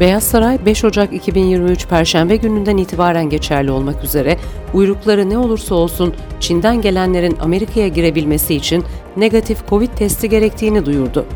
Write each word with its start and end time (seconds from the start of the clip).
Beyaz 0.00 0.22
Saray 0.22 0.66
5 0.66 0.84
Ocak 0.84 1.12
2023 1.12 1.88
Perşembe 1.88 2.36
gününden 2.36 2.76
itibaren 2.76 3.30
geçerli 3.30 3.70
olmak 3.70 4.04
üzere 4.04 4.38
uyrukları 4.74 5.30
ne 5.30 5.38
olursa 5.38 5.74
olsun 5.74 6.14
Çin'den 6.40 6.80
gelenlerin 6.80 7.36
Amerika'ya 7.40 7.88
girebilmesi 7.88 8.54
için 8.54 8.84
negatif 9.16 9.68
Covid 9.68 9.88
testi 9.88 10.28
gerektiğini 10.28 10.86
duyurdu. 10.86 11.26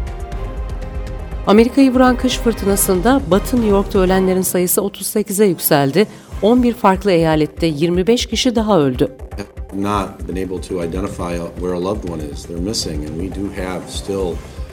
Amerika'yı 1.47 1.95
vuran 1.95 2.17
kış 2.17 2.39
fırtınasında 2.39 3.21
Batı 3.31 3.57
New 3.57 3.71
York'ta 3.71 3.99
ölenlerin 3.99 4.43
sayısı 4.43 4.81
38'e 4.81 5.47
yükseldi. 5.47 6.07
11 6.43 6.75
farklı 6.75 7.11
eyalette 7.11 7.67
25 7.67 8.27
kişi 8.27 8.57
daha 8.57 8.81
öldü. 8.81 9.09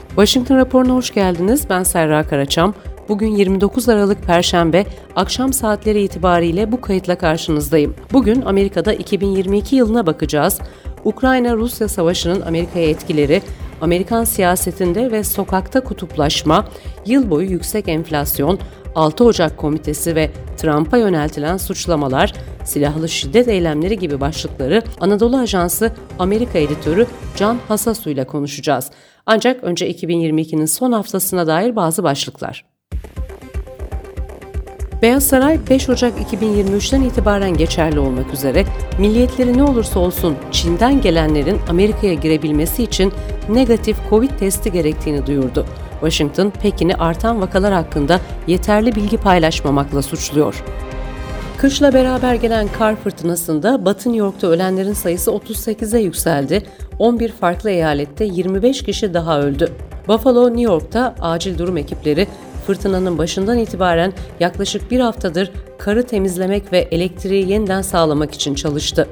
Washington 0.08 0.56
raporuna 0.56 0.94
hoş 0.94 1.14
geldiniz. 1.14 1.62
Ben 1.70 1.82
Serra 1.82 2.22
Karaçam. 2.22 2.74
Bugün 3.08 3.36
29 3.36 3.88
Aralık 3.88 4.22
Perşembe 4.22 4.84
akşam 5.16 5.52
saatleri 5.52 6.02
itibariyle 6.02 6.72
bu 6.72 6.80
kayıtla 6.80 7.18
karşınızdayım. 7.18 7.94
Bugün 8.12 8.42
Amerika'da 8.42 8.92
2022 8.92 9.76
yılına 9.76 10.06
bakacağız. 10.06 10.60
Ukrayna-Rusya 11.04 11.88
savaşının 11.88 12.40
Amerika'ya 12.40 12.88
etkileri, 12.88 13.42
Amerikan 13.80 14.24
siyasetinde 14.24 15.12
ve 15.12 15.24
sokakta 15.24 15.84
kutuplaşma, 15.84 16.68
yıl 17.06 17.30
boyu 17.30 17.50
yüksek 17.50 17.88
enflasyon, 17.88 18.58
6 18.94 19.24
Ocak 19.24 19.56
Komitesi 19.56 20.14
ve 20.14 20.30
Trump'a 20.56 20.96
yöneltilen 20.96 21.56
suçlamalar, 21.56 22.32
silahlı 22.64 23.08
şiddet 23.08 23.48
eylemleri 23.48 23.98
gibi 23.98 24.20
başlıkları 24.20 24.82
Anadolu 25.00 25.36
Ajansı 25.36 25.92
Amerika 26.18 26.58
editörü 26.58 27.06
Can 27.36 27.58
Hasasu 27.68 28.10
ile 28.10 28.24
konuşacağız. 28.24 28.90
Ancak 29.26 29.64
önce 29.64 29.90
2022'nin 29.90 30.66
son 30.66 30.92
haftasına 30.92 31.46
dair 31.46 31.76
bazı 31.76 32.02
başlıklar. 32.02 32.77
Beyaz 35.02 35.26
Saray 35.26 35.58
5 35.70 35.88
Ocak 35.88 36.32
2023'ten 36.32 37.02
itibaren 37.02 37.56
geçerli 37.56 37.98
olmak 37.98 38.34
üzere 38.34 38.64
milliyetleri 38.98 39.58
ne 39.58 39.62
olursa 39.62 40.00
olsun 40.00 40.36
Çin'den 40.52 41.00
gelenlerin 41.00 41.58
Amerika'ya 41.68 42.14
girebilmesi 42.14 42.82
için 42.82 43.12
negatif 43.48 43.96
Covid 44.10 44.30
testi 44.38 44.72
gerektiğini 44.72 45.26
duyurdu. 45.26 45.66
Washington, 46.00 46.50
Pekin'i 46.50 46.94
artan 46.94 47.40
vakalar 47.40 47.72
hakkında 47.72 48.20
yeterli 48.46 48.94
bilgi 48.94 49.16
paylaşmamakla 49.16 50.02
suçluyor. 50.02 50.64
Kışla 51.56 51.92
beraber 51.92 52.34
gelen 52.34 52.68
kar 52.78 52.96
fırtınasında 52.96 53.84
Batı 53.84 54.08
New 54.08 54.24
York'ta 54.24 54.46
ölenlerin 54.46 54.92
sayısı 54.92 55.30
38'e 55.30 56.00
yükseldi. 56.00 56.62
11 56.98 57.32
farklı 57.32 57.70
eyalette 57.70 58.24
25 58.24 58.82
kişi 58.82 59.14
daha 59.14 59.40
öldü. 59.40 59.72
Buffalo, 60.08 60.48
New 60.48 60.62
York'ta 60.62 61.14
acil 61.20 61.58
durum 61.58 61.76
ekipleri 61.76 62.26
fırtınanın 62.68 63.18
başından 63.18 63.58
itibaren 63.58 64.12
yaklaşık 64.40 64.90
bir 64.90 65.00
haftadır 65.00 65.52
karı 65.78 66.02
temizlemek 66.02 66.72
ve 66.72 66.78
elektriği 66.78 67.50
yeniden 67.50 67.82
sağlamak 67.82 68.34
için 68.34 68.54
çalıştı. 68.54 69.08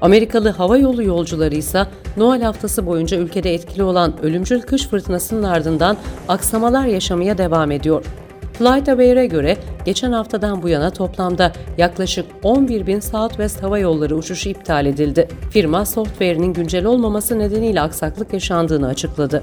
Amerikalı 0.00 0.48
hava 0.48 0.76
yolu 0.76 1.02
yolcuları 1.02 1.54
ise 1.54 1.86
Noel 2.16 2.42
haftası 2.42 2.86
boyunca 2.86 3.16
ülkede 3.16 3.54
etkili 3.54 3.82
olan 3.82 4.14
ölümcül 4.22 4.62
kış 4.62 4.86
fırtınasının 4.86 5.42
ardından 5.42 5.96
aksamalar 6.28 6.86
yaşamaya 6.86 7.38
devam 7.38 7.70
ediyor. 7.70 8.04
FlightAware'e 8.52 9.26
göre 9.26 9.56
geçen 9.84 10.12
haftadan 10.12 10.62
bu 10.62 10.68
yana 10.68 10.90
toplamda 10.90 11.52
yaklaşık 11.78 12.26
11 12.42 12.86
bin 12.86 13.00
Southwest 13.00 13.62
Hava 13.62 13.78
Yolları 13.78 14.16
uçuşu 14.16 14.48
iptal 14.48 14.86
edildi. 14.86 15.28
Firma 15.50 15.86
software'inin 15.86 16.52
güncel 16.52 16.84
olmaması 16.84 17.38
nedeniyle 17.38 17.80
aksaklık 17.80 18.32
yaşandığını 18.32 18.86
açıkladı. 18.88 19.42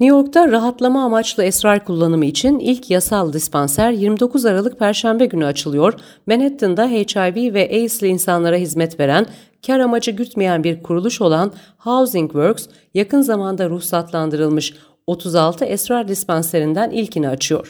New 0.00 0.16
York'ta 0.16 0.52
rahatlama 0.52 1.04
amaçlı 1.04 1.44
esrar 1.44 1.84
kullanımı 1.84 2.24
için 2.26 2.58
ilk 2.58 2.90
yasal 2.90 3.32
dispanser 3.32 3.90
29 3.90 4.44
Aralık 4.46 4.78
Perşembe 4.78 5.26
günü 5.26 5.44
açılıyor. 5.46 5.94
Manhattan'da 6.26 6.88
HIV 6.88 7.54
ve 7.54 7.70
AIDS'li 7.70 8.06
insanlara 8.06 8.56
hizmet 8.56 9.00
veren, 9.00 9.26
kar 9.66 9.80
amacı 9.80 10.10
gütmeyen 10.10 10.64
bir 10.64 10.82
kuruluş 10.82 11.20
olan 11.20 11.52
Housing 11.78 12.32
Works, 12.32 12.66
yakın 12.94 13.20
zamanda 13.20 13.70
ruhsatlandırılmış 13.70 14.74
36 15.06 15.64
esrar 15.64 16.08
dispanserinden 16.08 16.90
ilkini 16.90 17.28
açıyor. 17.28 17.68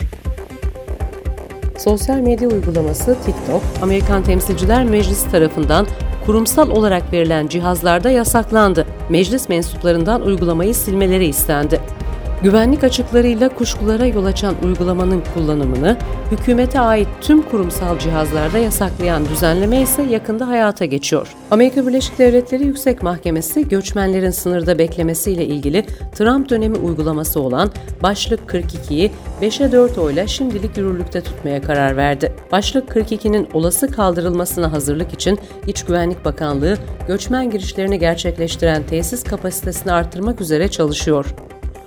Sosyal 1.78 2.16
medya 2.16 2.48
uygulaması 2.48 3.16
TikTok, 3.26 3.62
Amerikan 3.82 4.24
Temsilciler 4.24 4.84
Meclisi 4.84 5.30
tarafından 5.30 5.86
kurumsal 6.26 6.70
olarak 6.70 7.12
verilen 7.12 7.48
cihazlarda 7.48 8.10
yasaklandı. 8.10 8.86
Meclis 9.10 9.48
mensuplarından 9.48 10.22
uygulamayı 10.22 10.74
silmeleri 10.74 11.26
istendi. 11.26 11.80
Güvenlik 12.42 12.84
açıklarıyla 12.84 13.48
kuşkulara 13.48 14.06
yol 14.06 14.24
açan 14.24 14.54
uygulamanın 14.64 15.22
kullanımını 15.34 15.96
hükümete 16.30 16.80
ait 16.80 17.08
tüm 17.20 17.42
kurumsal 17.42 17.98
cihazlarda 17.98 18.58
yasaklayan 18.58 19.26
düzenleme 19.26 19.82
ise 19.82 20.02
yakında 20.02 20.48
hayata 20.48 20.84
geçiyor. 20.84 21.34
Amerika 21.50 21.86
Birleşik 21.86 22.18
Devletleri 22.18 22.66
Yüksek 22.66 23.02
Mahkemesi 23.02 23.68
göçmenlerin 23.68 24.30
sınırda 24.30 24.78
beklemesiyle 24.78 25.46
ilgili 25.46 25.86
Trump 26.14 26.48
dönemi 26.50 26.76
uygulaması 26.76 27.40
olan 27.40 27.70
Başlık 28.02 28.40
42'yi 28.40 29.10
5'e 29.42 29.72
4 29.72 29.98
oyla 29.98 30.26
şimdilik 30.26 30.76
yürürlükte 30.76 31.20
tutmaya 31.20 31.62
karar 31.62 31.96
verdi. 31.96 32.32
Başlık 32.52 32.88
42'nin 32.88 33.48
olası 33.52 33.90
kaldırılmasına 33.90 34.72
hazırlık 34.72 35.12
için 35.12 35.38
İç 35.66 35.84
Güvenlik 35.84 36.24
Bakanlığı 36.24 36.78
göçmen 37.08 37.50
girişlerini 37.50 37.98
gerçekleştiren 37.98 38.82
tesis 38.82 39.24
kapasitesini 39.24 39.92
arttırmak 39.92 40.40
üzere 40.40 40.68
çalışıyor. 40.68 41.26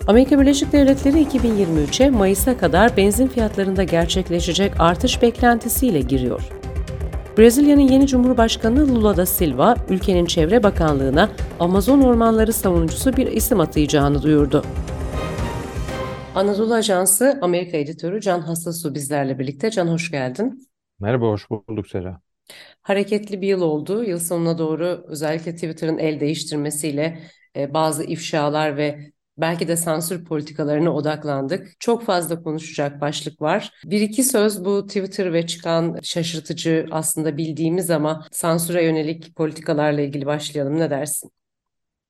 Amerika 0.08 0.40
Birleşik 0.40 0.72
Devletleri 0.72 1.24
2023'e 1.24 2.10
Mayıs'a 2.10 2.58
kadar 2.58 2.98
benzin 2.98 3.28
fiyatlarında 3.28 3.84
gerçekleşecek 3.84 4.80
artış 4.80 5.22
beklentisiyle 5.22 6.02
giriyor. 6.02 6.50
Brezilya'nın 7.38 7.82
yeni 7.82 8.08
Cumhurbaşkanı 8.08 8.96
Lula 8.96 9.18
da 9.18 9.26
Silva, 9.26 9.76
ülkenin 9.90 10.26
Çevre 10.26 10.64
Bakanlığı'na 10.64 11.30
Amazon 11.60 12.02
ormanları 12.02 12.54
savunucusu 12.54 13.18
bir 13.18 13.28
isim 13.28 13.60
atayacağını 13.60 14.22
duyurdu. 14.22 14.66
Anadolu 16.36 16.74
Ajansı 16.74 17.40
Amerika 17.42 17.78
editörü 17.78 18.22
Can 18.22 18.42
Hasasu 18.42 18.96
bizlerle 18.96 19.40
birlikte. 19.40 19.72
Can 19.72 19.88
hoş 19.88 20.12
geldin. 20.12 20.68
Merhaba, 21.00 21.26
hoş 21.26 21.50
bulduk 21.50 21.88
Sera. 21.88 22.22
Hareketli 22.82 23.42
bir 23.42 23.48
yıl 23.48 23.62
oldu. 23.62 24.04
Yıl 24.04 24.20
sonuna 24.20 24.58
doğru 24.58 25.06
özellikle 25.08 25.56
Twitter'ın 25.56 25.98
el 25.98 26.20
değiştirmesiyle 26.20 27.20
e, 27.56 27.74
bazı 27.74 28.04
ifşalar 28.04 28.78
ve 28.78 29.15
belki 29.38 29.68
de 29.68 29.78
sansür 29.78 30.26
politikalarına 30.26 30.94
odaklandık. 30.94 31.80
Çok 31.80 32.04
fazla 32.04 32.44
konuşacak 32.44 33.02
başlık 33.02 33.42
var. 33.42 33.72
Bir 33.86 34.02
iki 34.02 34.24
söz 34.24 34.66
bu 34.66 34.88
Twitter 34.88 35.34
ve 35.34 35.48
çıkan 35.48 36.00
şaşırtıcı 36.04 36.86
aslında 36.92 37.38
bildiğimiz 37.38 37.92
ama 37.92 38.26
sansüre 38.32 38.84
yönelik 38.84 39.36
politikalarla 39.36 40.02
ilgili 40.02 40.26
başlayalım. 40.26 40.80
Ne 40.80 40.90
dersin? 40.90 41.32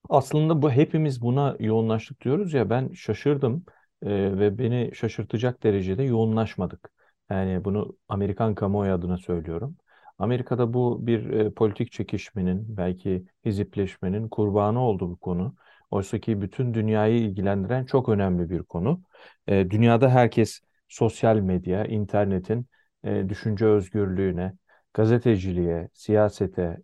Aslında 0.08 0.62
bu 0.62 0.70
hepimiz 0.70 1.22
buna 1.22 1.56
yoğunlaştık 1.60 2.20
diyoruz 2.20 2.54
ya 2.54 2.70
ben 2.70 2.92
şaşırdım 2.92 3.64
e, 4.02 4.38
ve 4.38 4.58
beni 4.58 4.90
şaşırtacak 4.94 5.62
derecede 5.62 6.02
yoğunlaşmadık. 6.02 6.90
Yani 7.30 7.64
bunu 7.64 7.96
Amerikan 8.08 8.54
kamuoyu 8.54 8.92
adına 8.92 9.18
söylüyorum. 9.18 9.76
Amerika'da 10.18 10.74
bu 10.74 11.06
bir 11.06 11.30
e, 11.30 11.50
politik 11.50 11.92
çekişmenin, 11.92 12.76
belki 12.76 13.24
hizipleşmenin 13.44 14.28
kurbanı 14.28 14.80
oldu 14.80 15.10
bu 15.10 15.16
konu. 15.16 15.54
Oysa 15.90 16.18
ki 16.18 16.40
bütün 16.40 16.74
dünyayı 16.74 17.20
ilgilendiren 17.20 17.84
çok 17.84 18.08
önemli 18.08 18.50
bir 18.50 18.62
konu. 18.62 19.02
E, 19.46 19.70
dünyada 19.70 20.10
herkes 20.10 20.60
sosyal 20.88 21.36
medya, 21.36 21.84
internetin 21.84 22.66
e, 23.04 23.28
düşünce 23.28 23.66
özgürlüğüne, 23.66 24.52
gazeteciliğe, 24.94 25.88
siyasete, 25.92 26.76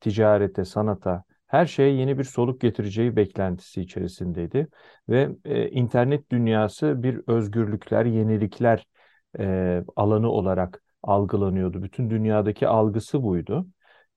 ticarete, 0.00 0.64
sanata, 0.64 1.24
her 1.46 1.66
şeye 1.66 1.94
yeni 1.94 2.18
bir 2.18 2.24
soluk 2.24 2.60
getireceği 2.60 3.16
beklentisi 3.16 3.80
içerisindeydi. 3.82 4.68
Ve 5.08 5.28
e, 5.44 5.68
internet 5.70 6.30
dünyası 6.30 7.02
bir 7.02 7.20
özgürlükler, 7.26 8.04
yenilikler 8.04 8.86
e, 9.38 9.82
alanı 9.96 10.30
olarak 10.30 10.82
algılanıyordu. 11.02 11.82
Bütün 11.82 12.10
dünyadaki 12.10 12.68
algısı 12.68 13.22
buydu. 13.22 13.66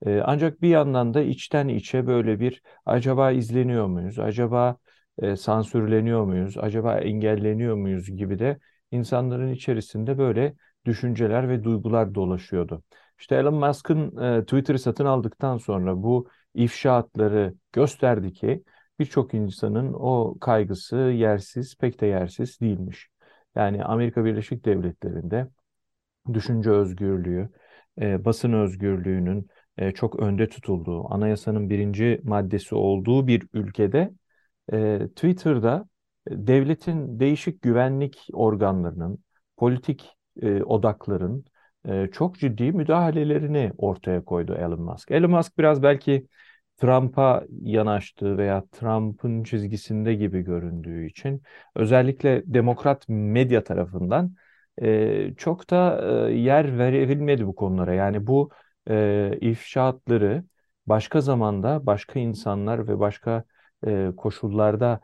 E, 0.06 0.22
ancak 0.26 0.62
bir 0.62 0.70
yandan 0.70 1.14
da 1.14 1.22
içten 1.22 1.68
içe 1.68 2.08
böyle 2.08 2.40
bir 2.40 2.62
acaba 2.86 3.32
izleniyor 3.32 3.88
muyuz, 3.88 4.20
acaba 4.20 4.78
e, 5.22 5.36
sansürleniyor 5.36 6.24
muyuz, 6.26 6.58
acaba 6.58 6.98
engelleniyor 7.00 7.76
muyuz 7.76 8.08
gibi 8.16 8.40
de 8.40 8.60
insanların 8.92 9.52
içerisinde 9.54 10.18
böyle 10.18 10.56
düşünceler 10.86 11.50
ve 11.50 11.64
duygular 11.64 12.16
dolaşıyordu. 12.16 12.84
İşte 13.20 13.36
Elon 13.36 13.56
Musk'ın 13.56 14.18
e, 14.18 14.42
Twitter'ı 14.42 14.80
satın 14.80 15.06
aldıktan 15.06 15.58
sonra 15.58 16.04
bu 16.04 16.28
ifşaatları 16.54 17.54
gösterdi 17.72 18.34
ki 18.34 18.64
birçok 19.00 19.34
insanın 19.34 19.94
o 19.94 20.38
kaygısı 20.42 20.96
yersiz, 20.98 21.78
pek 21.78 22.02
de 22.02 22.06
yersiz 22.06 22.62
değilmiş. 22.62 23.10
Yani 23.56 23.84
Amerika 23.84 24.26
Birleşik 24.26 24.66
Devletleri'nde 24.66 25.48
düşünce 26.34 26.70
özgürlüğü, 26.72 27.50
e, 28.02 28.26
basın 28.26 28.54
özgürlüğünün 28.54 29.48
e, 29.78 29.92
çok 29.92 30.20
önde 30.20 30.50
tutulduğu, 30.50 31.14
anayasanın 31.14 31.70
birinci 31.70 32.22
maddesi 32.24 32.76
olduğu 32.76 33.28
bir 33.28 33.48
ülkede 33.54 34.14
e, 34.74 35.00
Twitter'da 35.08 35.86
devletin 36.30 37.20
değişik 37.20 37.62
güvenlik 37.62 38.28
organlarının, 38.34 39.24
politik 39.58 40.10
e, 40.42 40.64
odakların 40.64 41.46
e, 41.88 42.08
çok 42.12 42.40
ciddi 42.40 42.72
müdahalelerini 42.72 43.72
ortaya 43.78 44.26
koydu 44.26 44.56
Elon 44.56 44.82
Musk. 44.82 45.12
Elon 45.12 45.32
Musk 45.32 45.58
biraz 45.58 45.84
belki 45.84 46.28
Trump'a 46.78 47.44
yanaştığı 47.62 48.38
veya 48.38 48.64
Trump'ın 48.72 49.44
çizgisinde 49.44 50.14
gibi 50.14 50.42
göründüğü 50.42 51.06
için 51.06 51.42
özellikle 51.76 52.44
demokrat 52.46 53.06
medya 53.10 53.64
tarafından 53.64 54.36
e, 54.82 55.34
çok 55.38 55.70
da 55.70 56.02
e, 56.30 56.34
yer 56.34 56.78
verilmedi 56.78 57.48
bu 57.48 57.56
konulara. 57.56 57.94
Yani 57.94 58.28
bu 58.28 58.50
e, 58.90 59.38
ifşaatları 59.42 60.44
başka 60.88 61.22
zamanda, 61.22 61.86
başka 61.86 62.20
insanlar 62.20 62.88
ve 62.88 63.00
başka 63.00 63.44
e, 63.88 64.12
koşullarda 64.18 65.02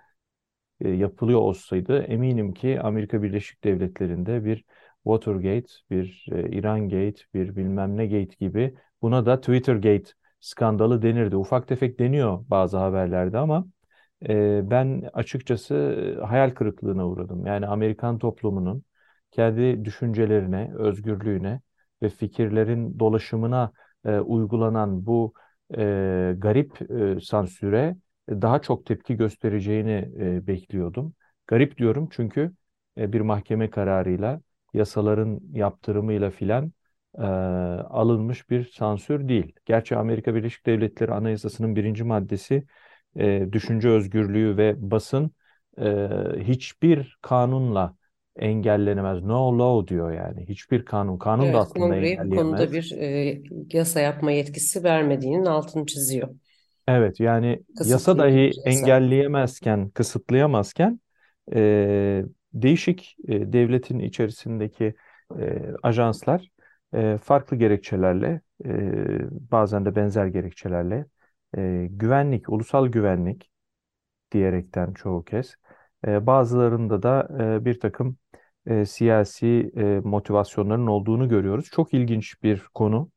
e, 0.82 0.90
yapılıyor 0.90 1.40
olsaydı 1.40 2.00
eminim 2.04 2.54
ki 2.54 2.82
Amerika 2.82 3.24
Birleşik 3.24 3.64
Devletleri'nde 3.64 4.46
bir 4.46 4.66
Watergate, 5.04 5.68
bir 5.92 6.26
e, 6.32 6.50
İran 6.52 6.90
Gate, 6.90 7.22
bir 7.34 7.56
bilmem 7.56 7.98
ne 7.98 8.06
Gate 8.08 8.36
gibi 8.40 8.76
buna 9.02 9.26
da 9.26 9.40
Twitter 9.42 9.76
Gate 9.76 10.12
skandalı 10.40 11.02
denirdi. 11.02 11.36
Ufak 11.36 11.68
tefek 11.68 12.00
deniyor 12.00 12.46
bazı 12.50 12.78
haberlerde 12.78 13.38
ama 13.38 13.66
e, 14.30 14.70
ben 14.72 15.10
açıkçası 15.14 15.96
hayal 16.28 16.50
kırıklığına 16.52 17.08
uğradım. 17.08 17.46
Yani 17.46 17.68
Amerikan 17.68 18.20
toplumunun 18.20 18.84
kendi 19.32 19.86
düşüncelerine, 19.86 20.72
özgürlüğüne 20.76 21.62
ve 22.02 22.10
fikirlerin 22.10 23.00
dolaşımına 23.00 23.72
e, 24.06 24.20
uygulanan 24.20 25.06
bu 25.06 25.34
e, 25.78 26.36
garip 26.38 26.92
e, 26.92 27.20
sansüre 27.22 27.96
daha 28.30 28.62
çok 28.62 28.86
tepki 28.86 29.16
göstereceğini 29.16 30.12
e, 30.20 30.48
bekliyordum. 30.48 31.14
Garip 31.48 31.78
diyorum 31.78 32.10
çünkü 32.12 32.52
e, 32.98 33.14
bir 33.14 33.22
mahkeme 33.22 33.70
kararıyla, 33.70 34.42
yasaların 34.74 35.40
yaptırımıyla 35.54 36.30
filan 36.30 36.72
e, 37.18 37.22
alınmış 37.22 38.50
bir 38.50 38.66
sansür 38.66 39.28
değil. 39.28 39.54
Gerçi 39.66 39.96
Amerika 39.96 40.36
Birleşik 40.36 40.66
Devletleri 40.66 41.12
Anayasası'nın 41.14 41.76
birinci 41.76 42.04
maddesi 42.04 42.66
e, 43.16 43.48
düşünce 43.52 43.90
özgürlüğü 43.90 44.58
ve 44.58 44.92
basın 44.92 45.32
e, 45.78 46.10
hiçbir 46.40 47.18
kanunla 47.22 47.96
engellenemez. 48.40 49.24
No 49.24 49.60
law 49.60 49.88
diyor 49.88 50.12
yani. 50.12 50.46
Hiçbir 50.50 50.86
kanun. 50.86 51.18
Kanun 51.18 51.44
da 51.44 51.46
Evet, 51.46 51.56
aslında 51.56 51.86
kongreye 51.86 52.32
bu 52.32 52.36
konuda 52.36 52.72
bir 52.72 52.92
e, 52.92 53.42
yasa 53.74 54.00
yapma 54.00 54.32
yetkisi 54.32 54.84
vermediğinin 54.84 55.46
altını 55.46 55.86
çiziyor. 55.86 56.30
Evet 56.88 57.20
yani 57.20 57.64
yasa 57.86 58.18
dahi 58.18 58.52
engelleyemezken, 58.66 59.90
kısıtlayamazken 59.90 61.00
e, 61.54 62.24
değişik 62.54 63.16
e, 63.28 63.54
devletin 63.54 64.00
içerisindeki 64.00 64.94
e, 65.40 65.62
ajanslar 65.84 66.50
e, 66.94 67.18
farklı 67.24 67.58
gerekçelerle, 67.58 68.42
e, 68.66 69.52
bazen 69.52 69.86
de 69.86 69.96
benzer 69.96 70.26
gerekçelerle 70.28 71.06
e, 71.58 71.88
güvenlik, 71.90 72.50
ulusal 72.50 72.88
güvenlik 72.88 73.50
diyerekten 74.32 74.94
çoğu 74.94 75.24
kez, 75.24 75.56
e, 76.08 76.28
bazılarında 76.28 77.04
da 77.04 77.28
e, 77.62 77.66
bir 77.66 77.80
takım 77.80 78.18
e, 78.70 78.86
siyasi 78.86 79.72
e, 79.78 79.84
motivasyonların 79.84 80.88
olduğunu 80.88 81.30
görüyoruz. 81.30 81.66
Çok 81.72 81.94
ilginç 81.94 82.44
bir 82.44 82.64
konu. 82.74 83.12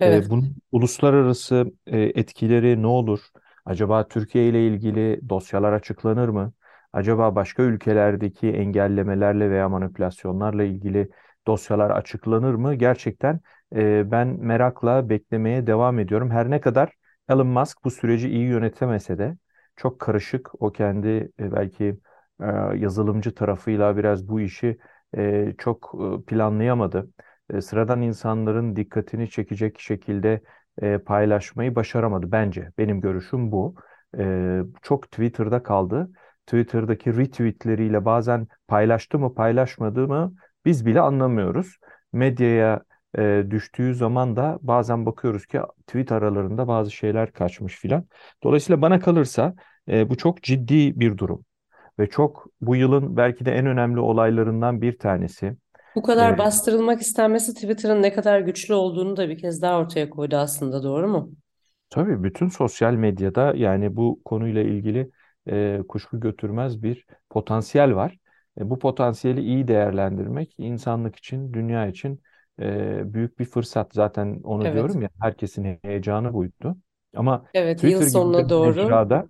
Evet. 0.00 0.26
E, 0.26 0.30
bunun 0.30 0.56
uluslararası 0.72 1.72
e, 1.86 2.00
etkileri 2.00 2.82
ne 2.82 2.86
olur? 2.86 3.20
Acaba 3.64 4.08
Türkiye 4.08 4.48
ile 4.48 4.66
ilgili 4.66 5.20
dosyalar 5.28 5.72
açıklanır 5.72 6.28
mı? 6.28 6.52
Acaba 6.92 7.34
başka 7.34 7.62
ülkelerdeki 7.62 8.50
engellemelerle 8.50 9.50
veya 9.50 9.68
manipülasyonlarla 9.68 10.64
ilgili 10.64 11.10
dosyalar 11.46 11.90
açıklanır 11.90 12.54
mı? 12.54 12.74
Gerçekten 12.74 13.40
e, 13.76 14.10
ben 14.10 14.28
merakla 14.28 15.08
beklemeye 15.08 15.66
devam 15.66 15.98
ediyorum. 15.98 16.30
Her 16.30 16.50
ne 16.50 16.60
kadar 16.60 16.92
Elon 17.28 17.46
Musk 17.46 17.84
bu 17.84 17.90
süreci 17.90 18.28
iyi 18.28 18.48
yönetemese 18.48 19.18
de 19.18 19.36
çok 19.76 20.00
karışık. 20.00 20.62
O 20.62 20.72
kendi 20.72 21.08
e, 21.40 21.52
belki 21.52 21.98
e, 22.40 22.46
yazılımcı 22.76 23.34
tarafıyla 23.34 23.96
biraz 23.96 24.28
bu 24.28 24.40
işi 24.40 24.78
e, 25.16 25.54
çok 25.58 25.94
planlayamadı 26.26 27.10
e, 27.54 27.60
sıradan 27.60 28.02
insanların 28.02 28.76
dikkatini 28.76 29.30
çekecek 29.30 29.80
şekilde 29.80 30.40
e, 30.82 30.98
paylaşmayı 30.98 31.74
başaramadı 31.74 32.32
bence. 32.32 32.70
Benim 32.78 33.00
görüşüm 33.00 33.52
bu. 33.52 33.74
E, 34.18 34.60
çok 34.82 35.10
Twitter'da 35.10 35.62
kaldı. 35.62 36.10
Twitter'daki 36.46 37.16
retweetleriyle 37.16 38.04
bazen 38.04 38.48
paylaştı 38.68 39.18
mı 39.18 39.34
paylaşmadı 39.34 40.08
mı 40.08 40.34
biz 40.64 40.86
bile 40.86 41.00
anlamıyoruz. 41.00 41.76
Medyaya 42.12 42.80
e, 43.18 43.44
düştüğü 43.50 43.94
zaman 43.94 44.36
da 44.36 44.58
bazen 44.62 45.06
bakıyoruz 45.06 45.46
ki 45.46 45.60
tweet 45.86 46.12
aralarında 46.12 46.68
bazı 46.68 46.90
şeyler 46.90 47.32
kaçmış 47.32 47.76
filan. 47.76 48.06
Dolayısıyla 48.42 48.82
bana 48.82 49.00
kalırsa 49.00 49.54
e, 49.88 50.10
bu 50.10 50.16
çok 50.16 50.42
ciddi 50.42 51.00
bir 51.00 51.18
durum 51.18 51.44
ve 51.98 52.10
çok 52.10 52.46
bu 52.60 52.76
yılın 52.76 53.16
belki 53.16 53.44
de 53.46 53.52
en 53.52 53.66
önemli 53.66 54.00
olaylarından 54.00 54.82
bir 54.82 54.98
tanesi. 54.98 55.56
Bu 55.94 56.02
kadar 56.02 56.38
E, 56.38 56.38
bastırılmak 56.38 57.00
istenmesi 57.02 57.54
Twitter'ın 57.54 58.02
ne 58.02 58.12
kadar 58.12 58.40
güçlü 58.40 58.74
olduğunu 58.74 59.16
da 59.16 59.28
bir 59.28 59.38
kez 59.38 59.62
daha 59.62 59.78
ortaya 59.78 60.10
koydu 60.10 60.36
aslında, 60.36 60.82
doğru 60.82 61.08
mu? 61.08 61.32
Tabii 61.90 62.22
bütün 62.24 62.48
sosyal 62.48 62.92
medyada 62.94 63.54
yani 63.56 63.96
bu 63.96 64.20
konuyla 64.24 64.62
ilgili 64.62 65.10
e, 65.48 65.80
kuşku 65.88 66.20
götürmez 66.20 66.82
bir 66.82 67.06
potansiyel 67.30 67.94
var. 67.94 68.18
E, 68.60 68.70
bu 68.70 68.78
potansiyeli 68.78 69.40
iyi 69.40 69.68
değerlendirmek 69.68 70.54
insanlık 70.58 71.16
için, 71.16 71.52
dünya 71.52 71.86
için 71.86 72.22
e, 72.60 73.14
büyük 73.14 73.38
bir 73.38 73.44
fırsat. 73.44 73.94
Zaten 73.94 74.40
onu 74.44 74.70
Evet. 74.70 74.72
diyorum 74.72 75.02
ya 75.02 75.08
herkesin 75.20 75.78
heyecanı 75.82 76.32
buydu. 76.32 76.76
Ama 77.16 77.44
Evet, 77.54 77.84
yıl 77.84 78.02
Twitter 78.02 78.06
gibi 78.08 78.34
sonuna 78.34 78.48
doğru. 78.48 79.02
mecrada 79.02 79.28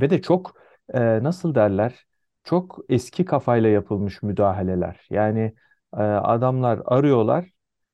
ve 0.00 0.10
de 0.10 0.22
çok 0.22 0.56
e, 0.94 1.22
nasıl 1.22 1.54
derler 1.54 2.06
çok 2.44 2.78
eski 2.88 3.24
kafayla 3.24 3.68
yapılmış 3.68 4.22
müdahaleler. 4.22 5.06
Yani 5.10 5.54
e, 5.94 5.96
adamlar 6.02 6.80
arıyorlar 6.86 7.50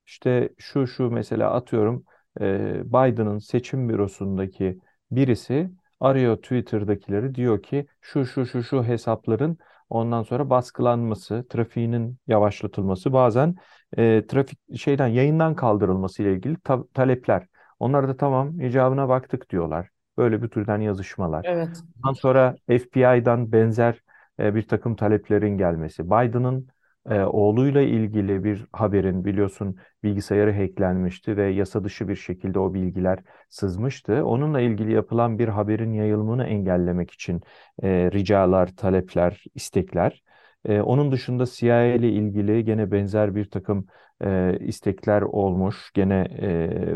işte 0.07 0.49
şu 0.59 0.87
şu 0.87 1.11
mesela 1.11 1.51
atıyorum 1.55 2.05
e, 2.41 2.83
Biden'ın 2.93 3.39
seçim 3.39 3.89
bürosundaki 3.89 4.79
birisi 5.11 5.71
arıyor 6.01 6.37
Twitter'dakileri 6.37 7.35
diyor 7.35 7.63
ki 7.63 7.87
şu 8.01 8.27
şu 8.27 8.47
şu 8.47 8.63
şu 8.63 8.85
hesapların 8.85 9.59
ondan 9.91 10.23
sonra 10.23 10.51
baskılanması, 10.51 11.47
trafiğinin 11.51 12.19
yavaşlatılması, 12.27 13.13
bazen 13.13 13.57
e, 13.99 14.27
trafik 14.27 14.77
şeyden 14.79 15.07
yayından 15.09 15.55
kaldırılması 15.55 16.23
ile 16.23 16.33
ilgili 16.35 16.57
ta- 16.61 16.85
talepler. 16.95 17.47
Onlar 17.79 18.09
da 18.09 18.17
tamam 18.17 18.61
icabına 18.61 19.09
baktık 19.09 19.51
diyorlar. 19.51 19.89
Böyle 20.19 20.43
bir 20.43 20.49
türden 20.49 20.81
yazışmalar. 20.81 21.45
Evet. 21.49 21.83
Ondan 21.97 22.13
sonra 22.13 22.57
FBI'dan 22.69 23.53
benzer 23.53 24.03
e, 24.41 24.55
bir 24.55 24.63
takım 24.63 24.97
taleplerin 24.97 25.59
gelmesi. 25.59 26.07
Biden'ın 26.07 26.69
e, 27.11 27.21
oğluyla 27.21 27.81
ilgili 27.81 28.45
bir 28.45 28.67
haberin 28.73 29.25
biliyorsun 29.25 29.77
bilgisayarı 30.03 30.53
hacklenmişti 30.53 31.37
ve 31.37 31.49
yasa 31.49 31.85
dışı 31.85 32.09
bir 32.09 32.17
şekilde 32.17 32.59
o 32.59 32.75
bilgiler 32.75 33.19
sızmıştı. 33.49 34.25
Onunla 34.25 34.61
ilgili 34.61 34.93
yapılan 34.93 35.39
bir 35.39 35.49
haberin 35.49 35.93
yayılımını 35.93 36.45
engellemek 36.45 37.11
için 37.11 37.41
e, 37.83 38.11
ricalar, 38.13 38.77
talepler, 38.77 39.45
istekler. 39.55 40.23
E, 40.65 40.81
onun 40.81 41.13
dışında 41.13 41.45
CIA 41.47 41.85
ile 41.85 42.11
ilgili 42.11 42.65
gene 42.65 42.91
benzer 42.91 43.35
bir 43.35 43.51
takım 43.51 43.87
e, 44.25 44.59
istekler 44.61 45.23
olmuş 45.23 45.91
gene 45.95 46.29
e, 46.39 46.49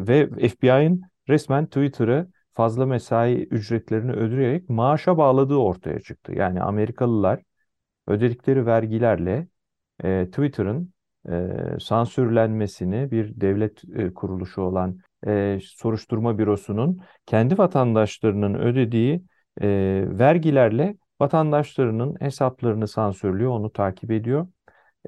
ve 0.09 0.49
FBI'ın 0.49 1.02
resmen 1.28 1.66
Twitter'ı 1.66 2.28
fazla 2.54 2.87
mesai 2.87 3.34
ücretlerini 3.34 4.12
ödeyerek 4.12 4.68
maaşa 4.68 5.18
bağladığı 5.18 5.56
ortaya 5.56 6.00
çıktı. 6.00 6.32
Yani 6.34 6.62
Amerikalılar 6.62 7.42
ödedikleri 8.08 8.66
vergilerle 8.66 9.49
e, 10.04 10.26
Twitter'ın 10.26 10.92
e, 11.28 11.49
sansürlenmesini 11.80 13.11
bir 13.11 13.40
devlet 13.40 13.82
e, 13.94 14.14
kuruluşu 14.14 14.62
olan 14.62 14.99
e, 15.26 15.58
soruşturma 15.62 16.38
bürosunun 16.38 17.00
kendi 17.26 17.58
vatandaşlarının 17.58 18.54
ödediği 18.54 19.23
e, 19.61 19.68
vergilerle 20.06 20.96
vatandaşlarının 21.20 22.16
hesaplarını 22.20 22.88
sansürlüyor, 22.88 23.50
onu 23.50 23.73
takip 23.73 24.11
ediyor. 24.11 24.49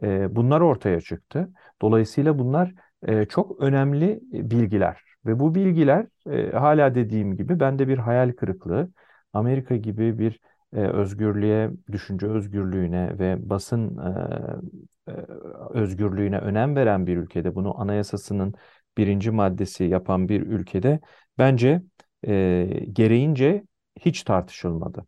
E, 0.03 0.37
bunlar 0.37 0.61
ortaya 0.61 1.01
çıktı. 1.01 1.49
Dolayısıyla 1.83 2.39
bunlar 2.39 2.75
e, 3.07 3.25
çok 3.25 3.61
önemli 3.61 4.21
bilgiler 4.23 5.01
ve 5.27 5.41
bu 5.41 5.55
bilgiler 5.55 6.07
e, 6.31 6.51
hala 6.51 6.95
dediğim 6.95 7.37
gibi 7.37 7.61
bende 7.61 7.89
bir 7.89 7.99
hayal 7.99 8.33
kırıklığı. 8.33 8.91
Amerika 9.33 9.77
gibi 9.77 10.19
bir 10.19 10.41
e, 10.73 10.81
özgürlüğe, 10.81 11.71
düşünce 11.93 12.27
özgürlüğüne 12.27 13.19
ve 13.19 13.51
basın 13.51 13.99
e, 13.99 15.13
özgürlüğüne 15.71 16.39
önem 16.39 16.77
veren 16.77 17.07
bir 17.07 17.17
ülkede, 17.17 17.55
bunu 17.55 17.81
anayasasının 17.81 18.55
birinci 18.99 19.31
maddesi 19.31 19.85
yapan 19.85 20.29
bir 20.29 20.41
ülkede 20.41 21.01
bence 21.39 21.83
e, 22.27 22.67
gereğince 22.93 23.65
hiç 24.01 24.23
tartışılmadı. 24.23 25.07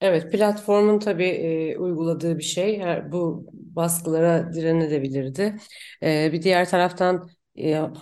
Evet, 0.00 0.32
platformun 0.32 0.98
tabii 0.98 1.24
e, 1.28 1.78
uyguladığı 1.78 2.38
bir 2.38 2.42
şey. 2.42 2.80
Her, 2.80 3.12
bu 3.12 3.46
baskılara 3.52 4.52
direnebilirdi. 4.52 5.56
E, 6.02 6.32
bir 6.32 6.42
diğer 6.42 6.68
taraftan 6.68 7.30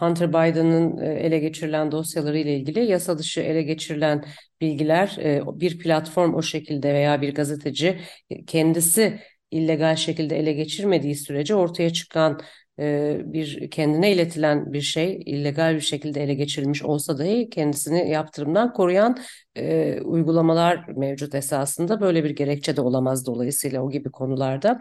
Hunter 0.01 0.29
Biden'ın 0.29 0.99
e, 0.99 1.07
ele 1.07 1.39
geçirilen 1.39 1.93
dosyaları 1.93 2.39
ile 2.39 2.57
ilgili 2.57 2.85
yasa 2.85 3.19
dışı 3.19 3.41
ele 3.41 3.63
geçirilen 3.63 4.25
bilgiler 4.61 5.17
e, 5.19 5.43
bir 5.61 5.79
platform 5.79 6.35
o 6.35 6.43
şekilde 6.43 6.95
veya 6.95 7.23
bir 7.23 7.35
gazeteci 7.35 8.01
e, 8.31 8.45
kendisi 8.45 9.21
illegal 9.51 9.97
şekilde 9.97 10.39
ele 10.39 10.53
geçirmediği 10.53 11.15
sürece 11.15 11.55
ortaya 11.55 11.93
çıkan 11.93 12.41
e, 12.79 13.17
bir 13.25 13.71
kendine 13.71 14.13
iletilen 14.13 14.73
bir 14.73 14.81
şey 14.81 15.23
illegal 15.27 15.75
bir 15.75 15.81
şekilde 15.81 16.23
ele 16.23 16.35
geçirilmiş 16.35 16.83
olsa 16.83 17.19
dahi 17.19 17.51
kendisini 17.51 18.11
yaptırımdan 18.11 18.73
koruyan 18.73 19.19
e, 19.57 20.01
uygulamalar 20.01 20.89
mevcut 20.97 21.35
esasında 21.35 22.01
böyle 22.01 22.25
bir 22.25 22.31
gerekçe 22.31 22.77
de 22.77 22.81
olamaz 22.81 23.27
dolayısıyla 23.27 23.83
o 23.83 23.91
gibi 23.91 24.11
konularda. 24.11 24.81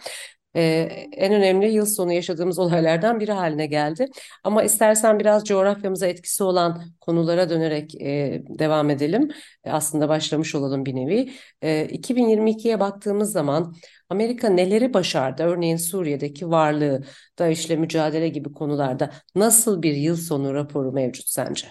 Ee, 0.55 1.07
en 1.11 1.33
önemli 1.33 1.71
yıl 1.71 1.85
sonu 1.85 2.13
yaşadığımız 2.13 2.59
olaylardan 2.59 3.19
biri 3.19 3.31
haline 3.31 3.65
geldi. 3.65 4.07
Ama 4.43 4.63
istersen 4.63 5.19
biraz 5.19 5.43
coğrafyamıza 5.45 6.07
etkisi 6.07 6.43
olan 6.43 6.83
konulara 7.01 7.49
dönerek 7.49 7.95
e, 8.01 8.41
devam 8.59 8.89
edelim. 8.89 9.31
E, 9.63 9.71
aslında 9.71 10.09
başlamış 10.09 10.55
olalım 10.55 10.85
bir 10.85 10.95
nevi. 10.95 11.33
E, 11.61 11.85
2022'ye 11.85 12.79
baktığımız 12.79 13.31
zaman 13.31 13.75
Amerika 14.09 14.49
neleri 14.49 14.93
başardı? 14.93 15.43
Örneğin 15.43 15.77
Suriye'deki 15.77 16.49
varlığı, 16.49 17.03
DAEŞ'le 17.39 17.69
mücadele 17.69 18.29
gibi 18.29 18.53
konularda 18.53 19.11
nasıl 19.35 19.81
bir 19.81 19.93
yıl 19.93 20.15
sonu 20.15 20.53
raporu 20.53 20.91
mevcut 20.91 21.27
sence? 21.27 21.67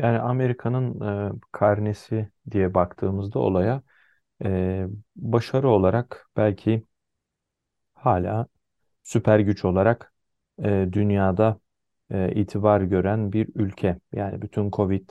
Yani 0.00 0.18
Amerika'nın 0.18 1.00
e, 1.30 1.32
karnesi 1.52 2.28
diye 2.50 2.74
baktığımızda 2.74 3.38
olaya 3.38 3.82
e, 4.44 4.86
başarı 5.16 5.68
olarak 5.70 6.30
belki 6.36 6.84
hala 7.94 8.46
süper 9.04 9.40
güç 9.40 9.64
olarak 9.64 10.14
e, 10.64 10.88
dünyada 10.92 11.60
e, 12.10 12.32
itibar 12.34 12.80
gören 12.80 13.32
bir 13.32 13.48
ülke. 13.54 14.00
Yani 14.14 14.42
bütün 14.42 14.70
Covid, 14.70 15.10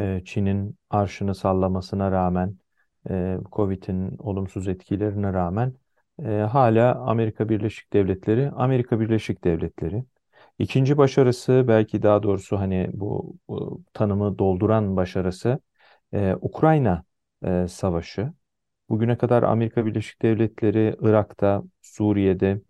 e, 0.00 0.22
Çin'in 0.24 0.78
arşını 0.90 1.34
sallamasına 1.34 2.12
rağmen, 2.12 2.58
e, 3.10 3.38
Covid'in 3.52 4.18
olumsuz 4.18 4.68
etkilerine 4.68 5.32
rağmen 5.32 5.74
e, 6.24 6.28
hala 6.30 6.94
Amerika 6.96 7.48
Birleşik 7.48 7.92
Devletleri, 7.92 8.50
Amerika 8.50 9.00
Birleşik 9.00 9.44
Devletleri. 9.44 10.04
İkinci 10.58 10.96
başarısı 10.96 11.64
belki 11.68 12.02
daha 12.02 12.22
doğrusu 12.22 12.58
hani 12.58 12.90
bu, 12.92 13.36
bu 13.48 13.82
tanımı 13.94 14.38
dolduran 14.38 14.96
başarısı 14.96 15.60
e, 16.12 16.34
Ukrayna 16.40 17.04
e, 17.44 17.68
Savaşı. 17.68 18.32
Bugüne 18.88 19.18
kadar 19.18 19.42
Amerika 19.42 19.86
Birleşik 19.86 20.22
Devletleri 20.22 20.96
Irak'ta, 21.00 21.62
Suriye'de, 21.82 22.60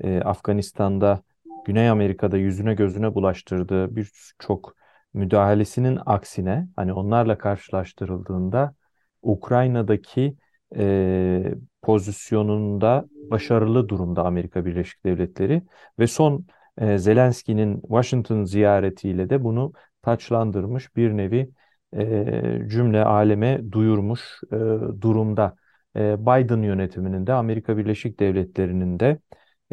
e, 0.00 0.20
Afganistan'da, 0.20 1.22
Güney 1.66 1.88
Amerika'da 1.88 2.36
yüzüne 2.36 2.74
gözüne 2.74 3.14
bulaştırdığı 3.14 3.96
birçok 3.96 4.74
müdahalesinin 5.14 5.98
aksine 6.06 6.68
hani 6.76 6.92
onlarla 6.92 7.38
karşılaştırıldığında 7.38 8.74
Ukrayna'daki 9.22 10.36
e, 10.76 11.54
pozisyonunda 11.82 13.04
başarılı 13.30 13.88
durumda 13.88 14.24
Amerika 14.24 14.64
Birleşik 14.64 15.04
Devletleri 15.04 15.62
ve 15.98 16.06
son 16.06 16.46
e, 16.80 16.98
Zelenski'nin 16.98 17.80
Washington 17.80 18.44
ziyaretiyle 18.44 19.30
de 19.30 19.44
bunu 19.44 19.72
taçlandırmış 20.02 20.96
bir 20.96 21.16
nevi 21.16 21.50
e, 21.96 22.68
cümle 22.68 23.04
aleme 23.04 23.72
duyurmuş 23.72 24.40
e, 24.52 24.56
durumda. 25.00 25.56
E, 25.96 26.20
Biden 26.26 26.62
yönetiminin 26.62 27.26
de 27.26 27.32
Amerika 27.32 27.76
Birleşik 27.76 28.20
Devletleri'nin 28.20 29.00
de 29.00 29.18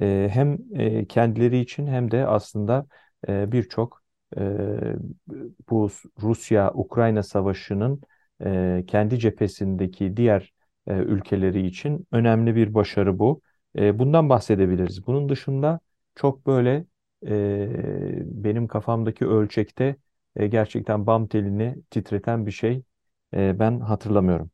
e, 0.02 0.30
hem 0.32 0.58
e, 0.74 1.06
kendileri 1.06 1.60
için 1.60 1.88
hem 1.88 2.12
de 2.12 2.28
aslında 2.28 2.88
e, 3.28 3.52
birçok 3.52 4.04
e, 4.38 4.42
bu 5.70 5.90
Rusya-Ukrayna 6.22 7.24
savaşının 7.24 8.02
e, 8.46 8.84
kendi 8.88 9.20
cephesindeki 9.20 10.18
diğer 10.18 10.54
e, 10.88 10.94
ülkeleri 10.94 11.68
için 11.68 12.08
önemli 12.12 12.56
bir 12.56 12.74
başarı 12.74 13.20
bu. 13.20 13.42
E, 13.78 14.00
bundan 14.00 14.30
bahsedebiliriz. 14.30 15.08
Bunun 15.08 15.30
dışında 15.30 15.80
çok 16.16 16.48
böyle 16.48 16.86
e, 17.28 18.20
benim 18.44 18.68
kafamdaki 18.68 19.26
ölçekte 19.28 19.96
e, 20.36 20.48
gerçekten 20.48 21.08
bam 21.08 21.28
telini 21.28 21.76
titreten 21.90 22.46
bir 22.46 22.52
şey 22.52 22.84
e, 23.34 23.60
ben 23.60 23.80
hatırlamıyorum. 23.80 24.52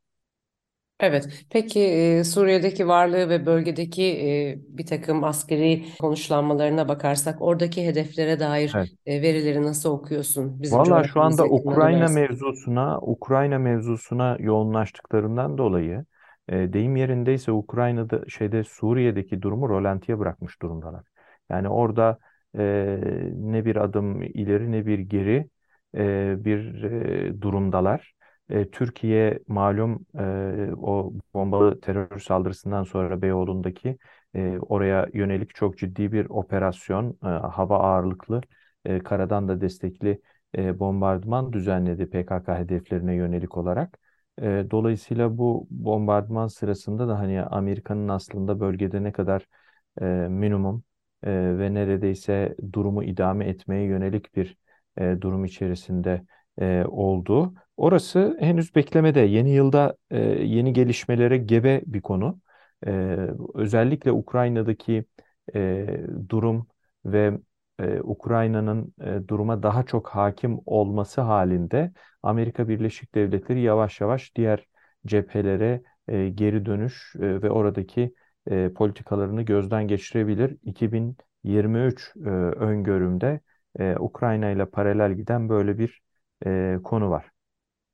Evet, 1.00 1.46
peki 1.50 1.80
e, 2.20 2.24
Suriye'deki 2.24 2.88
varlığı 2.88 3.30
ve 3.30 3.46
bölgedeki 3.46 4.04
e, 4.04 4.60
bir 4.78 4.86
takım 4.86 5.24
askeri 5.24 5.86
konuşlanmalarına 6.00 6.88
bakarsak 6.88 7.42
oradaki 7.42 7.86
hedeflere 7.88 8.40
dair 8.40 8.76
Evet. 8.76 8.90
e, 9.06 9.22
verileri 9.22 9.64
nasıl 9.64 9.90
okuyorsun? 9.90 10.62
Bizim 10.62 10.82
Valla 10.82 11.04
şu 11.04 11.22
anda 11.22 11.48
Ukrayna 11.48 12.10
mevzusuna, 12.10 13.00
Ukrayna 13.02 13.60
mevzusuna 13.60 14.38
yoğunlaştıklarından 14.40 15.58
dolayı 15.58 16.06
e, 16.50 16.74
deyim 16.74 16.96
yerindeyse 16.96 17.52
Ukrayna'da 17.52 18.30
şeyde 18.30 18.64
Suriye'deki 18.64 19.42
durumu 19.42 19.70
rolantiye 19.70 20.20
bırakmış 20.20 20.62
durumdalar. 20.62 21.06
Yani 21.50 21.70
orada 21.70 22.20
e, 22.58 23.00
ne 23.36 23.66
bir 23.66 23.76
adım 23.76 24.24
ileri 24.24 24.72
ne 24.72 24.86
bir 24.86 25.00
geri 25.00 25.50
e, 25.96 26.36
bir 26.46 26.84
e, 26.84 27.42
durumdalar. 27.42 28.14
E, 28.50 28.70
Türkiye 28.72 29.40
malum 29.48 30.06
e, 30.20 30.24
o 30.78 31.14
bombalı 31.34 31.82
terör 31.82 32.20
saldırısından 32.20 32.84
sonra 32.84 33.22
Beyoğlu'ndaki 33.22 33.98
e, 34.36 34.58
oraya 34.60 35.08
yönelik 35.14 35.56
çok 35.56 35.78
ciddi 35.78 36.12
bir 36.12 36.26
operasyon, 36.30 37.18
e, 37.24 37.28
hava 37.28 37.80
ağırlıklı, 37.80 38.42
e, 38.86 39.00
karadan 39.00 39.48
da 39.48 39.62
destekli 39.62 40.22
e, 40.58 40.80
bombardıman 40.80 41.54
düzenledi 41.54 42.10
PKK 42.10 42.58
hedeflerine 42.60 43.16
yönelik 43.16 43.58
olarak. 43.58 44.00
Dolayısıyla 44.72 45.38
bu 45.38 45.68
bombardıman 45.70 46.48
sırasında 46.48 47.08
da 47.08 47.20
hani 47.20 47.42
Amerika'nın 47.44 48.08
aslında 48.08 48.60
bölgede 48.60 49.04
ne 49.04 49.12
kadar 49.12 49.48
e, 50.02 50.06
minimum 50.30 50.84
e, 51.24 51.32
ve 51.60 51.74
neredeyse 51.74 52.56
durumu 52.74 53.04
idame 53.04 53.46
etmeye 53.46 53.84
yönelik 53.84 54.36
bir 54.36 54.58
e, 54.98 55.22
durum 55.22 55.46
içerisinde 55.46 56.26
e, 56.62 56.84
olduğu. 56.88 57.54
Orası 57.78 58.38
henüz 58.40 58.76
beklemede. 58.76 59.20
Yeni 59.20 59.50
yılda 59.50 59.98
e, 60.12 60.20
yeni 60.44 60.74
gelişmelere 60.74 61.38
gebe 61.38 61.82
bir 61.86 62.02
konu. 62.02 62.40
E, 62.88 63.18
özellikle 63.54 64.12
Ukrayna'daki 64.12 65.06
e, 65.56 65.88
durum 66.30 66.68
ve 67.06 67.40
e, 67.80 68.02
Ukrayna'nın 68.02 68.94
e, 69.02 69.28
duruma 69.28 69.64
daha 69.64 69.84
çok 69.84 70.10
hakim 70.10 70.60
olması 70.66 71.22
halinde 71.22 71.92
Amerika 72.24 72.68
Birleşik 72.68 73.16
Devletleri 73.16 73.62
yavaş 73.62 74.02
yavaş 74.02 74.36
diğer 74.36 74.68
cephelere 75.06 75.82
e, 76.08 76.30
geri 76.30 76.66
dönüş 76.66 77.16
e, 77.16 77.42
ve 77.42 77.52
oradaki 77.52 78.14
e, 78.52 78.74
politikalarını 78.74 79.42
gözden 79.42 79.88
geçirebilir. 79.88 80.58
2023 80.64 82.14
e, 82.26 82.30
öngörümde 82.30 83.40
e, 83.80 83.96
Ukrayna 83.98 84.50
ile 84.52 84.66
paralel 84.66 85.14
giden 85.14 85.50
böyle 85.50 85.78
bir 85.80 86.02
e, 86.46 86.78
konu 86.84 87.10
var. 87.10 87.32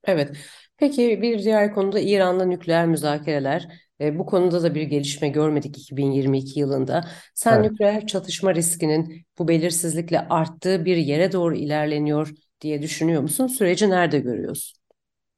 Evet. 0.04 0.38
Peki 0.78 1.22
bir 1.22 1.40
diğer 1.44 1.74
konuda 1.74 2.00
İran'la 2.00 2.46
nükleer 2.46 2.88
müzakereler. 2.88 3.68
E, 4.02 4.20
bu 4.20 4.26
konuda 4.26 4.64
da 4.64 4.76
bir 4.76 4.82
gelişme 4.82 5.30
görmedik 5.30 5.78
2022 5.78 6.60
yılında. 6.60 7.06
Sen 7.36 7.64
Evet. 7.64 7.64
nükleer 7.64 8.08
çatışma 8.08 8.56
riskinin 8.56 9.26
bu 9.40 9.48
belirsizlikle 9.48 10.20
arttığı 10.28 10.86
bir 10.86 10.98
yere 10.98 11.32
doğru 11.32 11.56
ilerleniyor 11.56 12.30
diye 12.62 12.82
düşünüyor 12.82 13.22
musun? 13.22 13.48
Süreci 13.48 13.90
nerede 13.90 14.20
görüyorsun? 14.20 14.78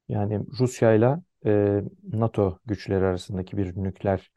Yani 0.10 0.40
Rusya 0.60 0.94
ile 0.94 1.18
e, 1.46 1.82
NATO 2.14 2.60
güçleri 2.66 3.06
arasındaki 3.06 3.58
bir 3.58 3.76
nükleer 3.78 4.32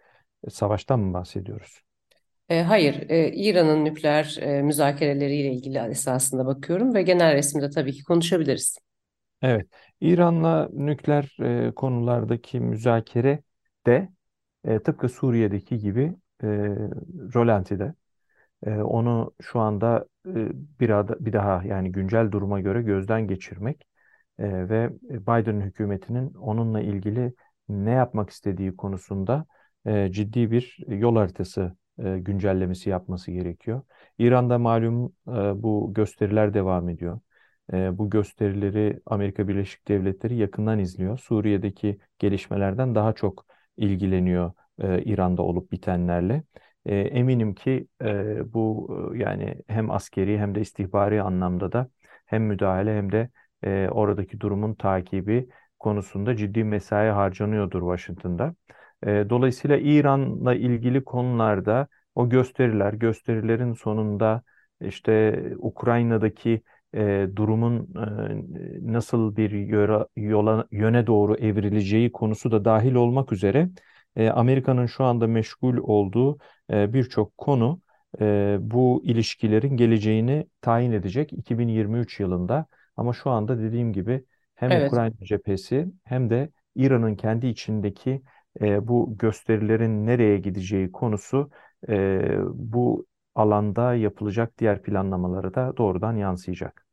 savaştan 0.50 1.00
mı 1.00 1.14
bahsediyoruz? 1.14 1.82
E, 2.48 2.62
hayır, 2.62 3.10
e, 3.10 3.32
İran'ın 3.32 3.84
nükleer 3.84 4.38
e, 4.40 4.62
müzakereleriyle 4.62 5.52
ilgili 5.52 5.78
esasında 5.78 6.46
bakıyorum 6.46 6.94
ve 6.94 7.02
genel 7.02 7.34
resimde 7.34 7.70
tabii 7.70 7.92
ki 7.92 8.04
konuşabiliriz. 8.04 8.78
Evet, 9.42 9.66
İran'la 10.00 10.68
nükleer 10.72 11.36
konulardaki 11.76 12.60
müzakere 12.60 13.42
de 13.86 14.08
tıpkı 14.84 15.08
Suriye'deki 15.08 15.78
gibi 15.78 16.14
rolantide. 17.34 17.94
Onu 18.66 19.34
şu 19.40 19.60
anda 19.60 20.06
bir, 20.80 20.90
bir 21.24 21.32
daha 21.32 21.64
yani 21.64 21.92
güncel 21.92 22.30
duruma 22.32 22.60
göre 22.60 22.82
gözden 22.82 23.26
geçirmek 23.28 23.86
ve 24.38 24.90
Biden 25.02 25.60
hükümetinin 25.60 26.34
onunla 26.34 26.80
ilgili 26.80 27.34
ne 27.68 27.90
yapmak 27.90 28.30
istediği 28.30 28.76
konusunda 28.76 29.46
e, 29.86 30.12
ciddi 30.12 30.50
bir 30.50 30.76
yol 30.88 31.16
haritası 31.16 31.76
e, 31.98 32.18
güncellemesi 32.18 32.90
yapması 32.90 33.30
gerekiyor. 33.30 33.82
İran'da 34.18 34.58
malum 34.58 35.06
e, 35.28 35.32
bu 35.62 35.90
gösteriler 35.94 36.54
devam 36.54 36.88
ediyor. 36.88 37.20
E, 37.72 37.98
bu 37.98 38.10
gösterileri 38.10 39.00
Amerika 39.06 39.48
Birleşik 39.48 39.88
Devletleri 39.88 40.36
yakından 40.36 40.78
izliyor. 40.78 41.18
Suriye'deki 41.18 41.98
gelişmelerden 42.18 42.94
daha 42.94 43.12
çok 43.12 43.46
ilgileniyor 43.76 44.52
e, 44.78 45.02
İran'da 45.02 45.42
olup 45.42 45.72
bitenlerle. 45.72 46.42
E, 46.86 46.96
eminim 46.96 47.54
ki 47.54 47.86
e, 48.02 48.52
bu 48.54 48.88
e, 49.14 49.18
yani 49.18 49.54
hem 49.66 49.90
askeri 49.90 50.38
hem 50.38 50.54
de 50.54 50.60
istihbari 50.60 51.22
anlamda 51.22 51.72
da 51.72 51.88
hem 52.26 52.44
müdahale 52.44 52.96
hem 52.96 53.12
de 53.12 53.30
e, 53.64 53.88
oradaki 53.90 54.40
durumun 54.40 54.74
takibi 54.74 55.48
konusunda 55.78 56.36
ciddi 56.36 56.64
mesai 56.64 57.08
harcanıyordur 57.10 57.80
Washington'da. 57.80 58.54
E, 59.06 59.26
dolayısıyla 59.30 59.76
İran'la 59.76 60.54
ilgili 60.54 61.04
konularda 61.04 61.88
o 62.14 62.28
gösteriler, 62.28 62.92
gösterilerin 62.92 63.72
sonunda 63.72 64.42
işte 64.80 65.42
Ukrayna'daki 65.58 66.62
e, 66.94 67.26
durumun 67.36 67.94
e, 67.96 68.92
nasıl 68.92 69.36
bir 69.36 69.50
yöre, 69.50 70.06
yola, 70.16 70.66
yöne 70.70 71.06
doğru 71.06 71.34
evrileceği 71.36 72.12
konusu 72.12 72.50
da 72.52 72.64
dahil 72.64 72.94
olmak 72.94 73.32
üzere 73.32 73.68
e, 74.16 74.28
Amerika'nın 74.30 74.86
şu 74.86 75.04
anda 75.04 75.26
meşgul 75.26 75.76
olduğu 75.76 76.38
e, 76.72 76.92
birçok 76.92 77.38
konu 77.38 77.80
e, 78.20 78.56
bu 78.60 79.02
ilişkilerin 79.04 79.76
geleceğini 79.76 80.46
tayin 80.60 80.92
edecek 80.92 81.32
2023 81.32 82.20
yılında. 82.20 82.66
Ama 82.96 83.12
şu 83.12 83.30
anda 83.30 83.58
dediğim 83.60 83.92
gibi 83.92 84.24
hem 84.54 84.70
Evet. 84.72 84.88
Ukrayna 84.88 85.14
cephesi 85.24 85.88
hem 86.04 86.30
de 86.30 86.50
İran'ın 86.74 87.14
kendi 87.16 87.46
içindeki 87.46 88.22
e, 88.60 88.88
bu 88.88 89.14
gösterilerin 89.18 90.06
nereye 90.06 90.38
gideceği 90.38 90.92
konusu 90.92 91.50
e, 91.88 92.20
bu 92.54 93.06
alanda 93.34 93.94
yapılacak 93.94 94.58
diğer 94.58 94.82
planlamalara 94.82 95.54
da 95.54 95.76
doğrudan 95.76 96.16
yansıyacak. 96.16 96.86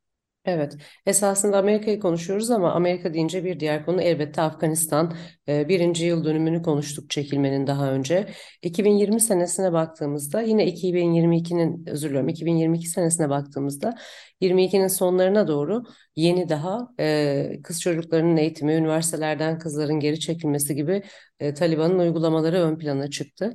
Evet, 0.45 0.77
esasında 1.05 1.57
Amerika'yı 1.57 1.99
konuşuyoruz 1.99 2.51
ama 2.51 2.71
Amerika 2.71 3.13
deyince 3.13 3.43
bir 3.43 3.59
diğer 3.59 3.85
konu 3.85 4.01
elbette 4.01 4.41
Afganistan. 4.41 5.13
Ee, 5.47 5.69
birinci 5.69 6.05
yıl 6.05 6.25
dönümünü 6.25 6.61
konuştuk 6.61 7.09
çekilmenin 7.09 7.67
daha 7.67 7.91
önce. 7.91 8.29
2020 8.61 9.21
senesine 9.21 9.73
baktığımızda 9.73 10.41
yine 10.41 10.65
2022'nin 10.65 11.85
özür 11.87 12.09
diliyorum 12.09 12.29
2022 12.29 12.87
senesine 12.87 13.29
baktığımızda 13.29 13.97
22'nin 14.41 14.87
sonlarına 14.87 15.47
doğru 15.47 15.83
yeni 16.15 16.49
daha 16.49 16.87
e, 16.99 17.59
kız 17.63 17.81
çocuklarının 17.81 18.37
eğitimi, 18.37 18.73
üniversitelerden 18.73 19.59
kızların 19.59 19.99
geri 19.99 20.19
çekilmesi 20.19 20.75
gibi 20.75 21.03
e, 21.39 21.53
Taliban'ın 21.53 21.99
uygulamaları 21.99 22.57
ön 22.57 22.77
plana 22.77 23.09
çıktı. 23.09 23.53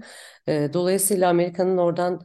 E, 0.49 0.69
dolayısıyla 0.73 1.31
Amerika'nın 1.31 1.76
oradan 1.79 2.21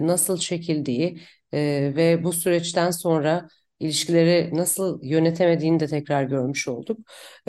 nasıl 0.00 0.38
çekildiği 0.38 1.20
ve 1.52 2.24
bu 2.24 2.32
süreçten 2.32 2.90
sonra 2.90 3.48
ilişkileri 3.80 4.50
nasıl 4.52 5.02
yönetemediğini 5.02 5.80
de 5.80 5.86
tekrar 5.86 6.22
görmüş 6.22 6.68
olduk. 6.68 6.98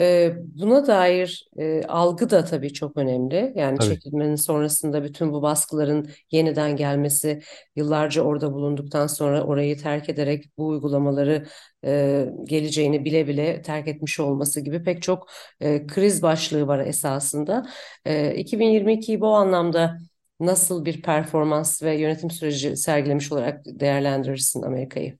Ee, 0.00 0.32
buna 0.54 0.86
dair 0.86 1.48
e, 1.58 1.82
algı 1.82 2.30
da 2.30 2.44
tabii 2.44 2.72
çok 2.72 2.96
önemli. 2.96 3.52
Yani 3.56 3.78
Tabii. 3.78 3.88
çekilmenin 3.88 4.34
sonrasında 4.34 5.04
bütün 5.04 5.32
bu 5.32 5.42
baskıların 5.42 6.08
yeniden 6.30 6.76
gelmesi, 6.76 7.42
yıllarca 7.76 8.22
orada 8.22 8.52
bulunduktan 8.52 9.06
sonra 9.06 9.42
orayı 9.44 9.78
terk 9.78 10.08
ederek 10.08 10.44
bu 10.58 10.66
uygulamaları 10.66 11.46
e, 11.84 12.26
geleceğini 12.44 13.04
bile 13.04 13.28
bile 13.28 13.62
terk 13.62 13.88
etmiş 13.88 14.20
olması 14.20 14.60
gibi 14.60 14.82
pek 14.82 15.02
çok 15.02 15.30
e, 15.60 15.86
kriz 15.86 16.22
başlığı 16.22 16.66
var 16.66 16.78
esasında. 16.78 17.66
E, 18.04 18.34
2022'yi 18.34 19.20
bu 19.20 19.28
anlamda 19.28 19.98
nasıl 20.40 20.84
bir 20.84 21.02
performans 21.02 21.82
ve 21.82 21.96
yönetim 21.96 22.30
süreci 22.30 22.76
sergilemiş 22.76 23.32
olarak 23.32 23.60
değerlendirirsin 23.66 24.62
Amerika'yı? 24.62 25.18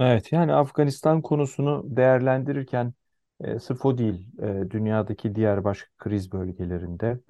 Evet 0.00 0.32
yani 0.32 0.52
Afganistan 0.54 1.22
konusunu 1.22 1.82
değerlendirirken 1.96 2.94
e, 3.40 3.58
sırf 3.58 3.84
o 3.84 3.98
değil 3.98 4.26
e, 4.42 4.70
dünyadaki 4.70 5.34
diğer 5.34 5.64
başka 5.64 5.88
kriz 5.98 6.32
bölgelerinde 6.32 7.20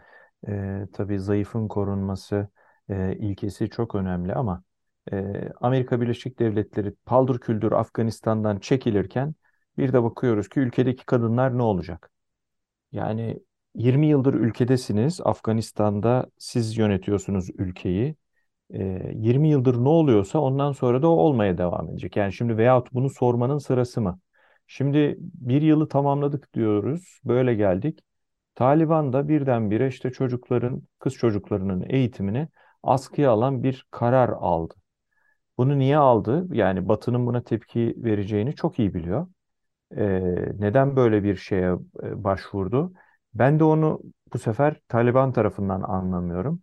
e, 0.49 0.87
tabii 0.93 1.21
zayıfın 1.21 1.69
korunması 1.69 2.49
e, 2.89 3.17
ilkesi 3.17 3.71
çok 3.71 3.95
önemli 3.95 4.35
ama 4.35 4.63
e, 5.13 5.49
Amerika 5.61 6.01
Birleşik 6.01 6.39
Devletleri 6.39 6.93
paldır 7.07 7.41
küldür 7.41 7.73
Afganistan'dan 7.73 8.59
çekilirken 8.59 9.35
bir 9.79 9.93
de 9.93 10.03
bakıyoruz 10.03 10.49
ki 10.49 10.61
ülkedeki 10.61 11.07
kadınlar 11.07 11.59
ne 11.59 11.63
olacak? 11.63 12.11
Yani 12.93 13.41
20 13.75 14.07
yıldır 14.09 14.35
ülkedesiniz 14.35 15.21
Afganistan'da 15.25 16.27
siz 16.39 16.79
yönetiyorsunuz 16.79 17.51
ülkeyi. 17.59 18.17
E, 18.75 19.13
20 19.15 19.49
yıldır 19.49 19.77
ne 19.85 19.89
oluyorsa 19.89 20.39
ondan 20.39 20.73
sonra 20.73 21.03
da 21.03 21.09
o 21.09 21.17
olmaya 21.17 21.59
devam 21.59 21.89
edecek. 21.91 22.17
Yani 22.17 22.33
şimdi 22.33 22.57
veyahut 22.59 22.93
bunu 22.93 23.11
sormanın 23.11 23.59
sırası 23.59 24.01
mı? 24.01 24.21
Şimdi 24.67 25.17
bir 25.21 25.63
yılı 25.63 25.89
tamamladık 25.89 26.55
diyoruz, 26.55 27.21
böyle 27.25 27.55
geldik. 27.55 28.01
Taliban 28.55 29.13
da 29.13 29.29
birdenbire 29.29 29.89
işte 29.89 30.11
çocukların, 30.13 30.83
kız 30.99 31.15
çocuklarının 31.15 31.85
eğitimini 31.89 32.49
askıya 32.83 33.31
alan 33.31 33.63
bir 33.63 33.87
karar 33.91 34.29
aldı. 34.29 34.75
Bunu 35.59 35.79
niye 35.79 35.97
aldı? 35.97 36.47
Yani 36.53 36.89
Batı'nın 36.89 37.27
buna 37.27 37.43
tepki 37.45 37.95
vereceğini 37.99 38.55
çok 38.55 38.79
iyi 38.79 38.95
biliyor. 38.95 39.27
Ee, 39.97 40.23
neden 40.61 40.97
böyle 40.97 41.25
bir 41.25 41.37
şeye 41.37 41.75
başvurdu? 42.03 42.93
Ben 43.35 43.61
de 43.61 43.65
onu 43.65 44.01
bu 44.35 44.39
sefer 44.39 44.81
Taliban 44.89 45.33
tarafından 45.33 45.83
anlamıyorum. 45.83 46.63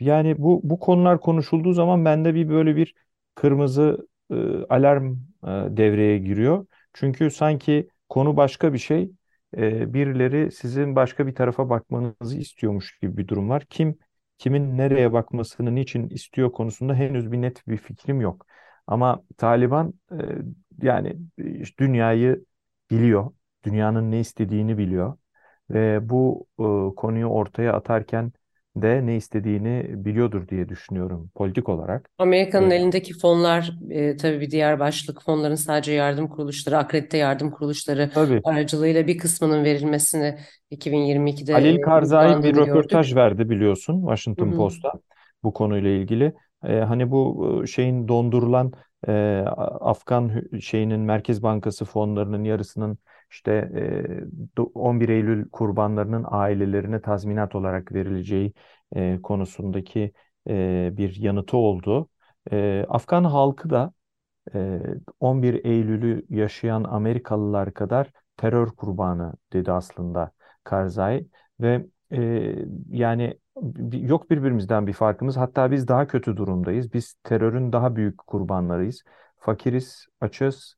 Yani 0.00 0.34
bu 0.38 0.60
bu 0.64 0.78
konular 0.80 1.20
konuşulduğu 1.20 1.72
zaman 1.72 2.04
bende 2.04 2.34
bir 2.34 2.48
böyle 2.48 2.76
bir 2.76 2.94
kırmızı 3.34 4.08
e, 4.30 4.34
alarm 4.68 5.12
e, 5.44 5.46
devreye 5.76 6.18
giriyor. 6.18 6.66
Çünkü 6.92 7.30
sanki 7.30 7.88
konu 8.08 8.36
başka 8.36 8.72
bir 8.72 8.78
şey, 8.78 9.10
e, 9.56 9.94
birileri 9.94 10.52
sizin 10.52 10.96
başka 10.96 11.26
bir 11.26 11.34
tarafa 11.34 11.70
bakmanızı 11.70 12.38
istiyormuş 12.38 12.98
gibi 12.98 13.16
bir 13.16 13.28
durum 13.28 13.48
var. 13.50 13.64
Kim 13.70 13.98
kimin 14.38 14.78
nereye 14.78 15.12
bakmasını 15.12 15.74
niçin 15.74 16.08
istiyor 16.08 16.52
konusunda 16.52 16.94
henüz 16.94 17.32
bir 17.32 17.40
net 17.42 17.68
bir 17.68 17.76
fikrim 17.76 18.20
yok. 18.20 18.46
Ama 18.86 19.22
Taliban 19.36 19.94
e, 20.12 20.16
yani 20.82 21.16
dünyayı 21.78 22.44
biliyor, 22.90 23.32
dünyanın 23.64 24.10
ne 24.10 24.20
istediğini 24.20 24.78
biliyor 24.78 25.16
ve 25.70 26.08
bu 26.08 26.46
e, 26.58 26.94
konuyu 26.96 27.26
ortaya 27.26 27.72
atarken 27.74 28.32
de 28.76 29.06
ne 29.06 29.16
istediğini 29.16 30.04
biliyordur 30.04 30.48
diye 30.48 30.68
düşünüyorum 30.68 31.30
politik 31.34 31.68
olarak. 31.68 32.10
Amerika'nın 32.18 32.70
E, 32.70 32.74
elindeki 32.74 33.18
fonlar 33.18 33.72
e, 33.90 34.16
tabii 34.16 34.40
bir 34.40 34.50
diğer 34.50 34.80
başlık 34.80 35.22
fonların 35.22 35.54
sadece 35.54 35.92
yardım 35.92 36.28
kuruluşları, 36.28 36.78
akredite 36.78 37.18
yardım 37.18 37.50
kuruluşları 37.50 38.10
tabii 38.14 38.42
aracılığıyla 38.44 39.06
bir 39.06 39.18
kısmının 39.18 39.64
verilmesini 39.64 40.38
2022'de 40.70 41.52
Halil 41.52 41.76
e, 41.76 41.80
Karzai 41.80 42.42
bir 42.42 42.54
gördük. 42.54 42.68
röportaj 42.68 43.14
verdi 43.14 43.50
biliyorsun 43.50 44.00
Washington 44.00 44.46
hı. 44.46 44.56
Post'a 44.56 44.92
bu 45.42 45.52
konuyla 45.52 45.90
ilgili. 45.90 46.32
E, 46.64 46.74
hani 46.76 47.10
bu 47.10 47.50
e, 47.64 47.66
şeyin 47.66 48.08
dondurulan 48.08 48.72
e, 49.08 49.12
Afgan 49.80 50.42
şeyinin 50.60 51.00
Merkez 51.00 51.42
Bankası 51.42 51.84
fonlarının 51.84 52.44
yarısının 52.44 52.98
işte 53.30 53.52
e, 53.74 53.80
do- 54.56 54.72
11 54.74 55.08
Eylül 55.08 55.48
kurbanlarının 55.50 56.24
ailelerine 56.28 57.00
tazminat 57.00 57.54
olarak 57.54 57.92
verileceği 57.92 58.52
konusundaki 59.22 60.12
bir 60.96 61.16
yanıtı 61.16 61.56
oldu. 61.56 62.08
Afgan 62.88 63.24
halkı 63.24 63.70
da 63.70 63.92
e, 64.54 64.80
11 65.20 65.64
Eylül'ü 65.64 66.26
yaşayan 66.28 66.84
Amerikalılar 66.84 67.74
kadar 67.74 68.10
terör 68.36 68.68
kurbanı 68.68 69.34
dedi 69.52 69.72
aslında 69.72 70.32
Karzai 70.64 71.26
ve 71.60 71.86
yani 72.90 73.38
yok 73.92 74.30
birbirimizden 74.30 74.86
bir 74.86 74.92
farkımız 74.92 75.36
hatta 75.36 75.70
biz 75.70 75.88
daha 75.88 76.06
kötü 76.06 76.36
durumdayız. 76.36 76.92
Biz 76.92 77.14
terörün 77.24 77.72
daha 77.72 77.96
büyük 77.96 78.18
kurbanlarıyız. 78.18 79.02
Fakiriz, 79.38 80.06
açız, 80.20 80.74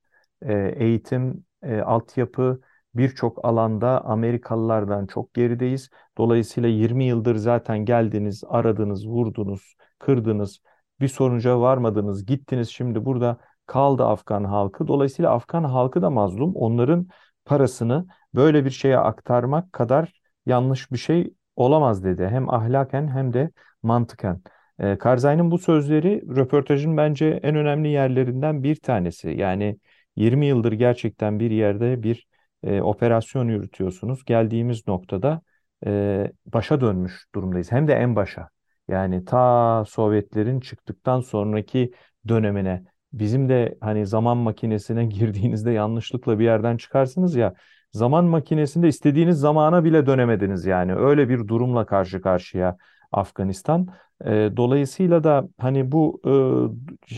eğitim, 0.77 1.45
e, 1.63 1.81
altyapı 1.81 2.61
birçok 2.95 3.45
alanda 3.45 4.05
Amerikalılardan 4.05 5.07
çok 5.07 5.35
gerideyiz. 5.35 5.91
Dolayısıyla 6.19 6.69
20 6.69 7.05
yıldır 7.05 7.37
zaten 7.37 7.79
geldiniz, 7.79 8.45
aradınız, 8.49 9.07
vurdunuz, 9.07 9.77
kırdınız, 9.99 10.61
bir 11.01 11.09
sonuca 11.09 11.61
varmadınız, 11.61 12.27
gittiniz 12.27 12.69
şimdi 12.69 13.05
burada 13.05 13.39
kaldı 13.67 14.05
Afgan 14.05 14.45
halkı. 14.45 14.89
Dolayısıyla 14.89 15.31
Afgan 15.31 15.65
halkı 15.65 16.03
da 16.03 16.11
mazlum. 16.11 16.55
Onların 16.57 17.09
parasını 17.45 18.07
böyle 18.35 18.65
bir 18.65 18.71
şeye 18.71 18.99
aktarmak 18.99 19.73
kadar 19.73 20.13
yanlış 20.47 20.93
bir 20.93 20.99
şey 20.99 21.35
olamaz 21.57 22.05
dedi. 22.05 22.27
Hem 22.29 22.51
ahlaken 22.51 23.09
hem 23.09 23.33
de 23.33 23.51
mantıken. 23.83 24.43
E, 24.79 24.99
Karzai'nin 24.99 25.51
bu 25.51 25.59
sözleri 25.59 26.23
röportajın 26.37 26.97
bence 26.97 27.41
en 27.43 27.57
önemli 27.57 27.89
yerlerinden 27.89 28.63
bir 28.63 28.77
tanesi. 28.77 29.31
Yani 29.31 29.79
20 30.17 30.47
yıldır 30.47 30.73
gerçekten 30.73 31.41
bir 31.41 31.51
yerde 31.51 32.03
bir 32.03 32.27
e, 32.63 32.81
operasyon 32.81 33.49
yürütüyorsunuz. 33.49 34.25
Geldiğimiz 34.25 34.89
noktada 34.89 35.43
e, 35.87 36.33
başa 36.47 36.81
dönmüş 36.81 37.27
durumdayız. 37.35 37.73
Hem 37.73 37.89
de 37.89 37.95
en 37.95 38.17
başa. 38.17 38.49
Yani 38.89 39.25
ta 39.25 39.85
Sovyetlerin 39.89 40.61
çıktıktan 40.61 41.21
sonraki 41.21 41.93
dönemine 42.29 42.85
bizim 43.13 43.49
de 43.49 43.79
hani 43.81 44.07
zaman 44.07 44.37
makinesine 44.37 45.05
girdiğinizde 45.07 45.71
yanlışlıkla 45.71 46.39
bir 46.39 46.45
yerden 46.45 46.77
çıkarsınız 46.77 47.37
ya 47.37 47.55
zaman 47.93 48.25
makinesinde 48.25 48.89
istediğiniz 48.89 49.39
zamana 49.39 49.85
bile 49.85 50.07
dönemediniz 50.07 50.65
yani 50.67 50.95
öyle 50.95 51.29
bir 51.29 51.49
durumla 51.49 51.87
karşı 51.87 52.21
karşıya 52.21 52.77
Afganistan. 53.13 53.89
E, 54.25 54.51
dolayısıyla 54.57 55.25
da 55.25 55.49
hani 55.59 55.93
bu 55.93 56.21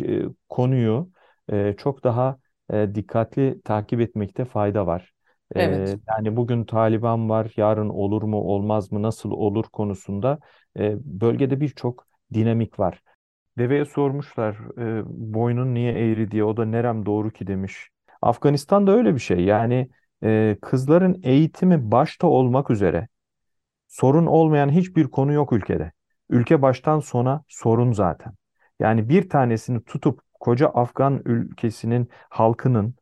e, 0.02 0.22
konuyu 0.48 1.11
e, 1.52 1.74
çok 1.78 2.04
daha 2.04 2.38
e, 2.72 2.94
dikkatli 2.94 3.61
takip 3.64 4.00
etmekte 4.00 4.44
fayda 4.44 4.87
var. 4.87 5.12
E, 5.57 5.61
Evet. 5.61 5.98
yani 6.09 6.37
bugün 6.37 6.64
Taliban 6.64 7.29
var, 7.29 7.53
yarın 7.57 7.88
olur 7.88 8.22
mu 8.22 8.37
olmaz 8.37 8.92
mı, 8.92 9.03
nasıl 9.03 9.31
olur 9.31 9.64
konusunda 9.72 10.38
e, 10.79 10.96
bölgede 11.20 11.61
birçok 11.61 12.07
dinamik 12.35 12.79
var. 12.79 13.00
Deveye 13.59 13.85
sormuşlar 13.85 14.57
e, 14.79 15.03
boynun 15.07 15.74
niye 15.74 15.92
eğri 15.92 16.31
diye. 16.31 16.44
O 16.44 16.57
da 16.57 16.64
nerem 16.64 17.07
doğru 17.07 17.31
ki 17.31 17.46
demiş. 17.46 17.88
Afganistan'da 18.22 18.92
öyle 18.92 19.14
bir 19.14 19.20
şey. 19.20 19.40
Yani 19.40 19.88
e, 20.24 20.57
kızların 20.62 21.20
eğitimi 21.22 21.90
başta 21.90 22.27
olmak 22.27 22.70
üzere 22.70 23.09
sorun 23.88 24.27
olmayan 24.27 24.68
hiçbir 24.70 25.05
konu 25.05 25.33
yok 25.33 25.53
ülkede. 25.53 25.92
Ülke 26.31 26.62
baştan 26.62 27.00
sona 27.00 27.44
sorun 27.48 27.92
zaten. 27.92 28.33
Yani 28.81 29.09
bir 29.09 29.29
tanesini 29.29 29.85
tutup 29.85 30.20
koca 30.44 30.68
Afgan 30.68 31.22
ülkesinin 31.24 32.09
halkının 32.28 32.94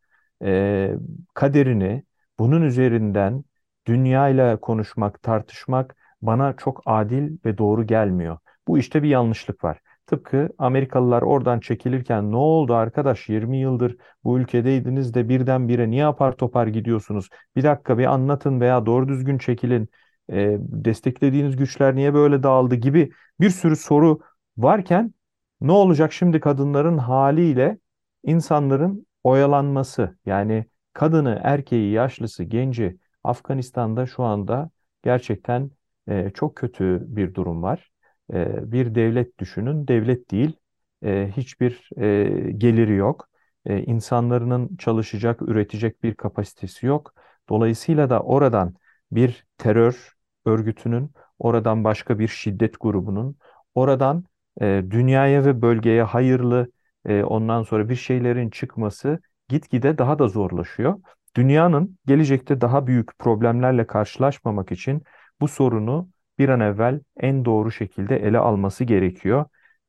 e, 0.42 0.94
kaderini 1.35 2.05
bunun 2.38 2.62
üzerinden 2.62 3.44
dünyayla 3.87 4.61
konuşmak, 4.61 5.22
tartışmak 5.22 5.96
bana 6.22 6.57
çok 6.57 6.83
adil 6.87 7.38
ve 7.44 7.59
doğru 7.59 7.87
gelmiyor. 7.87 8.38
Bu 8.68 8.78
işte 8.78 9.02
bir 9.02 9.09
yanlışlık 9.09 9.64
var. 9.64 9.78
Tıpkı 10.07 10.48
Amerikalılar 10.59 11.22
oradan 11.22 11.61
çekilirken 11.61 12.33
ne 12.33 12.37
oldu 12.37 12.74
arkadaş 12.74 13.28
20 13.28 13.59
yıldır 13.59 13.96
bu 14.24 14.38
ülkedeydiniz 14.38 15.14
de 15.14 15.28
birdenbire 15.28 15.90
niye 15.90 16.07
apar 16.07 16.33
topar 16.33 16.66
gidiyorsunuz? 16.66 17.28
Bir 17.57 17.62
dakika 17.62 17.98
bir 17.98 18.05
anlatın 18.07 18.61
veya 18.61 18.87
doğru 18.87 19.09
düzgün 19.09 19.38
çekilin. 19.38 19.88
E, 20.33 20.57
desteklediğiniz 20.61 21.57
güçler 21.57 21.94
niye 21.96 22.14
böyle 22.14 22.42
dağıldı 22.42 22.74
gibi 22.74 23.11
bir 23.40 23.50
sürü 23.50 23.76
soru 23.76 24.20
varken 24.57 25.14
ne 25.62 25.72
olacak 25.72 26.12
şimdi 26.12 26.40
kadınların 26.40 26.98
haliyle 26.98 27.79
insanların 28.25 29.07
oyalanması 29.25 30.18
yani 30.27 30.66
kadını, 30.92 31.40
erkeği, 31.44 31.92
yaşlısı, 31.92 32.44
genci 32.44 32.98
Afganistan'da 33.25 34.07
şu 34.07 34.22
anda 34.22 34.70
gerçekten 35.03 35.70
e, 36.09 36.31
çok 36.31 36.57
kötü 36.57 37.03
bir 37.07 37.35
durum 37.35 37.62
var. 37.62 37.90
E, 38.33 38.72
bir 38.72 38.94
devlet 38.94 39.38
düşünün, 39.38 39.88
devlet 39.88 40.31
değil, 40.31 40.57
e, 41.05 41.33
hiçbir 41.37 41.90
e, 41.96 42.51
geliri 42.53 42.94
yok. 42.94 43.29
E, 43.66 43.83
insanların 43.83 44.77
çalışacak, 44.77 45.42
üretecek 45.42 46.03
bir 46.03 46.14
kapasitesi 46.14 46.87
yok. 46.87 47.14
Dolayısıyla 47.48 48.11
da 48.11 48.20
oradan 48.22 48.75
bir 49.12 49.46
terör 49.59 50.12
örgütünün, 50.44 51.11
oradan 51.38 51.85
başka 51.85 52.18
bir 52.18 52.29
şiddet 52.29 52.75
grubunun, 52.81 53.37
oradan 53.75 54.25
e, 54.60 54.82
dünyaya 54.90 55.44
ve 55.44 55.62
bölgeye 55.62 56.02
hayırlı 56.02 56.72
e, 57.06 57.22
ondan 57.22 57.62
sonra 57.62 57.88
bir 57.88 57.96
şeylerin 57.96 58.50
çıkması 58.50 59.20
gitgide 59.48 59.98
daha 59.98 60.18
da 60.18 60.28
zorlaşıyor. 60.28 61.00
Dünyanın 61.36 61.98
gelecekte 62.06 62.60
daha 62.60 62.86
büyük 62.86 63.18
problemlerle 63.18 63.86
karşılaşmamak 63.86 64.72
için 64.72 65.02
bu 65.40 65.48
sorunu 65.48 66.08
bir 66.38 66.48
an 66.48 66.60
evvel 66.60 67.00
en 67.16 67.44
doğru 67.44 67.72
şekilde 67.72 68.16
ele 68.16 68.38
alması 68.38 68.84
gerekiyor. 68.84 69.44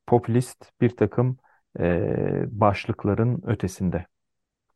Popülist 0.08 0.72
bir 0.82 0.90
takım 0.90 1.38
e, 1.80 2.46
başlıkların 2.60 3.42
ötesinde. 3.48 4.06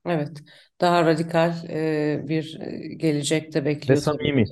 Evet. 0.05 0.37
Daha 0.81 1.05
radikal 1.05 1.69
e, 1.69 2.27
bir 2.27 2.59
gelecekte 2.97 3.65
Ve 3.89 3.95
bekliyor 3.95 4.03
tabii 4.03 4.33
samimi. 4.35 4.51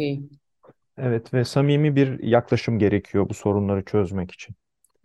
Evet 0.98 1.34
ve 1.34 1.46
samimi 1.46 1.96
bir 1.96 2.20
yaklaşım 2.24 2.80
gerekiyor 2.80 3.30
bu 3.30 3.34
sorunları 3.34 3.86
çözmek 3.86 4.32
için. 4.32 4.56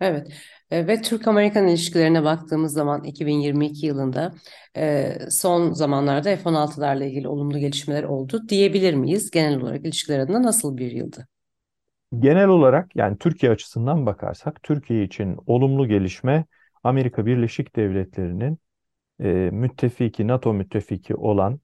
Evet 0.01 0.27
E, 0.71 0.87
ve 0.87 1.01
Türk-Amerikan 1.01 1.67
ilişkilerine 1.67 2.23
baktığımız 2.23 2.73
zaman 2.73 3.03
2022 3.03 3.85
yılında 3.85 4.33
e, 4.77 5.13
son 5.29 5.73
zamanlarda 5.73 6.35
F-16'larla 6.37 7.05
ilgili 7.05 7.27
olumlu 7.27 7.59
gelişmeler 7.59 8.03
oldu 8.03 8.49
diyebilir 8.49 8.93
miyiz? 8.93 9.31
Genel 9.31 9.59
olarak 9.61 9.85
ilişkiler 9.85 10.19
adına 10.19 10.43
nasıl 10.43 10.77
bir 10.77 10.91
yıldı? 10.91 11.27
Genel 12.19 12.47
olarak 12.47 12.95
yani 12.95 13.17
Türkiye 13.17 13.51
açısından 13.51 14.05
bakarsak 14.05 14.63
Türkiye 14.63 15.03
için 15.03 15.37
olumlu 15.45 15.87
gelişme 15.87 16.45
Amerika 16.83 17.25
Birleşik 17.25 17.75
Devletleri'nin 17.75 18.57
e, 19.21 19.27
müttefiki, 19.53 20.27
NATO 20.27 20.53
müttefiki 20.53 21.15
olan 21.15 21.59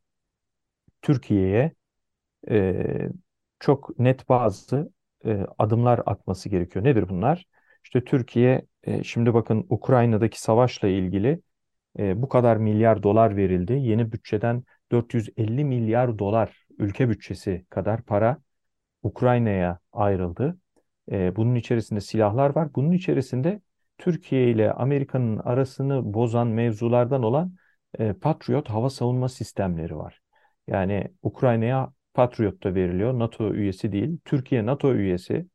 Türkiye'ye 1.02 1.71
e, 2.50 3.10
çok 3.60 4.00
net 4.00 4.30
bazı 4.30 4.91
e, 5.26 5.45
adımlar 5.58 6.02
atması 6.06 6.50
gerekiyor. 6.50 6.86
Nedir 6.86 7.10
bunlar? 7.10 7.45
İşte 7.88 8.04
Türkiye 8.04 8.65
e, 8.84 9.04
şimdi 9.04 9.34
bakın 9.34 9.65
Ukrayna'daki 9.69 10.41
savaşla 10.41 10.88
ilgili 10.88 11.41
e, 12.00 12.21
bu 12.21 12.30
kadar 12.30 12.58
milyar 12.58 13.04
dolar 13.04 13.38
verildi. 13.38 13.73
Yeni 13.73 14.12
bütçeden 14.12 14.63
450 14.91 15.65
milyar 15.65 16.19
dolar 16.19 16.67
ülke 16.78 17.10
bütçesi 17.10 17.65
kadar 17.69 18.02
para 18.02 18.38
Ukrayna'ya 19.04 19.80
ayrıldı. 19.91 20.58
E, 21.12 21.36
bunun 21.36 21.56
içerisinde 21.56 22.02
silahlar 22.02 22.56
var. 22.56 22.76
Bunun 22.76 22.91
içerisinde 22.91 23.62
Türkiye 23.97 24.52
ile 24.52 24.71
Amerika'nın 24.73 25.38
arasını 25.38 26.13
bozan 26.13 26.47
mevzulardan 26.47 27.23
olan 27.23 27.56
Patriot 28.21 28.69
hava 28.69 28.89
savunma 28.89 29.30
sistemleri 29.30 29.97
var. 29.97 30.21
Yani 30.67 31.08
Ukrayna'ya 31.21 31.93
Patriot 32.13 32.63
da 32.63 32.76
veriliyor. 32.76 33.19
NATO 33.19 33.54
üyesi 33.54 33.91
değil. 33.91 34.17
Türkiye 34.26 34.65
NATO 34.65 34.93
üyesi. 34.93 35.47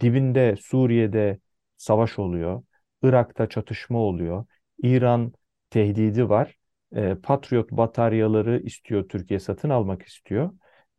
Dibinde 0.00 0.56
Suriye'de 0.56 1.38
savaş 1.76 2.18
oluyor. 2.18 2.62
Irak'ta 3.02 3.48
çatışma 3.48 3.98
oluyor. 3.98 4.44
İran 4.82 5.32
tehdidi 5.70 6.28
var. 6.28 6.56
E, 6.94 7.14
Patriot 7.14 7.70
bataryaları 7.70 8.60
istiyor 8.60 9.08
Türkiye 9.08 9.40
satın 9.40 9.70
almak 9.70 10.02
istiyor. 10.02 10.50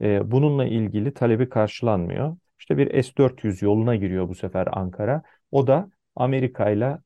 E, 0.01 0.31
bununla 0.31 0.65
ilgili 0.65 1.13
talebi 1.13 1.49
karşılanmıyor. 1.49 2.37
İşte 2.59 2.77
bir 2.77 3.03
S-400 3.03 3.65
yoluna 3.65 3.95
giriyor 3.95 4.29
bu 4.29 4.35
sefer 4.35 4.67
Ankara. 4.71 5.21
O 5.51 5.67
da 5.67 5.89
Amerika 6.15 6.69
ile 6.69 6.97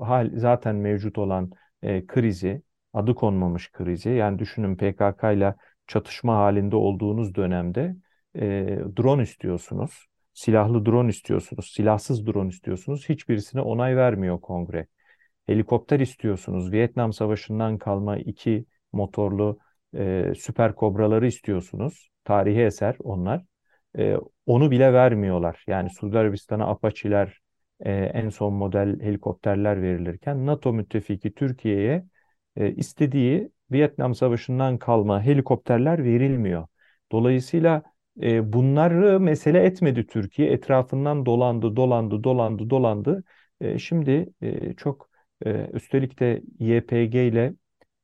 hal 0.00 0.30
zaten 0.34 0.76
mevcut 0.76 1.18
olan 1.18 1.50
e, 1.82 2.06
krizi, 2.06 2.62
adı 2.92 3.14
konmamış 3.14 3.72
krizi. 3.72 4.10
Yani 4.10 4.38
düşünün 4.38 4.76
PKK 4.76 5.32
ile 5.32 5.54
çatışma 5.86 6.36
halinde 6.36 6.76
olduğunuz 6.76 7.34
dönemde 7.34 7.96
e, 8.36 8.40
drone 8.96 9.22
istiyorsunuz. 9.22 10.06
Silahlı 10.36 10.86
drone 10.86 11.10
istiyorsunuz, 11.10 11.72
silahsız 11.74 12.26
drone 12.26 12.48
istiyorsunuz. 12.48 13.08
Hiçbirisine 13.08 13.60
onay 13.60 13.96
vermiyor 13.96 14.40
kongre. 14.40 14.86
Helikopter 15.46 16.00
istiyorsunuz. 16.00 16.72
Vietnam 16.72 17.12
Savaşı'ndan 17.12 17.78
kalma 17.78 18.18
iki 18.18 18.64
motorlu 18.92 19.58
e, 19.94 20.32
Süper 20.36 20.74
Kobraları 20.74 21.26
istiyorsunuz. 21.26 22.08
Tarihi 22.24 22.60
eser 22.60 22.96
onlar. 22.98 23.44
E, 23.98 24.16
onu 24.46 24.70
bile 24.70 24.92
vermiyorlar. 24.92 25.64
Yani 25.66 25.90
Suudi 25.90 26.18
Arabistan'a 26.18 26.66
Apache'ler, 26.66 27.40
e, 27.80 27.92
en 27.92 28.28
son 28.28 28.54
model 28.54 29.00
helikopterler 29.00 29.82
verilirken 29.82 30.46
NATO 30.46 30.72
müttefiki 30.72 31.34
Türkiye'ye 31.34 32.04
e, 32.56 32.74
istediği 32.74 33.50
Vietnam 33.70 34.14
Savaşı'ndan 34.14 34.78
kalma 34.78 35.22
helikopterler 35.22 36.04
verilmiyor. 36.04 36.66
Dolayısıyla 37.12 37.82
e, 38.22 38.52
bunları 38.52 39.20
mesele 39.20 39.62
etmedi 39.64 40.06
Türkiye. 40.06 40.52
Etrafından 40.52 41.26
dolandı, 41.26 41.76
dolandı, 41.76 42.24
dolandı, 42.24 42.70
dolandı. 42.70 43.24
E, 43.60 43.78
şimdi 43.78 44.28
e, 44.42 44.74
çok 44.74 45.08
e, 45.46 45.70
üstelik 45.72 46.20
de 46.20 46.42
YPG 46.58 47.28
ile 47.28 47.54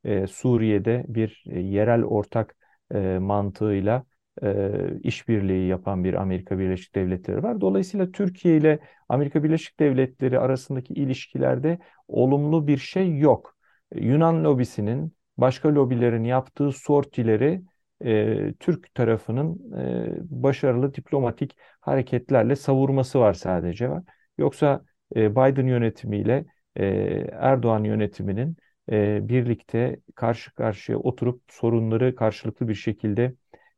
e, 0.04 0.26
Suriye'de 0.26 1.04
bir 1.08 1.44
e, 1.50 1.60
yerel 1.60 2.04
ortak 2.04 2.56
e, 2.94 2.98
mantığıyla 3.18 4.04
e, 4.42 4.70
işbirliği 5.02 5.68
yapan 5.68 6.04
bir 6.04 6.14
Amerika 6.14 6.58
Birleşik 6.58 6.94
Devletleri 6.94 7.42
var. 7.42 7.60
Dolayısıyla 7.60 8.10
Türkiye 8.12 8.56
ile 8.56 8.78
Amerika 9.08 9.44
Birleşik 9.44 9.80
Devletleri 9.80 10.38
arasındaki 10.38 10.94
ilişkilerde 10.94 11.78
olumlu 12.08 12.66
bir 12.66 12.78
şey 12.78 13.18
yok. 13.18 13.56
Yunan 13.94 14.44
lobisinin 14.44 15.12
başka 15.36 15.74
lobilerin 15.74 16.24
yaptığı 16.24 16.72
sortileri 16.72 17.62
e, 18.04 18.54
Türk 18.60 18.94
tarafının 18.94 19.72
e, 19.78 20.42
başarılı 20.42 20.94
diplomatik 20.94 21.56
hareketlerle 21.80 22.56
savurması 22.56 23.20
var 23.20 23.32
sadece 23.34 23.90
var. 23.90 24.02
Yoksa 24.38 24.84
e, 25.16 25.32
Biden 25.32 25.66
yönetimiyle 25.66 26.44
e, 26.76 26.86
Erdoğan 27.32 27.84
yönetiminin 27.84 28.56
e, 28.90 29.28
birlikte 29.28 30.00
karşı 30.14 30.54
karşıya 30.54 30.98
oturup 30.98 31.42
sorunları 31.48 32.14
karşılıklı 32.14 32.68
bir 32.68 32.74
şekilde 32.74 33.34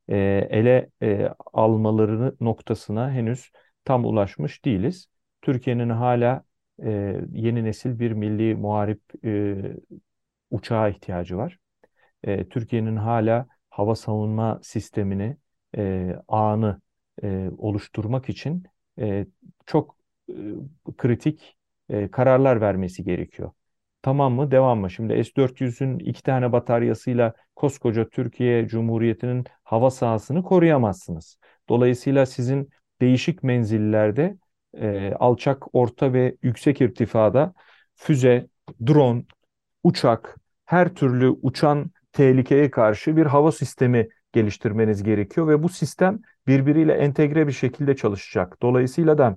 e, 0.08 0.16
ele 0.50 0.90
e, 1.02 1.28
almalarını 1.52 2.37
noktasına 2.40 3.12
henüz 3.12 3.50
tam 3.84 4.04
ulaşmış 4.04 4.64
değiliz. 4.64 5.08
Türkiye'nin 5.42 5.90
hala 5.90 6.44
e, 6.82 7.20
yeni 7.32 7.64
nesil 7.64 7.98
bir 7.98 8.12
milli 8.12 8.54
muharip 8.54 9.00
e, 9.24 9.56
uçağa 10.50 10.88
ihtiyacı 10.88 11.37
var. 11.37 11.58
E, 12.24 12.48
Türkiye'nin 12.48 12.96
hala 12.96 13.46
hava 13.74 13.94
savunma 13.96 14.60
sistemini, 14.62 15.37
e, 15.76 16.16
ağını 16.28 16.80
e, 17.22 17.50
oluşturmak 17.58 18.28
için 18.28 18.64
e, 18.98 19.26
çok 19.66 19.96
e, 20.28 20.34
kritik 20.96 21.56
e, 21.88 22.10
kararlar 22.10 22.60
vermesi 22.60 23.04
gerekiyor. 23.04 23.52
Tamam 24.02 24.32
mı? 24.34 24.50
Devam 24.50 24.80
mı? 24.80 24.90
Şimdi 24.90 25.24
S-400'ün 25.24 25.98
iki 25.98 26.22
tane 26.22 26.52
bataryasıyla 26.52 27.34
koskoca 27.56 28.08
Türkiye 28.08 28.68
Cumhuriyeti'nin 28.68 29.44
hava 29.64 29.90
sahasını 29.90 30.42
koruyamazsınız. 30.42 31.38
Dolayısıyla 31.68 32.26
sizin 32.26 32.70
değişik 33.00 33.42
menzillerde 33.42 34.37
e, 34.74 35.12
alçak, 35.12 35.74
orta 35.74 36.12
ve 36.12 36.37
yüksek 36.42 36.80
irtifada 36.80 37.54
füze, 37.94 38.46
drone, 38.87 39.24
uçak, 39.84 40.37
her 40.64 40.94
türlü 40.94 41.28
uçan 41.28 41.90
tehlikeye 42.14 42.70
karşı 42.70 43.16
bir 43.16 43.27
hava 43.27 43.53
sistemi 43.53 44.09
geliştirmeniz 44.33 45.03
gerekiyor 45.03 45.48
ve 45.48 45.62
bu 45.62 45.68
sistem 45.68 46.20
birbiriyle 46.46 46.92
entegre 46.92 47.46
bir 47.46 47.53
şekilde 47.53 47.96
çalışacak. 47.96 48.62
Dolayısıyla 48.62 49.18
da 49.18 49.37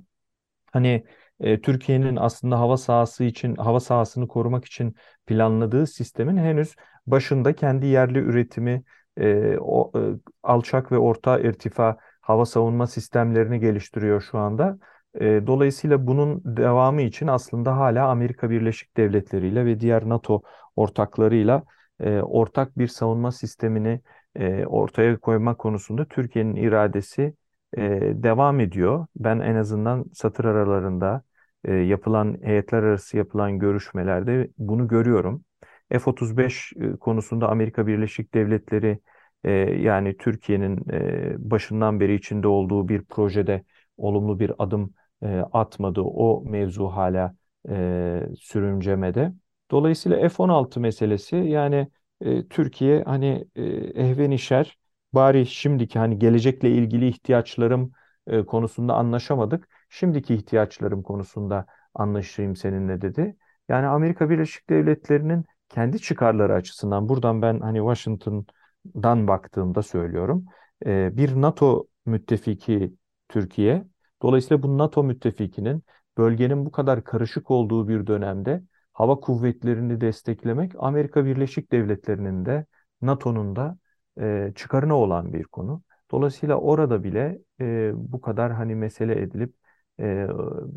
hani 0.71 1.05
e, 1.39 1.61
Türkiye'nin 1.61 2.15
aslında 2.15 2.59
hava 2.59 2.77
sahası 2.77 3.23
için 3.23 3.55
hava 3.55 3.79
sahasını 3.79 4.27
korumak 4.27 4.65
için 4.65 4.95
planladığı 5.25 5.87
sistemin 5.87 6.37
henüz 6.37 6.75
başında 7.07 7.53
kendi 7.53 7.85
yerli 7.85 8.19
üretimi 8.19 8.83
e, 9.17 9.57
o 9.57 9.91
e, 9.95 9.99
alçak 10.43 10.91
ve 10.91 10.97
orta 10.97 11.39
irtifa 11.39 11.97
hava 12.21 12.45
savunma 12.45 12.87
sistemlerini 12.87 13.59
geliştiriyor 13.59 14.21
şu 14.21 14.37
anda. 14.37 14.77
E, 15.19 15.47
dolayısıyla 15.47 16.07
bunun 16.07 16.41
devamı 16.45 17.01
için 17.01 17.27
aslında 17.27 17.77
hala 17.77 18.07
Amerika 18.07 18.49
Birleşik 18.49 18.97
Devletleri 18.97 19.47
ile 19.47 19.65
ve 19.65 19.79
diğer 19.79 20.09
NATO 20.09 20.41
ortaklarıyla 20.75 21.63
e, 21.99 22.21
ortak 22.21 22.77
bir 22.77 22.87
savunma 22.87 23.31
sistemini 23.31 24.01
e, 24.35 24.65
ortaya 24.65 25.17
koyma 25.19 25.57
konusunda 25.57 26.05
Türkiye'nin 26.05 26.55
iradesi 26.55 27.33
e, 27.77 27.81
devam 28.23 28.59
ediyor. 28.59 29.07
Ben 29.15 29.39
en 29.39 29.55
azından 29.55 30.05
satır 30.13 30.45
aralarında 30.45 31.23
e, 31.65 31.73
yapılan 31.73 32.37
heyetler 32.43 32.83
arası 32.83 33.17
yapılan 33.17 33.59
görüşmelerde 33.59 34.49
bunu 34.57 34.87
görüyorum. 34.87 35.43
F-35 35.89 36.73
e, 36.93 36.97
konusunda 36.97 37.49
Amerika 37.49 37.87
Birleşik 37.87 38.33
Devletleri 38.33 38.99
e, 39.43 39.51
yani 39.81 40.17
Türkiye'nin 40.17 40.89
e, 40.91 41.51
başından 41.51 41.99
beri 41.99 42.15
içinde 42.15 42.47
olduğu 42.47 42.87
bir 42.89 43.01
projede 43.01 43.63
olumlu 43.97 44.39
bir 44.39 44.51
adım 44.59 44.93
e, 45.21 45.27
atmadı. 45.37 46.01
O 46.01 46.43
mevzu 46.45 46.87
hala 46.87 47.35
e, 47.69 48.21
sürüncemede. 48.39 49.33
Dolayısıyla 49.71 50.29
F-16 50.29 50.79
meselesi 50.79 51.35
yani 51.35 51.87
e, 52.21 52.47
Türkiye 52.47 53.03
hani 53.03 53.47
e, 53.55 53.63
ehvenişer 54.03 54.77
bari 55.13 55.45
şimdiki 55.45 55.99
hani 55.99 56.19
gelecekle 56.19 56.69
ilgili 56.71 57.07
ihtiyaçlarım 57.07 57.91
e, 58.27 58.45
konusunda 58.45 58.93
anlaşamadık. 58.95 59.69
Şimdiki 59.89 60.35
ihtiyaçlarım 60.35 61.03
konusunda 61.03 61.65
anlaşayım 61.93 62.55
seninle 62.55 63.01
dedi. 63.01 63.35
Yani 63.69 63.87
Amerika 63.87 64.29
Birleşik 64.29 64.69
Devletleri'nin 64.69 65.45
kendi 65.69 65.99
çıkarları 66.01 66.53
açısından 66.53 67.09
buradan 67.09 67.41
ben 67.41 67.59
hani 67.59 67.77
Washington'dan 67.77 69.27
baktığımda 69.27 69.83
söylüyorum. 69.83 70.45
E, 70.85 71.17
bir 71.17 71.41
NATO 71.41 71.87
müttefiki 72.05 72.93
Türkiye. 73.29 73.87
Dolayısıyla 74.21 74.63
bu 74.63 74.77
NATO 74.77 75.03
müttefikinin 75.03 75.83
bölgenin 76.17 76.65
bu 76.65 76.71
kadar 76.71 77.03
karışık 77.03 77.51
olduğu 77.51 77.87
bir 77.87 78.07
dönemde 78.07 78.63
hava 78.97 79.19
kuvvetlerini 79.19 80.01
desteklemek 80.01 80.71
Amerika 80.77 81.25
Birleşik 81.25 81.71
Devletleri'nin 81.71 82.45
de 82.45 82.65
NATO'nun 83.01 83.55
da 83.55 83.77
e, 84.21 84.53
çıkarına 84.55 84.95
olan 84.95 85.33
bir 85.33 85.43
konu. 85.43 85.81
Dolayısıyla 86.11 86.55
orada 86.55 87.03
bile 87.03 87.39
e, 87.61 87.91
bu 87.95 88.21
kadar 88.21 88.51
hani 88.53 88.75
mesele 88.75 89.21
edilip 89.21 89.53
e, 89.99 90.27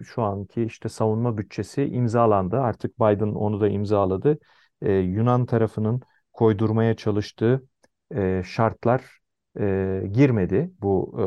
şu 0.05 0.23
anki 0.23 0.63
işte 0.63 0.89
savunma 0.89 1.39
bütçesi 1.39 1.85
imzalandı. 1.85 2.61
Artık 2.61 3.01
Biden 3.01 3.29
onu 3.29 3.61
da 3.61 3.69
imzaladı. 3.69 4.39
E, 4.83 4.93
Yunan 4.93 5.47
tarafının 5.47 6.01
koydurmaya 6.33 6.97
çalıştığı 6.97 7.67
e, 8.15 8.43
şartlar 8.45 9.21
e, 9.61 10.03
girmedi 10.13 10.71
bu 10.81 11.17
e, 11.19 11.25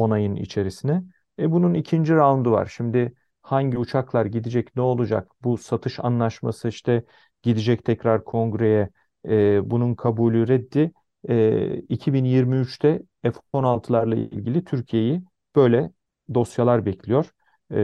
onayın 0.00 0.36
içerisine. 0.36 1.02
E, 1.38 1.50
bunun 1.50 1.74
ikinci 1.74 2.14
raundu 2.14 2.50
var. 2.52 2.72
Şimdi 2.76 3.14
hangi 3.52 3.78
uçaklar 3.78 4.26
gidecek, 4.26 4.76
ne 4.76 4.82
olacak? 4.82 5.28
Bu 5.42 5.58
satış 5.58 6.00
anlaşması 6.00 6.68
işte 6.68 7.04
gidecek 7.42 7.84
tekrar 7.84 8.24
kongreye, 8.24 8.90
e, 9.28 9.70
bunun 9.70 9.94
kabulü 9.94 10.48
reddi. 10.48 10.92
E, 11.28 11.74
2023'te 11.76 13.02
F-16'larla 13.22 14.14
ilgili 14.16 14.64
Türkiye'yi 14.64 15.22
böyle 15.56 15.90
dosyalar 16.34 16.86
bekliyor. 16.86 17.30
E, 17.72 17.76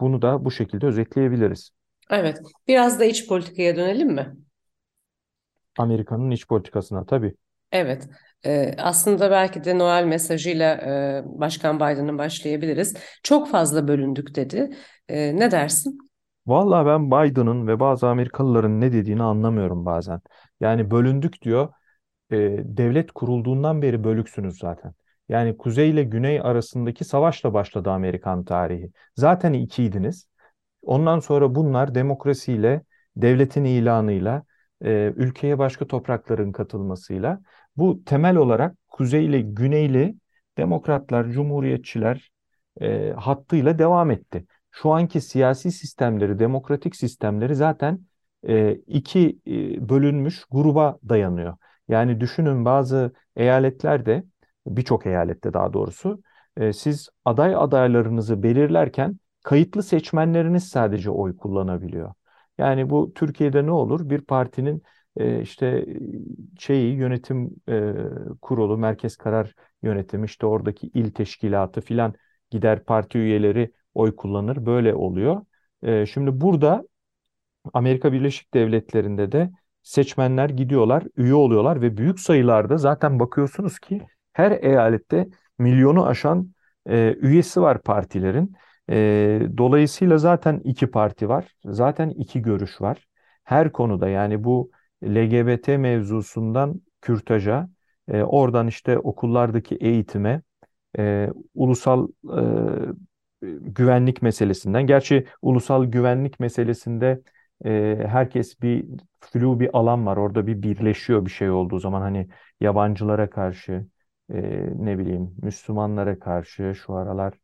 bunu 0.00 0.22
da 0.22 0.44
bu 0.44 0.50
şekilde 0.50 0.86
özetleyebiliriz. 0.86 1.70
Evet, 2.10 2.38
biraz 2.68 3.00
da 3.00 3.04
iç 3.04 3.26
politikaya 3.28 3.76
dönelim 3.76 4.08
mi? 4.12 4.36
Amerika'nın 5.78 6.30
iç 6.30 6.46
politikasına 6.48 7.06
tabii. 7.06 7.34
Evet, 7.72 8.08
aslında 8.78 9.30
belki 9.30 9.64
de 9.64 9.78
Noel 9.78 10.04
mesajıyla 10.04 10.80
Başkan 11.26 11.76
Biden'ın 11.76 12.18
başlayabiliriz. 12.18 12.96
Çok 13.22 13.50
fazla 13.50 13.88
bölündük 13.88 14.34
dedi. 14.34 14.70
Ne 15.10 15.50
dersin? 15.50 15.98
Vallahi 16.46 16.86
ben 16.86 17.10
Biden'ın 17.10 17.66
ve 17.66 17.80
bazı 17.80 18.08
Amerikalıların 18.08 18.80
ne 18.80 18.92
dediğini 18.92 19.22
anlamıyorum 19.22 19.86
bazen. 19.86 20.20
Yani 20.60 20.90
bölündük 20.90 21.42
diyor. 21.42 21.68
Devlet 22.62 23.12
kurulduğundan 23.12 23.82
beri 23.82 24.04
bölüksünüz 24.04 24.58
zaten. 24.58 24.92
Yani 25.28 25.56
kuzey 25.56 25.90
ile 25.90 26.02
güney 26.02 26.40
arasındaki 26.40 27.04
savaşla 27.04 27.54
başladı 27.54 27.90
Amerikan 27.90 28.44
tarihi. 28.44 28.90
Zaten 29.16 29.52
ikiydiniz. 29.52 30.26
Ondan 30.82 31.18
sonra 31.18 31.54
bunlar 31.54 31.94
demokrasiyle, 31.94 32.82
devletin 33.16 33.64
ilanıyla, 33.64 34.42
ülkeye 35.16 35.58
başka 35.58 35.86
toprakların 35.86 36.52
katılmasıyla 36.52 37.40
bu 37.80 38.04
temel 38.04 38.36
olarak 38.36 38.76
kuzey 38.88 39.26
ile 39.26 39.40
güneyli 39.40 40.16
demokratlar, 40.58 41.30
cumhuriyetçiler 41.30 42.30
e, 42.80 43.12
hattıyla 43.12 43.78
devam 43.78 44.10
etti. 44.10 44.46
Şu 44.70 44.90
anki 44.92 45.20
siyasi 45.20 45.72
sistemleri, 45.72 46.38
demokratik 46.38 46.96
sistemleri 46.96 47.54
zaten 47.54 48.00
e, 48.48 48.74
iki 48.74 49.38
e, 49.46 49.88
bölünmüş 49.88 50.44
gruba 50.50 50.98
dayanıyor. 51.08 51.56
Yani 51.88 52.20
düşünün 52.20 52.64
bazı 52.64 53.12
eyaletlerde, 53.36 54.24
birçok 54.66 55.06
eyalette 55.06 55.52
daha 55.52 55.72
doğrusu, 55.72 56.22
e, 56.56 56.72
siz 56.72 57.08
aday 57.24 57.54
adaylarınızı 57.56 58.42
belirlerken 58.42 59.18
kayıtlı 59.42 59.82
seçmenleriniz 59.82 60.68
sadece 60.68 61.10
oy 61.10 61.36
kullanabiliyor. 61.36 62.14
Yani 62.58 62.90
bu 62.90 63.12
Türkiye'de 63.14 63.66
ne 63.66 63.70
olur? 63.70 64.10
Bir 64.10 64.20
partinin 64.20 64.82
e, 65.16 65.40
işte 65.40 65.86
şeyi 66.58 66.94
yönetim 66.94 67.50
kurulu, 68.42 68.78
merkez 68.78 69.16
karar 69.16 69.54
yönetimi, 69.82 70.24
işte 70.24 70.46
oradaki 70.46 70.86
il 70.86 71.10
teşkilatı 71.10 71.80
filan 71.80 72.14
gider 72.50 72.84
parti 72.84 73.18
üyeleri 73.18 73.72
oy 73.94 74.16
kullanır. 74.16 74.66
Böyle 74.66 74.94
oluyor. 74.94 75.42
Şimdi 76.06 76.40
burada 76.40 76.84
Amerika 77.74 78.12
Birleşik 78.12 78.54
Devletleri'nde 78.54 79.32
de 79.32 79.50
seçmenler 79.82 80.50
gidiyorlar, 80.50 81.04
üye 81.16 81.34
oluyorlar 81.34 81.82
ve 81.82 81.96
büyük 81.96 82.20
sayılarda 82.20 82.78
zaten 82.78 83.20
bakıyorsunuz 83.20 83.78
ki 83.78 84.02
her 84.32 84.50
eyalette 84.50 85.28
milyonu 85.58 86.06
aşan 86.06 86.54
üyesi 87.20 87.62
var 87.62 87.82
partilerin. 87.82 88.56
Dolayısıyla 89.58 90.18
zaten 90.18 90.60
iki 90.64 90.86
parti 90.86 91.28
var, 91.28 91.54
zaten 91.64 92.10
iki 92.10 92.42
görüş 92.42 92.80
var. 92.80 93.06
Her 93.44 93.72
konuda 93.72 94.08
yani 94.08 94.44
bu 94.44 94.70
LGBT 95.04 95.78
mevzusundan 95.78 96.80
kürtaja, 97.00 97.68
e, 98.08 98.22
oradan 98.22 98.66
işte 98.66 98.98
okullardaki 98.98 99.74
eğitime, 99.76 100.42
e, 100.98 101.28
ulusal 101.54 102.08
e, 102.24 102.40
güvenlik 103.60 104.22
meselesinden. 104.22 104.86
Gerçi 104.86 105.26
ulusal 105.42 105.84
güvenlik 105.84 106.40
meselesinde 106.40 107.22
e, 107.64 107.98
herkes 108.08 108.62
bir 108.62 108.86
flu 109.20 109.60
bir 109.60 109.70
alan 109.78 110.06
var. 110.06 110.16
Orada 110.16 110.46
bir 110.46 110.62
birleşiyor 110.62 111.24
bir 111.24 111.30
şey 111.30 111.50
olduğu 111.50 111.78
zaman 111.78 112.00
hani 112.00 112.28
yabancılara 112.60 113.30
karşı 113.30 113.86
e, 114.32 114.42
ne 114.74 114.98
bileyim 114.98 115.34
Müslümanlara 115.42 116.18
karşı 116.18 116.74
şu 116.74 116.94
aralar 116.94 117.34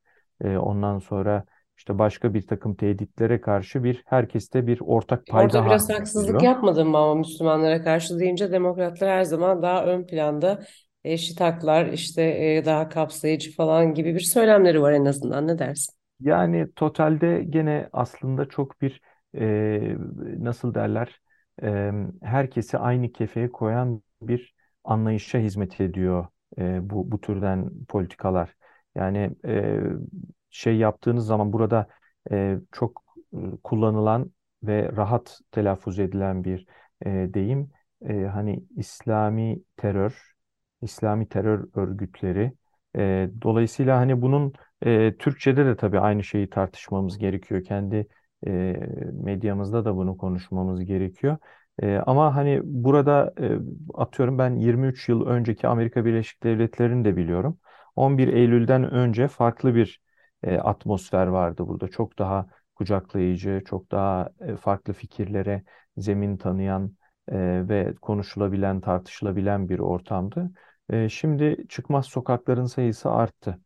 e, 0.44 0.56
ondan 0.56 0.98
sonra 0.98 1.44
işte 1.76 1.98
başka 1.98 2.34
bir 2.34 2.46
takım 2.46 2.74
tehditlere 2.76 3.40
karşı 3.40 3.84
bir 3.84 4.02
herkeste 4.06 4.66
bir 4.66 4.80
ortak 4.80 5.28
payda 5.28 5.58
Orada 5.58 5.66
biraz 5.66 5.90
haksızlık 5.90 6.42
geliyor. 6.42 6.42
yapmadın 6.42 6.88
mı 6.88 6.98
ama 6.98 7.14
Müslümanlara 7.14 7.82
karşı 7.84 8.18
deyince 8.18 8.52
demokratlar 8.52 9.10
her 9.10 9.22
zaman 9.24 9.62
daha 9.62 9.84
ön 9.86 10.06
planda 10.06 10.64
eşit 11.04 11.40
haklar 11.40 11.86
işte 11.86 12.22
e, 12.22 12.64
daha 12.64 12.88
kapsayıcı 12.88 13.52
falan 13.56 13.94
gibi 13.94 14.14
bir 14.14 14.20
söylemleri 14.20 14.82
var 14.82 14.92
en 14.92 15.04
azından 15.04 15.46
ne 15.48 15.58
dersin? 15.58 15.94
Yani 16.20 16.72
totalde 16.76 17.44
gene 17.50 17.88
aslında 17.92 18.48
çok 18.48 18.80
bir 18.82 19.00
e, 19.38 19.96
nasıl 20.38 20.74
derler 20.74 21.20
e, 21.62 21.90
herkesi 22.22 22.78
aynı 22.78 23.12
kefeye 23.12 23.52
koyan 23.52 24.02
bir 24.22 24.54
anlayışa 24.84 25.38
hizmet 25.38 25.80
ediyor 25.80 26.26
e, 26.58 26.90
bu 26.90 27.10
bu 27.12 27.20
türden 27.20 27.70
politikalar. 27.88 28.54
Yani 28.94 29.30
e, 29.46 29.80
şey 30.56 30.76
yaptığınız 30.76 31.26
zaman 31.26 31.52
burada 31.52 31.86
e, 32.30 32.56
çok 32.72 33.02
e, 33.34 33.38
kullanılan 33.64 34.30
ve 34.62 34.92
rahat 34.96 35.40
telaffuz 35.50 35.98
edilen 35.98 36.44
bir 36.44 36.66
e, 37.06 37.10
deyim 37.10 37.70
e, 38.08 38.12
hani 38.24 38.64
İslami 38.76 39.62
terör, 39.76 40.32
İslami 40.82 41.28
terör 41.28 41.68
örgütleri. 41.74 42.52
E, 42.96 43.30
dolayısıyla 43.42 43.98
hani 43.98 44.22
bunun 44.22 44.52
e, 44.82 45.16
Türkçe'de 45.18 45.66
de 45.66 45.76
tabii 45.76 46.00
aynı 46.00 46.24
şeyi 46.24 46.50
tartışmamız 46.50 47.18
gerekiyor. 47.18 47.64
Kendi 47.64 48.06
e, 48.46 48.50
medyamızda 49.12 49.84
da 49.84 49.96
bunu 49.96 50.16
konuşmamız 50.16 50.84
gerekiyor. 50.84 51.36
E, 51.82 51.96
ama 51.96 52.34
hani 52.36 52.60
burada 52.64 53.34
e, 53.40 53.58
atıyorum 53.94 54.38
ben 54.38 54.56
23 54.56 55.08
yıl 55.08 55.26
önceki 55.26 55.68
Amerika 55.68 56.04
Birleşik 56.04 56.42
Devletleri'ni 56.42 57.04
de 57.04 57.16
biliyorum. 57.16 57.58
11 57.96 58.28
Eylül'den 58.28 58.90
önce 58.90 59.28
farklı 59.28 59.74
bir 59.74 60.00
e, 60.42 60.58
atmosfer 60.58 61.26
vardı 61.26 61.68
burada. 61.68 61.88
Çok 61.88 62.18
daha 62.18 62.46
kucaklayıcı, 62.74 63.62
çok 63.66 63.90
daha 63.90 64.30
e, 64.40 64.56
farklı 64.56 64.92
fikirlere 64.92 65.62
zemin 65.96 66.36
tanıyan 66.36 66.92
e, 67.28 67.68
ve 67.68 67.94
konuşulabilen, 68.02 68.80
tartışılabilen 68.80 69.68
bir 69.68 69.78
ortamdı. 69.78 70.50
E, 70.90 71.08
şimdi 71.08 71.66
çıkmaz 71.68 72.06
sokakların 72.06 72.66
sayısı 72.66 73.10
arttı 73.10 73.60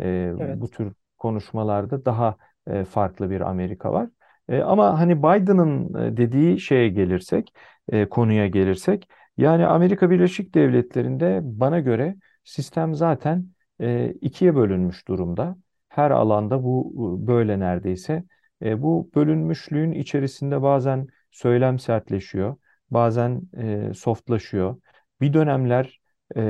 e, 0.00 0.32
bu 0.36 0.70
Evet. 0.70 0.70
tür 0.70 0.92
konuşmalarda 1.18 2.04
daha 2.04 2.36
e, 2.66 2.84
farklı 2.84 3.30
bir 3.30 3.40
Amerika 3.40 3.92
var. 3.92 4.08
E, 4.48 4.60
ama 4.62 4.98
hani 5.00 5.18
Biden'ın 5.18 5.94
e, 6.12 6.16
dediği 6.16 6.60
şeye 6.60 6.88
gelirsek, 6.88 7.52
e, 7.88 8.08
konuya 8.08 8.46
gelirsek, 8.46 9.08
yani 9.36 9.66
Amerika 9.66 10.10
Birleşik 10.10 10.54
Devletleri'nde 10.54 11.40
bana 11.42 11.80
göre 11.80 12.16
sistem 12.44 12.94
zaten 12.94 13.46
e, 13.80 14.10
ikiye 14.20 14.56
bölünmüş 14.56 15.08
durumda. 15.08 15.56
Her 15.96 16.10
alanda 16.10 16.62
bu 16.62 16.92
böyle 17.26 17.60
neredeyse. 17.60 18.24
E, 18.62 18.82
bu 18.82 19.10
bölünmüşlüğün 19.14 19.92
içerisinde 19.92 20.62
bazen 20.62 21.06
söylem 21.30 21.78
sertleşiyor, 21.78 22.56
bazen 22.90 23.42
e, 23.56 23.94
softlaşıyor. 23.94 24.76
Bir 25.20 25.32
dönemler 25.32 26.00
e, 26.36 26.42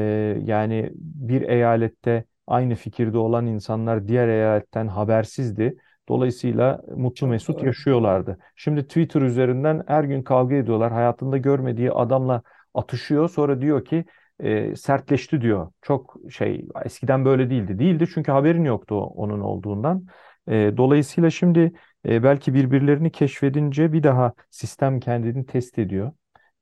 yani 0.44 0.90
bir 0.94 1.42
eyalette 1.42 2.24
aynı 2.46 2.74
fikirde 2.74 3.18
olan 3.18 3.46
insanlar 3.46 4.08
diğer 4.08 4.28
eyaletten 4.28 4.88
habersizdi. 4.88 5.76
Dolayısıyla 6.08 6.82
mutlu 6.96 7.26
mesut 7.26 7.62
yaşıyorlardı. 7.62 8.38
Şimdi 8.56 8.82
Twitter 8.82 9.22
üzerinden 9.22 9.82
her 9.86 10.04
gün 10.04 10.22
kavga 10.22 10.54
ediyorlar. 10.54 10.92
Hayatında 10.92 11.36
görmediği 11.36 11.92
adamla 11.92 12.42
atışıyor. 12.74 13.28
Sonra 13.30 13.60
diyor 13.60 13.84
ki 13.84 14.04
e, 14.40 14.76
sertleşti 14.76 15.40
diyor. 15.40 15.72
Çok 15.82 16.16
şey 16.30 16.68
eskiden 16.84 17.24
böyle 17.24 17.50
değildi. 17.50 17.78
Değildi 17.78 18.08
çünkü 18.14 18.32
haberin 18.32 18.64
yoktu 18.64 18.94
onun 19.00 19.40
olduğundan. 19.40 20.06
E, 20.48 20.72
dolayısıyla 20.76 21.30
şimdi 21.30 21.72
e, 22.08 22.22
belki 22.22 22.54
birbirlerini 22.54 23.12
keşfedince 23.12 23.92
bir 23.92 24.02
daha 24.02 24.32
sistem 24.50 25.00
kendini 25.00 25.46
test 25.46 25.78
ediyor. 25.78 26.12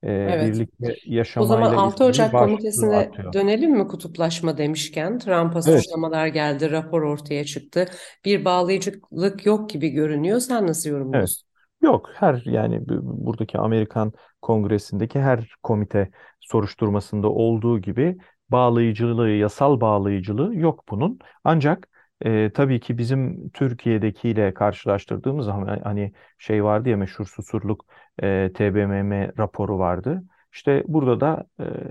E, 0.04 0.08
Evet. 0.26 0.40
birlikte 0.40 0.96
O 1.36 1.46
zaman 1.46 1.72
yaşamayla 1.72 1.76
6 1.76 2.04
ilgili 2.04 2.04
Ocak 2.04 2.38
komitesine 2.38 2.94
atıyor. 2.94 3.34
dönelim 3.34 3.72
mi 3.72 3.88
kutuplaşma 3.88 4.58
demişken? 4.58 5.18
Trump'a 5.18 5.62
Evet. 5.64 5.86
suçlamalar 5.86 6.26
geldi, 6.26 6.70
rapor 6.70 7.02
ortaya 7.02 7.44
çıktı. 7.44 7.86
Bir 8.24 8.44
bağlayıcılık 8.44 9.46
yok 9.46 9.70
gibi 9.70 9.88
görünüyor. 9.90 10.40
Sen 10.40 10.66
nasıl 10.66 10.90
Evet. 11.12 11.43
Yok 11.84 12.10
her 12.14 12.42
yani 12.44 12.88
bu- 12.88 13.26
buradaki 13.26 13.58
Amerikan 13.58 14.12
Kongresi'ndeki 14.42 15.20
her 15.20 15.54
komite 15.62 16.10
soruşturmasında 16.40 17.28
olduğu 17.30 17.78
gibi 17.80 18.18
bağlayıcılığı, 18.48 19.28
yasal 19.30 19.80
bağlayıcılığı 19.80 20.54
yok 20.56 20.84
bunun. 20.88 21.18
Ancak 21.44 21.88
e, 22.24 22.50
tabii 22.52 22.80
ki 22.80 22.98
bizim 22.98 23.50
Türkiye'dekiyle 23.50 24.54
karşılaştırdığımız 24.54 25.46
zaman 25.46 25.80
hani 25.84 26.12
şey 26.38 26.64
vardı 26.64 26.88
ya 26.88 26.96
meşhur 26.96 27.26
Susurluk 27.26 27.86
e, 28.22 28.50
TBMM 28.54 29.32
raporu 29.38 29.78
vardı. 29.78 30.22
İşte 30.52 30.84
burada 30.88 31.20
da 31.20 31.46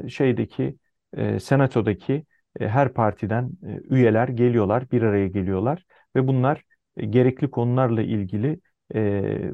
e, 0.05 0.09
şeydeki 0.09 0.77
e, 1.17 1.39
senatodaki 1.39 2.25
e, 2.59 2.67
her 2.67 2.93
partiden 2.93 3.51
e, 3.67 3.79
üyeler 3.95 4.27
geliyorlar, 4.27 4.91
bir 4.91 5.01
araya 5.01 5.27
geliyorlar 5.27 5.85
ve 6.15 6.27
bunlar 6.27 6.63
e, 6.97 7.05
gerekli 7.05 7.51
konularla 7.51 8.01
ilgili 8.01 8.59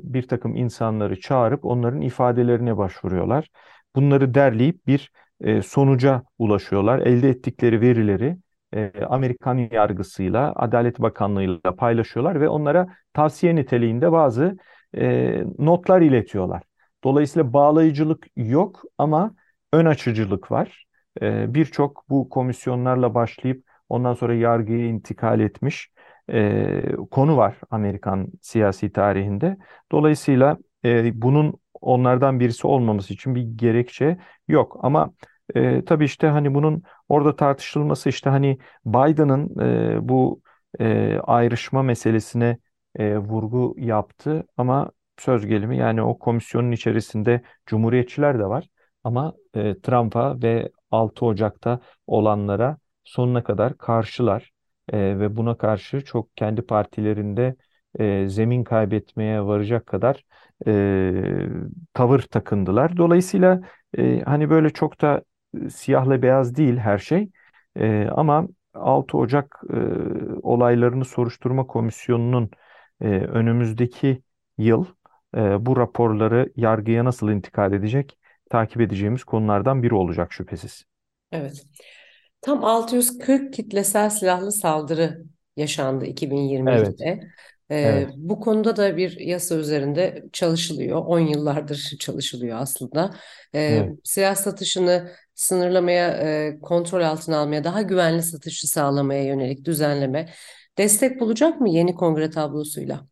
bir 0.04 0.28
takım 0.28 0.56
insanları 0.56 1.20
çağırıp 1.20 1.66
onların 1.66 2.02
ifadelerine 2.02 2.78
başvuruyorlar. 2.78 3.50
Bunları 3.96 4.34
derleyip 4.34 4.88
bir 4.88 5.12
e, 5.42 5.62
sonuca 5.62 6.24
ulaşıyorlar. 6.40 7.00
Elde 7.00 7.30
ettikleri 7.30 7.82
verileri 7.82 8.38
e, 8.74 8.92
Amerikan 9.10 9.56
yargısıyla, 9.72 10.54
Adalet 10.56 11.00
Bakanlığı'yla 11.00 11.76
paylaşıyorlar 11.76 12.42
ve 12.42 12.50
onlara 12.50 12.88
tavsiye 13.14 13.56
niteliğinde 13.56 14.12
bazı 14.12 14.58
e, 14.98 15.44
notlar 15.60 16.02
iletiyorlar. 16.02 16.64
Dolayısıyla 17.04 17.54
bağlayıcılık 17.54 18.28
yok 18.36 18.84
ama 18.98 19.36
ön 19.74 19.86
açıcılık 19.86 20.52
var. 20.52 20.86
E, 21.22 21.54
birçok 21.54 22.10
bu 22.10 22.30
komisyonlarla 22.30 23.14
başlayıp 23.14 23.64
ondan 23.90 24.14
sonra 24.14 24.34
yargıya 24.34 24.88
intikal 24.88 25.40
etmiş 25.40 25.92
e, 26.32 26.96
konu 27.12 27.38
var 27.38 27.56
Amerikan 27.70 28.28
siyasi 28.42 28.92
tarihinde. 28.92 29.58
Dolayısıyla 29.92 30.58
e, 30.86 31.22
bunun 31.22 31.54
onlardan 31.82 32.40
birisi 32.40 32.68
olmaması 32.68 33.14
için 33.14 33.36
bir 33.36 33.42
gerekçe 33.42 34.18
yok. 34.48 34.80
Ama 34.84 35.14
e, 35.56 35.86
tabii 35.86 36.06
işte 36.06 36.28
hani 36.28 36.54
bunun 36.54 36.84
orada 37.10 37.36
tartışılması 37.36 38.10
işte 38.10 38.30
hani 38.30 38.58
Biden'ın 38.86 39.60
e, 39.60 40.10
bu 40.10 40.42
e, 40.80 41.18
ayrışma 41.24 41.84
meselesine 41.84 42.58
e, 42.96 43.18
vurgu 43.18 43.76
yaptı 43.78 44.44
ama 44.58 44.92
söz 45.18 45.46
gelimi 45.46 45.78
yani 45.78 46.02
o 46.02 46.20
komisyonun 46.20 46.72
içerisinde 46.72 47.42
cumhuriyetçiler 47.66 48.40
de 48.40 48.46
var 48.46 48.70
ama 49.04 49.34
e, 49.54 49.80
Trump'a 49.82 50.42
ve 50.42 50.72
6 50.92 51.26
Ocak'ta 51.26 51.80
olanlara 52.08 52.78
sonuna 53.04 53.44
kadar 53.44 53.78
karşılar. 53.78 54.52
E, 54.94 55.20
ve 55.20 55.38
buna 55.38 55.58
karşı 55.58 56.02
çok 56.06 56.38
kendi 56.38 56.62
partilerinde 56.62 57.56
e, 58.00 58.28
zemin 58.30 58.64
kaybetmeye 58.64 59.42
varacak 59.46 59.86
kadar 59.86 60.26
e, 60.68 60.72
tavır 61.94 62.20
takındılar. 62.22 62.98
Dolayısıyla 62.98 63.62
e, 63.98 64.22
hani 64.22 64.50
böyle 64.50 64.70
çok 64.70 65.02
da 65.02 65.24
siyahla 65.70 66.22
beyaz 66.22 66.56
değil 66.56 66.78
her 66.78 66.98
şey. 66.98 67.30
E, 67.76 68.08
ama 68.12 68.48
6 68.74 69.18
Ocak 69.18 69.62
e, 69.74 69.76
olaylarını 70.44 71.06
soruşturma 71.06 71.68
komisyonunun 71.68 72.50
e, 73.02 73.06
önümüzdeki 73.08 74.22
yıl 74.58 74.86
e, 75.38 75.66
bu 75.66 75.78
raporları 75.78 76.52
yargıya 76.56 77.06
nasıl 77.06 77.30
intikal 77.30 77.74
edecek 77.74 78.18
takip 78.50 78.82
edeceğimiz 78.82 79.24
konulardan 79.24 79.84
biri 79.84 79.94
olacak 79.96 80.34
şüphesiz. 80.34 80.86
Evet. 81.32 81.66
Tam 82.42 82.64
640 82.64 83.54
kitlesel 83.54 84.10
silahlı 84.10 84.52
saldırı 84.52 85.24
yaşandı 85.58 86.06
Evet, 86.06 86.12
2022'de. 86.12 87.20
Ee, 87.70 87.78
evet, 87.80 88.14
bu 88.18 88.40
konuda 88.40 88.78
da 88.78 88.98
bir 88.98 89.20
yasa 89.20 89.56
üzerinde 89.56 90.24
çalışılıyor. 90.34 90.98
10 90.98 91.20
yıllardır 91.20 91.96
çalışılıyor 92.00 92.58
aslında. 92.60 93.16
Ee, 93.54 93.60
evet. 93.60 94.00
silah 94.04 94.36
satışını 94.36 95.12
sınırlamaya, 95.36 96.08
e, 96.08 96.60
kontrol 96.62 97.02
altına 97.02 97.38
almaya, 97.38 97.64
daha 97.64 97.82
güvenli 97.82 98.24
satışı 98.24 98.68
sağlamaya 98.68 99.24
yönelik 99.24 99.66
düzenleme 99.66 100.30
destek 100.78 101.20
bulacak 101.20 101.62
mı 101.62 101.70
yeni 101.70 101.96
kongre 101.96 102.30
tablosuyla? 102.30 103.08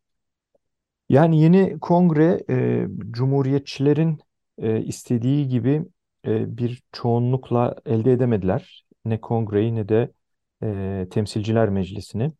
Yani 1.09 1.41
yeni 1.41 1.79
kongre 1.79 2.43
e, 2.49 2.87
cumhuriyetçilerin 3.11 4.19
e, 4.57 4.81
istediği 4.81 5.47
gibi 5.47 5.85
e, 6.25 6.57
bir 6.57 6.81
çoğunlukla 6.91 7.75
elde 7.85 8.11
edemediler. 8.11 8.86
Ne 9.09 9.21
kongreyi 9.21 9.75
ne 9.75 9.89
de 9.89 10.11
e, 10.63 11.07
temsilciler 11.11 11.69
meclisini. 11.69 12.33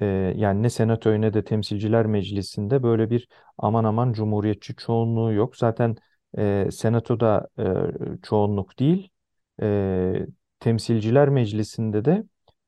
E, 0.00 0.04
yani 0.36 0.62
ne 0.62 0.70
senatoyu 0.70 1.20
ne 1.20 1.34
de 1.34 1.44
temsilciler 1.44 2.06
meclisinde 2.06 2.82
böyle 2.82 3.10
bir 3.10 3.28
aman 3.58 3.84
aman 3.84 4.12
cumhuriyetçi 4.12 4.76
çoğunluğu 4.76 5.32
yok. 5.32 5.56
Zaten 5.56 5.96
e, 6.38 6.68
senatoda 6.72 7.48
e, 7.58 7.64
çoğunluk 8.22 8.78
değil. 8.78 9.10
E, 9.62 10.26
temsilciler 10.60 11.28
meclisinde 11.28 12.04
de 12.04 12.24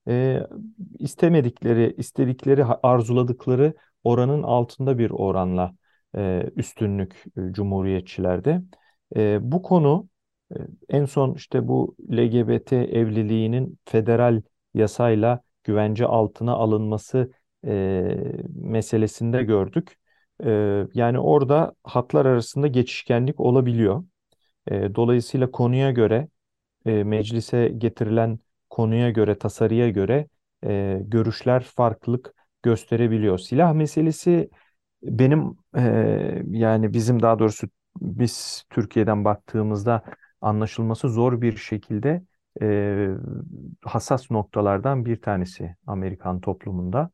e, 0.08 0.40
istemedikleri, 0.98 1.94
istedikleri, 1.98 2.64
arzuladıkları 2.64 3.74
oranın 4.04 4.42
altında 4.42 4.98
bir 4.98 5.10
oranla 5.10 5.74
e, 6.16 6.50
üstünlük 6.56 7.24
e, 7.36 7.52
cumhuriyetçilerde. 7.52 8.62
E, 9.16 9.38
bu 9.52 9.62
konu 9.62 10.08
en 10.88 11.04
son 11.04 11.34
işte 11.34 11.68
bu 11.68 11.96
LGBT 12.12 12.76
evliliğinin 12.76 13.78
federal 13.84 14.42
yasayla 14.74 15.40
güvence 15.64 16.06
altına 16.06 16.52
alınması 16.52 17.32
e, 17.66 18.16
meselesinde 18.54 19.42
gördük. 19.42 19.96
E, 20.44 20.50
yani 20.94 21.18
orada 21.18 21.74
hatlar 21.84 22.26
arasında 22.26 22.66
geçişkenlik 22.66 23.40
olabiliyor. 23.40 24.04
E, 24.70 24.94
dolayısıyla 24.94 25.50
konuya 25.50 25.90
göre 25.90 26.28
e, 26.86 27.04
meclise 27.04 27.68
getirilen 27.78 28.38
konuya 28.70 29.10
göre, 29.10 29.38
tasarıya 29.38 29.90
göre 29.90 30.28
e, 30.64 31.00
görüşler 31.04 31.62
farklılık 31.62 32.34
gösterebiliyor. 32.62 33.38
Silah 33.38 33.72
meselesi 33.74 34.50
benim 35.02 35.56
e, 35.76 35.82
yani 36.50 36.92
bizim 36.94 37.22
daha 37.22 37.38
doğrusu 37.38 37.68
biz 38.00 38.64
Türkiye'den 38.70 39.24
baktığımızda 39.24 40.02
anlaşılması 40.40 41.08
zor 41.08 41.40
bir 41.40 41.56
şekilde 41.56 42.22
e, 42.62 43.08
hassas 43.84 44.30
noktalardan 44.30 45.04
bir 45.04 45.22
tanesi 45.22 45.76
Amerikan 45.86 46.40
toplumunda. 46.40 47.10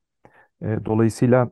E, 0.63 0.67
dolayısıyla 0.85 1.51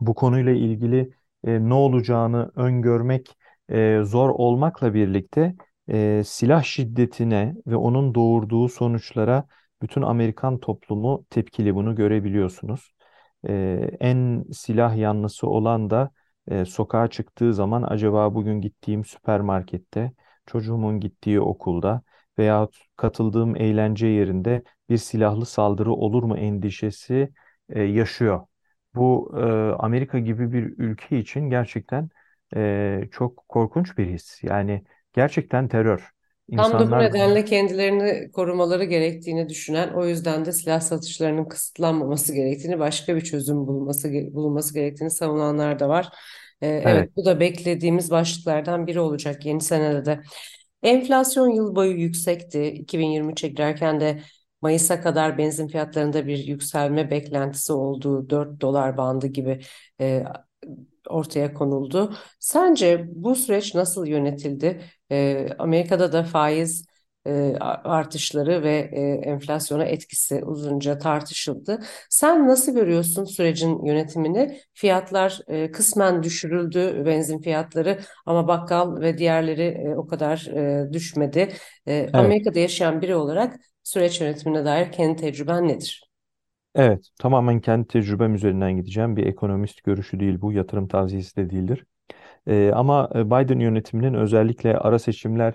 bu 0.00 0.14
konuyla 0.14 0.52
ilgili 0.52 1.14
e, 1.44 1.68
ne 1.68 1.74
olacağını 1.74 2.52
öngörmek 2.56 3.36
e, 3.68 4.00
zor 4.04 4.30
olmakla 4.30 4.94
birlikte 4.94 5.54
e, 5.88 6.22
silah 6.26 6.62
şiddetine 6.62 7.54
ve 7.66 7.76
onun 7.76 8.14
doğurduğu 8.14 8.68
sonuçlara 8.68 9.46
bütün 9.82 10.02
Amerikan 10.02 10.58
toplumu 10.58 11.24
tepkili 11.30 11.74
bunu 11.74 11.94
görebiliyorsunuz. 11.94 12.94
E, 13.48 13.52
en 14.00 14.44
silah 14.52 14.96
yanlısı 14.96 15.46
olan 15.48 15.90
da 15.90 16.10
e, 16.48 16.64
sokağa 16.64 17.08
çıktığı 17.08 17.54
zaman 17.54 17.82
acaba 17.82 18.34
bugün 18.34 18.60
gittiğim 18.60 19.04
süpermarkette, 19.04 20.12
çocuğumun 20.52 21.00
gittiği 21.00 21.40
okulda 21.40 22.02
veya 22.38 22.68
katıldığım 22.96 23.56
eğlence 23.56 24.06
yerinde 24.06 24.62
bir 24.88 24.96
silahlı 24.98 25.46
saldırı 25.46 25.92
olur 25.92 26.22
mu 26.22 26.36
endişesi 26.38 27.32
e, 27.68 27.82
yaşıyor. 27.82 28.46
Bu 28.94 29.32
e, 29.38 29.42
Amerika 29.82 30.18
gibi 30.18 30.52
bir 30.52 30.62
ülke 30.78 31.18
için 31.18 31.50
gerçekten 31.50 32.08
e, 32.56 33.00
çok 33.12 33.48
korkunç 33.48 33.98
bir 33.98 34.06
his. 34.06 34.44
Yani 34.44 34.84
gerçekten 35.12 35.68
terör. 35.68 36.10
Tam 36.56 36.78
da 36.78 36.90
bu 36.90 36.98
İnsanlar 36.98 36.98
nedenle 36.98 37.44
kendilerini 37.44 38.30
korumaları 38.32 38.84
gerektiğini 38.84 39.48
düşünen, 39.48 39.88
o 39.94 40.06
yüzden 40.06 40.44
de 40.44 40.52
silah 40.52 40.80
satışlarının 40.80 41.44
kısıtlanmaması 41.44 42.34
gerektiğini, 42.34 42.78
başka 42.78 43.16
bir 43.16 43.20
çözüm 43.20 43.66
bulunması 43.66 44.12
bulunması 44.34 44.74
gerektiğini 44.74 45.10
savunanlar 45.10 45.78
da 45.78 45.88
var. 45.88 46.08
Ee, 46.62 46.68
evet, 46.84 46.86
evet 46.86 47.16
bu 47.16 47.24
da 47.24 47.40
beklediğimiz 47.40 48.10
başlıklardan 48.10 48.86
biri 48.86 49.00
olacak 49.00 49.46
yeni 49.46 49.60
senede 49.60 50.04
de. 50.04 50.22
Enflasyon 50.82 51.48
yıl 51.48 51.74
boyu 51.76 51.92
yüksekti. 52.00 52.66
2023'e 52.66 53.48
girerken 53.48 54.00
de 54.00 54.22
Mayıs'a 54.62 55.00
kadar 55.00 55.38
benzin 55.38 55.68
fiyatlarında 55.68 56.26
bir 56.26 56.38
yükselme 56.38 57.10
beklentisi 57.10 57.72
olduğu 57.72 58.30
4 58.30 58.60
dolar 58.60 58.96
bandı 58.96 59.26
gibi 59.26 59.60
e, 60.00 60.24
ortaya 61.08 61.54
konuldu. 61.54 62.14
Sence 62.40 63.06
bu 63.14 63.34
süreç 63.36 63.74
nasıl 63.74 64.06
yönetildi? 64.06 64.82
E, 65.10 65.48
Amerika'da 65.58 66.12
da 66.12 66.24
faiz 66.24 66.86
e, 67.26 67.54
artışları 67.84 68.62
ve 68.62 68.90
e, 68.92 69.00
enflasyona 69.30 69.84
etkisi 69.84 70.44
uzunca 70.44 70.98
tartışıldı. 70.98 71.80
Sen 72.10 72.48
nasıl 72.48 72.74
görüyorsun 72.74 73.24
sürecin 73.24 73.84
yönetimini? 73.84 74.60
Fiyatlar 74.74 75.40
e, 75.48 75.70
kısmen 75.72 76.22
düşürüldü, 76.22 77.02
benzin 77.06 77.38
fiyatları 77.42 77.98
ama 78.26 78.48
bakkal 78.48 79.00
ve 79.00 79.18
diğerleri 79.18 79.62
e, 79.62 79.96
o 79.96 80.06
kadar 80.06 80.46
e, 80.88 80.92
düşmedi. 80.92 81.48
E, 81.88 82.10
evet 82.12 82.36
Amerika'da 82.36 82.58
yaşayan 82.58 83.02
biri 83.02 83.14
olarak 83.16 83.56
süreç 83.82 84.20
yönetimine 84.20 84.64
dair 84.64 84.92
kendi 84.92 85.20
tecrüben 85.20 85.68
nedir? 85.68 86.12
evet 86.74 87.08
tamamen 87.18 87.60
kendi 87.60 87.86
tecrübem 87.88 88.34
üzerinden 88.34 88.72
gideceğim. 88.76 89.16
Bir 89.16 89.26
ekonomist 89.26 89.82
görüşü 89.84 90.20
değil 90.20 90.40
bu, 90.40 90.52
yatırım 90.52 90.88
tavsiyesi 90.88 91.36
de 91.36 91.50
değildir. 91.50 91.86
E, 92.48 92.72
ama 92.74 93.10
Biden 93.14 93.60
yönetiminin 93.60 94.14
özellikle 94.14 94.78
ara 94.78 94.98
seçimler 94.98 95.54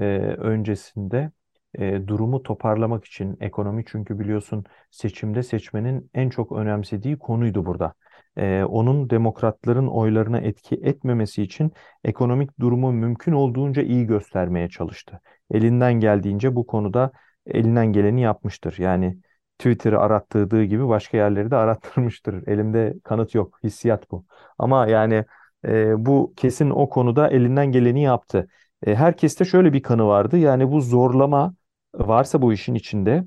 e, 0.00 0.04
öncesinde 0.38 1.30
e, 1.78 2.06
durumu 2.08 2.42
toparlamak 2.42 3.04
için 3.04 3.36
ekonomi 3.40 3.84
çünkü 3.86 4.18
biliyorsun 4.18 4.64
seçimde 4.90 5.42
seçmenin 5.42 6.10
en 6.14 6.28
çok 6.28 6.52
önemsediği 6.52 7.18
konuydu 7.18 7.66
burada. 7.66 7.94
E, 8.36 8.64
onun 8.64 9.10
demokratların 9.10 9.86
oylarına 9.86 10.38
etki 10.38 10.74
etmemesi 10.74 11.42
için 11.42 11.72
ekonomik 12.04 12.60
durumu 12.60 12.92
mümkün 12.92 13.32
olduğunca 13.32 13.82
iyi 13.82 14.06
göstermeye 14.06 14.68
çalıştı. 14.68 15.20
Elinden 15.50 15.94
geldiğince 15.94 16.56
bu 16.56 16.66
konuda 16.66 17.12
elinden 17.46 17.86
geleni 17.92 18.20
yapmıştır. 18.20 18.78
Yani 18.78 19.18
Twitter'ı 19.58 20.00
arattırdığı 20.00 20.64
gibi 20.64 20.88
başka 20.88 21.16
yerleri 21.16 21.50
de 21.50 21.56
arattırmıştır. 21.64 22.46
Elimde 22.46 22.94
kanıt 23.04 23.34
yok, 23.34 23.58
hissiyat 23.64 24.10
bu. 24.10 24.24
Ama 24.58 24.86
yani 24.86 25.24
e, 25.64 26.06
bu 26.06 26.34
kesin 26.36 26.70
o 26.70 26.88
konuda 26.88 27.28
elinden 27.28 27.72
geleni 27.72 28.02
yaptı. 28.02 28.48
E, 28.86 28.94
herkeste 28.94 29.44
şöyle 29.44 29.72
bir 29.72 29.82
kanı 29.82 30.06
vardı. 30.06 30.38
Yani 30.38 30.70
bu 30.72 30.80
zorlama 30.80 31.54
varsa 31.94 32.42
bu 32.42 32.52
işin 32.52 32.74
içinde 32.74 33.24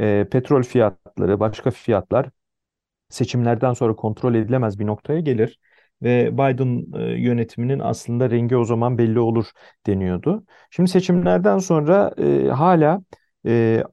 e, 0.00 0.28
petrol 0.32 0.62
fiyatları, 0.62 1.40
başka 1.40 1.70
fiyatlar 1.70 2.30
seçimlerden 3.08 3.72
sonra 3.72 3.96
kontrol 3.96 4.34
edilemez 4.34 4.78
bir 4.78 4.86
noktaya 4.86 5.20
gelir 5.20 5.60
ve 6.02 6.32
Biden 6.34 6.98
e, 7.00 7.20
yönetiminin 7.22 7.78
aslında 7.78 8.30
rengi 8.30 8.56
o 8.56 8.64
zaman 8.64 8.98
belli 8.98 9.20
olur 9.20 9.46
deniyordu. 9.86 10.44
Şimdi 10.70 10.90
seçimlerden 10.90 11.58
sonra 11.58 12.14
e, 12.18 12.48
hala 12.48 13.02
e, 13.46 13.84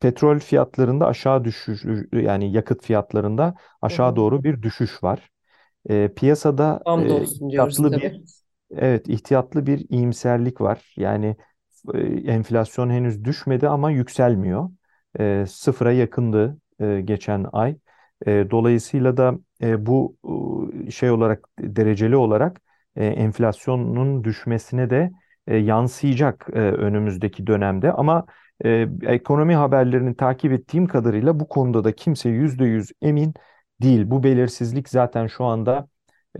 petrol 0.00 0.38
fiyatlarında 0.38 1.06
aşağı 1.06 1.44
düşüş 1.44 1.84
yani 2.12 2.52
yakıt 2.52 2.84
fiyatlarında 2.84 3.54
aşağı 3.82 4.16
doğru 4.16 4.44
bir 4.44 4.62
düşüş 4.62 5.02
var. 5.02 5.30
E, 5.90 6.08
piyasada 6.16 6.86
e, 6.96 7.24
ihtiyatlı 7.26 7.96
bir. 7.96 8.12
Evet 8.78 9.08
ihtiyatlı 9.08 9.66
bir 9.66 9.86
iyimserlik 9.90 10.60
var. 10.60 10.94
Yani 10.96 11.36
e, 11.94 11.98
enflasyon 12.32 12.90
henüz 12.90 13.24
düşmedi 13.24 13.68
ama 13.68 13.90
yükselmiyor. 13.90 14.70
E, 15.20 15.44
sıfıra 15.48 15.92
yakındı 15.92 16.58
e, 16.80 17.00
geçen 17.00 17.46
ay. 17.52 17.76
E, 18.26 18.50
dolayısıyla 18.50 19.16
da 19.16 19.34
e, 19.62 19.86
bu 19.86 20.16
e, 20.86 20.90
şey 20.90 21.10
olarak 21.10 21.48
dereceli 21.60 22.16
olarak 22.16 22.60
e, 22.96 23.06
enflasyonun 23.06 24.24
düşmesine 24.24 24.90
de 24.90 25.12
e, 25.46 25.56
yansıyacak 25.56 26.46
e, 26.52 26.58
önümüzdeki 26.58 27.46
dönemde. 27.46 27.92
Ama 27.92 28.26
e, 28.64 28.88
ekonomi 29.02 29.54
haberlerini 29.54 30.16
takip 30.16 30.52
ettiğim 30.52 30.86
kadarıyla 30.86 31.40
bu 31.40 31.48
konuda 31.48 31.84
da 31.84 31.92
kimse 31.92 32.28
yüzde 32.28 32.64
yüz 32.64 32.92
emin 33.02 33.34
değil. 33.82 34.10
Bu 34.10 34.22
belirsizlik 34.22 34.88
zaten 34.88 35.26
şu 35.26 35.44
anda 35.44 35.88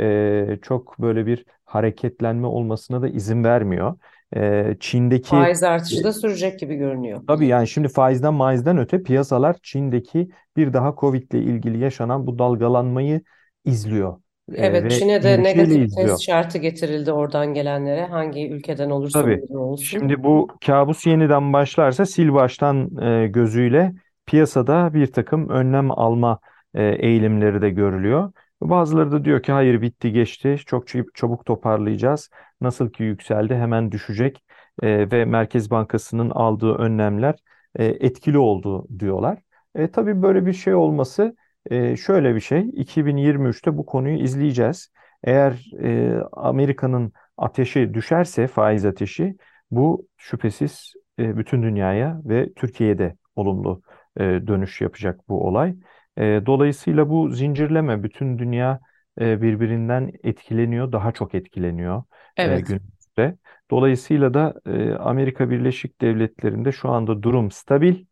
e, 0.01 0.59
çok 0.63 0.99
böyle 0.99 1.27
bir 1.27 1.45
hareketlenme 1.75 2.47
olmasına 2.47 3.03
da 3.03 3.09
izin 3.09 3.45
vermiyor. 3.45 3.95
E, 4.37 4.77
Çin'deki 4.81 5.29
Faiz 5.29 5.63
artışı 5.63 6.05
da 6.05 6.13
sürecek 6.13 6.59
gibi 6.61 6.75
görünüyor. 6.75 7.21
Tabii 7.27 7.47
yani 7.47 7.69
şimdi 7.69 7.89
faizden 7.89 8.35
maizden 8.35 8.79
öte 8.79 9.03
piyasalar 9.03 9.57
Çin'deki 9.63 10.29
bir 10.57 10.73
daha 10.73 10.95
Covid 11.01 11.33
ile 11.33 11.43
ilgili 11.43 11.79
yaşanan 11.79 12.27
bu 12.27 12.39
dalgalanmayı 12.39 13.21
izliyor 13.65 14.17
Evet, 14.55 14.85
ve 14.85 14.91
Çin'e 14.91 15.23
de 15.23 15.43
negatif 15.43 15.77
izliyor. 15.83 16.09
test 16.09 16.23
şartı 16.23 16.59
getirildi 16.59 17.13
oradan 17.13 17.55
gelenlere. 17.55 18.07
Hangi 18.07 18.51
ülkeden 18.51 18.91
olursa 18.91 19.23
Tabii. 19.23 19.43
olsun. 19.51 19.87
Şimdi 19.99 20.25
bu 20.25 20.49
kabus 20.67 21.07
yeniden 21.07 21.53
başlarsa 21.53 22.07
sil 22.15 22.29
baştan 22.33 22.97
e, 23.03 23.27
gözüyle 23.27 23.93
piyasada 24.27 24.95
bir 24.95 25.07
takım 25.07 25.49
önlem 25.49 25.91
alma 25.91 26.39
e, 26.75 26.85
eğilimleri 26.85 27.63
de 27.63 27.71
görülüyor. 27.71 28.33
Bazıları 28.61 29.13
da 29.13 29.25
diyor 29.25 29.43
ki 29.43 29.53
hayır 29.53 29.83
bitti 29.83 30.13
geçti 30.13 30.57
çok 30.67 30.89
çab- 30.89 31.09
çabuk 31.15 31.47
toparlayacağız. 31.47 32.31
Nasıl 32.61 32.91
ki 32.91 33.03
yükseldi 33.03 33.55
hemen 33.55 33.93
düşecek 33.93 34.45
E, 34.83 35.11
ve 35.13 35.25
Merkez 35.25 35.71
Bankası'nın 35.71 36.31
aldığı 36.31 36.75
önlemler 36.75 37.35
e, 37.77 37.85
etkili 37.87 38.39
oldu 38.39 38.87
diyorlar. 38.99 39.39
E, 39.75 39.91
tabii 39.91 40.23
böyle 40.23 40.47
bir 40.47 40.53
şey 40.53 40.75
olması 40.75 41.37
e, 41.71 41.97
şöyle 41.97 42.35
bir 42.35 42.41
şey 42.41 42.61
2023'te 42.73 43.77
bu 43.79 43.87
konuyu 43.87 44.19
izleyeceğiz. 44.23 44.93
Eğer 45.25 45.71
e, 45.83 46.21
Amerika'nın 46.33 47.13
ateşi 47.37 47.95
düşerse 47.95 48.47
faiz 48.47 48.85
ateşi 48.85 49.37
bu 49.71 50.09
şüphesiz 50.17 50.93
e, 51.19 51.37
bütün 51.37 51.63
dünyaya 51.63 52.21
ve 52.25 52.53
Türkiye'ye 52.53 52.99
de 52.99 53.17
olumlu 53.37 53.83
e, 54.17 54.23
dönüş 54.23 54.81
yapacak 54.81 55.29
bu 55.29 55.47
olay. 55.47 55.75
E, 56.19 56.43
dolayısıyla 56.47 57.09
bu 57.09 57.29
zincirleme 57.31 58.03
bütün 58.03 58.39
dünya 58.39 58.81
e, 59.21 59.43
birbirinden 59.43 60.13
etkileniyor, 60.25 60.93
daha 60.93 61.13
çok 61.13 61.35
etkileniyor 61.35 62.03
e, 62.43 62.47
Evet, 62.47 62.61
günümüzde. 62.61 63.39
Dolayısıyla 63.71 64.35
da 64.35 64.55
e, 64.67 64.95
Amerika 64.95 65.51
Birleşik 65.51 66.01
Devletleri'nde 66.01 66.73
şu 66.73 66.89
anda 66.91 67.23
durum 67.23 67.51
stabil. 67.51 68.05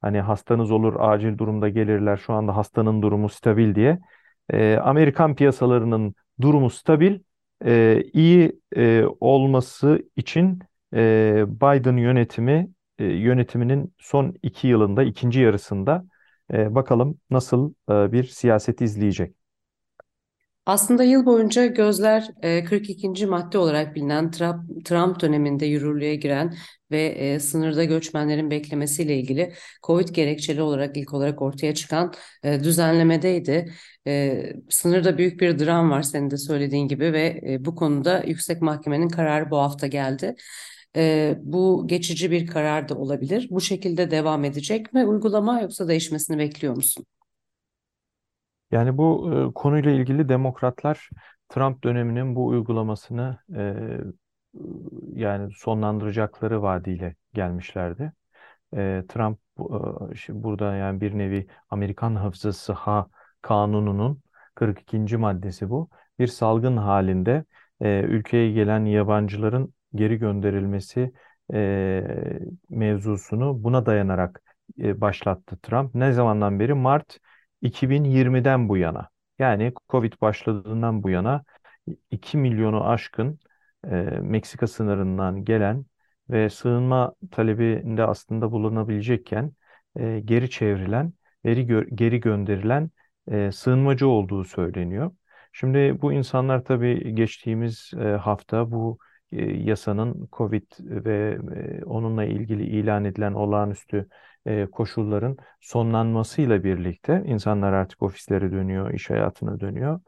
Hani 0.00 0.20
hastanız 0.20 0.70
olur, 0.70 0.94
acil 0.98 1.38
durumda 1.38 1.68
gelirler. 1.68 2.16
Şu 2.16 2.32
anda 2.32 2.56
hastanın 2.56 3.02
durumu 3.02 3.28
stabil 3.28 3.74
diye. 3.74 3.98
Ee, 4.50 4.76
Amerikan 4.76 5.34
piyasalarının 5.34 6.14
durumu 6.40 6.70
stabil. 6.70 7.20
Ee, 7.64 8.02
iyi 8.12 8.60
e, 8.76 9.04
olması 9.20 10.02
için 10.16 10.58
e, 10.94 11.44
Biden 11.48 11.96
yönetimi 11.96 12.68
e, 12.98 13.04
yönetiminin 13.04 13.94
son 13.98 14.34
iki 14.42 14.68
yılında, 14.68 15.02
ikinci 15.02 15.40
yarısında 15.40 16.04
E, 16.52 16.74
bakalım 16.74 17.18
nasıl 17.30 17.74
e, 17.90 18.12
bir 18.12 18.24
siyaset 18.24 18.80
izleyecek. 18.80 19.34
Aslında 20.68 21.04
yıl 21.04 21.26
boyunca 21.26 21.66
gözler 21.66 22.28
e, 22.42 22.64
42. 22.64 23.26
madde 23.26 23.58
olarak 23.58 23.94
bilinen 23.94 24.30
Trump, 24.30 24.84
Trump 24.86 25.20
döneminde 25.20 25.66
yürürlüğe 25.66 26.14
giren 26.16 26.54
ve 26.90 27.06
e, 27.06 27.40
sınırda 27.40 27.84
göçmenlerin 27.84 28.50
beklemesiyle 28.50 29.18
ilgili 29.18 29.54
Covid 29.82 30.08
gerekçeli 30.08 30.62
olarak 30.62 30.96
ilk 30.96 31.14
olarak 31.14 31.42
ortaya 31.42 31.74
çıkan 31.74 32.14
e, 32.42 32.60
düzenlemedeydi. 32.64 33.72
E, 34.06 34.42
sınırda 34.68 35.18
büyük 35.18 35.40
bir 35.40 35.58
dram 35.58 35.90
var 35.90 36.02
senin 36.02 36.30
de 36.30 36.36
söylediğin 36.36 36.88
gibi 36.88 37.12
ve 37.12 37.40
e, 37.48 37.64
bu 37.64 37.74
konuda 37.74 38.22
Yüksek 38.26 38.62
Mahkemenin 38.62 39.08
kararı 39.08 39.50
bu 39.50 39.58
hafta 39.58 39.86
geldi. 39.86 40.34
E, 40.96 41.34
bu 41.42 41.84
geçici 41.86 42.30
bir 42.30 42.46
karar 42.46 42.88
da 42.88 42.94
olabilir. 42.94 43.48
Bu 43.50 43.60
şekilde 43.60 44.10
devam 44.10 44.44
edecek 44.44 44.92
mi 44.92 45.04
uygulama 45.04 45.60
yoksa 45.60 45.88
değişmesini 45.88 46.38
bekliyor 46.38 46.76
musun? 46.76 47.06
Yani 48.70 48.98
bu 48.98 49.30
e, 49.50 49.52
konuyla 49.54 49.90
ilgili 49.90 50.28
demokratlar 50.28 51.08
Trump 51.48 51.84
döneminin 51.84 52.36
bu 52.36 52.46
uygulamasını 52.46 53.38
e, 53.56 53.74
yani 55.14 55.52
sonlandıracakları 55.54 56.62
vaadiyle 56.62 57.16
gelmişlerdi. 57.34 58.12
E, 58.76 59.04
Trump 59.08 59.38
e, 60.28 60.42
burada 60.44 60.74
yani 60.74 61.00
bir 61.00 61.18
nevi 61.18 61.46
Amerikan 61.70 62.14
Hafıza 62.14 62.52
Sıha 62.52 63.08
Kanunu'nun 63.42 64.22
42. 64.54 65.16
maddesi 65.16 65.70
bu. 65.70 65.88
Bir 66.18 66.26
salgın 66.26 66.76
halinde 66.76 67.44
e, 67.80 68.00
ülkeye 68.00 68.52
gelen 68.52 68.84
yabancıların 68.84 69.74
geri 69.94 70.18
gönderilmesi 70.18 71.12
e, 71.54 72.02
mevzusunu 72.70 73.62
buna 73.64 73.86
dayanarak 73.86 74.42
e, 74.78 75.00
başlattı 75.00 75.58
Trump. 75.62 75.94
Ne 75.94 76.12
zamandan 76.12 76.60
beri? 76.60 76.74
Mart 76.74 77.18
2020'den 77.62 78.68
bu 78.68 78.76
yana. 78.76 79.08
Yani 79.38 79.72
Covid 79.88 80.12
başladığından 80.20 81.02
bu 81.02 81.10
yana 81.10 81.44
2 82.10 82.38
milyonu 82.38 82.88
aşkın 82.88 83.38
e, 83.84 83.88
Meksika 84.22 84.66
sınırından 84.66 85.44
gelen 85.44 85.84
ve 86.30 86.50
sığınma 86.50 87.14
talebinde 87.30 88.04
aslında 88.04 88.52
bulunabilecekken 88.52 89.52
e, 89.96 90.20
geri 90.24 90.50
çevrilen, 90.50 91.12
geri, 91.44 91.60
gö- 91.66 91.94
geri 91.94 92.20
gönderilen 92.20 92.90
e, 93.30 93.52
sığınmacı 93.52 94.08
olduğu 94.08 94.44
söyleniyor. 94.44 95.10
Şimdi 95.52 96.02
bu 96.02 96.12
insanlar 96.12 96.64
tabii 96.64 97.14
geçtiğimiz 97.14 97.90
e, 98.00 98.04
hafta 98.04 98.70
bu 98.70 98.98
yasanın 99.36 100.28
Covid 100.32 100.64
ve 100.80 101.38
e, 101.56 101.84
onunla 101.84 102.24
ilgili 102.24 102.64
ilan 102.64 103.04
edilen 103.04 103.32
olağanüstü 103.32 104.08
e, 104.46 104.66
koşulların 104.66 105.36
sonlanmasıyla 105.60 106.64
birlikte 106.64 107.22
insanlar 107.26 107.72
artık 107.72 108.02
ofislere 108.02 108.52
dönüyor, 108.52 108.94
iş 108.94 109.10
hayatına 109.10 109.60
dönüyor, 109.60 110.00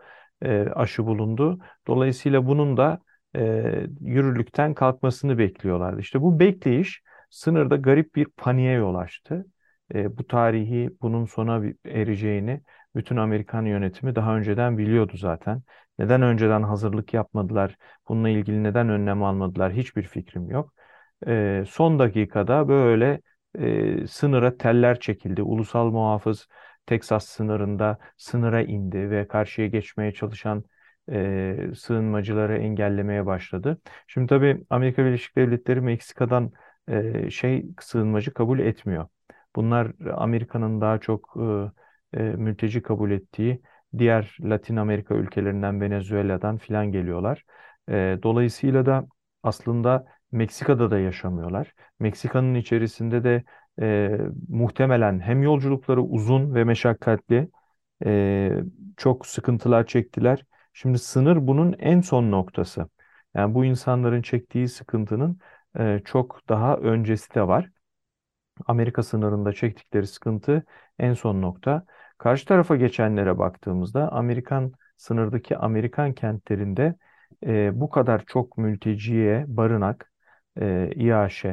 e, 0.43 0.69
aşı 0.75 1.07
bulundu. 1.07 1.59
Dolayısıyla 1.87 2.47
bunun 2.47 2.77
da 2.77 2.99
yürürlükten 4.01 4.75
kalkmasını 4.75 5.39
bekliyorlardı. 5.39 6.01
İşte 6.01 6.21
bu 6.21 6.41
bekleyiş 6.41 7.03
sınırda 7.31 7.77
garip 7.77 8.15
bir 8.15 8.25
paniğe 8.37 8.73
yol 8.73 8.95
açtı. 8.95 9.47
Bu 9.95 10.27
tarihi 10.27 10.91
bunun 11.03 11.25
sona 11.25 11.63
ereceğini 11.85 12.61
bütün 12.97 13.17
Amerikan 13.17 13.65
yönetimi 13.65 14.15
daha 14.15 14.37
önceden 14.37 14.79
biliyordu 14.79 15.17
zaten. 15.17 15.63
Neden 16.01 16.23
önceden 16.23 16.63
hazırlık 16.63 17.15
yapmadılar? 17.15 17.77
Bununla 18.09 18.29
ilgili 18.29 18.63
neden 18.63 18.89
önlem 18.89 19.23
almadılar? 19.23 19.73
Hiçbir 19.73 20.03
fikrim 20.03 20.51
yok. 20.51 20.75
E, 21.27 21.65
son 21.69 21.99
dakikada 21.99 22.69
böyle 22.69 23.21
e, 23.59 24.07
sınıra 24.07 24.57
teller 24.57 25.01
çekildi. 25.01 25.43
Ulusal 25.43 25.91
muhafız 25.91 26.49
Teksas 26.87 27.27
sınırında 27.27 27.99
sınıra 28.17 28.63
indi 28.63 29.11
ve 29.11 29.29
karşıya 29.29 29.67
geçmeye 29.67 30.13
çalışan 30.13 30.65
e, 31.13 31.57
sığınmacıları 31.77 32.59
engellemeye 32.59 33.27
başladı. 33.27 33.81
Şimdi 34.07 34.27
tabii 34.27 34.65
Amerika 34.71 35.05
Birleşik 35.05 35.37
Devletleri 35.37 35.81
Meksika'dan 35.81 36.53
e, 36.89 37.31
şey 37.31 37.67
sığınmacı 37.81 38.35
kabul 38.35 38.59
etmiyor. 38.59 39.09
Bunlar 39.57 39.93
Amerika'nın 40.15 40.81
daha 40.81 40.99
çok 40.99 41.37
e, 42.15 42.21
e, 42.21 42.23
mülteci 42.23 42.83
kabul 42.83 43.11
ettiği 43.11 43.63
diğer 43.99 44.37
Latin 44.41 44.77
Amerika 44.77 45.15
ülkelerinden 45.15 45.81
Venezuela'dan 45.81 46.57
filan 46.57 46.93
geliyorlar. 46.93 47.45
E, 47.91 48.19
dolayısıyla 48.23 48.87
da 48.87 49.07
aslında 49.43 50.07
Meksika'da 50.33 50.91
da 50.91 50.99
yaşamıyorlar. 50.99 51.75
Meksika'nın 52.01 52.55
içerisinde 52.55 53.25
de 53.25 53.45
e, 53.83 54.19
muhtemelen 54.49 55.21
hem 55.21 55.43
yolculukları 55.43 56.03
uzun 56.03 56.55
ve 56.55 56.65
meşakkatli, 56.65 57.49
e, 58.05 58.51
çok 58.97 59.27
sıkıntılar 59.27 59.87
çektiler. 59.87 60.45
Şimdi 60.73 60.99
sınır 60.99 61.47
bunun 61.47 61.75
en 61.79 62.01
son 62.01 62.31
noktası. 62.31 62.89
Yani 63.35 63.55
bu 63.55 63.65
insanların 63.65 64.23
çektiği 64.23 64.69
sıkıntının 64.69 65.39
e, 65.79 66.01
çok 66.05 66.49
daha 66.49 66.77
öncesi 66.77 67.35
de 67.35 67.49
var. 67.49 67.71
Amerika 68.67 69.03
sınırında 69.03 69.53
çektikleri 69.53 70.07
sıkıntı 70.07 70.65
en 70.99 71.15
son 71.15 71.43
nokta. 71.43 71.85
Karşı 72.21 72.47
tarafa 72.47 72.77
geçenlere 72.77 73.39
baktığımızda 73.39 74.13
Amerikan 74.13 74.73
sınırdaki 74.97 75.57
Amerikan 75.57 76.13
kentlerinde 76.13 76.95
e, 77.47 77.81
bu 77.81 77.91
kadar 77.91 78.25
çok 78.27 78.59
mülteciye 78.59 79.45
barınak, 79.49 80.13
e, 80.61 80.91
İAŞ 80.95 81.45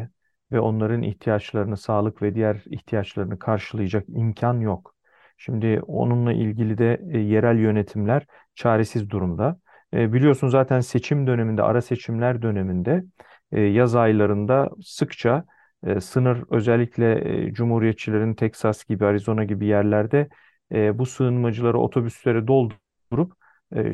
ve 0.51 0.59
onların 0.59 1.01
ihtiyaçlarını, 1.01 1.77
sağlık 1.77 2.21
ve 2.21 2.35
diğer 2.35 2.63
ihtiyaçlarını 2.65 3.39
karşılayacak 3.39 4.05
imkan 4.09 4.59
yok. 4.59 4.95
Şimdi 5.37 5.81
onunla 5.87 6.33
ilgili 6.33 6.77
de 6.77 7.01
e, 7.11 7.17
yerel 7.19 7.57
yönetimler 7.59 8.25
çaresiz 8.55 9.09
durumda. 9.09 9.59
E, 9.93 10.13
biliyorsun 10.13 10.47
zaten 10.47 10.79
seçim 10.79 11.27
döneminde, 11.27 11.63
ara 11.63 11.81
seçimler 11.81 12.41
döneminde 12.41 13.03
e, 13.51 13.61
yaz 13.61 13.95
aylarında 13.95 14.69
sıkça 14.81 15.45
e, 15.85 16.01
sınır 16.01 16.43
özellikle 16.49 17.45
e, 17.47 17.53
Cumhuriyetçilerin 17.53 18.33
Teksas 18.33 18.85
gibi, 18.85 19.05
Arizona 19.05 19.43
gibi 19.43 19.65
yerlerde 19.65 20.29
e, 20.71 20.99
bu 20.99 21.05
sığınmacıları 21.05 21.79
otobüslere 21.79 22.47
doldurup 22.47 23.33
e, 23.75 23.93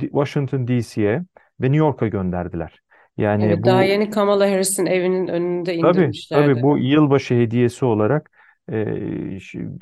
Washington 0.00 0.68
DC'ye 0.68 1.24
ve 1.60 1.66
New 1.66 1.76
York'a 1.76 2.08
gönderdiler. 2.08 2.80
Yani 3.16 3.46
Evet, 3.46 3.64
daha 3.64 3.82
bu 3.82 3.84
yeni 3.84 4.10
Kamala 4.10 4.50
Harris'in 4.50 4.86
evinin 4.86 5.28
önünde 5.28 5.74
tabii 5.80 6.18
tabii 6.30 6.54
indirmişlerdi. 6.54 6.62
bu 6.62 6.78
yılbaşı 6.78 7.34
hediyesi 7.34 7.84
olarak 7.84 8.30
e, 8.72 9.38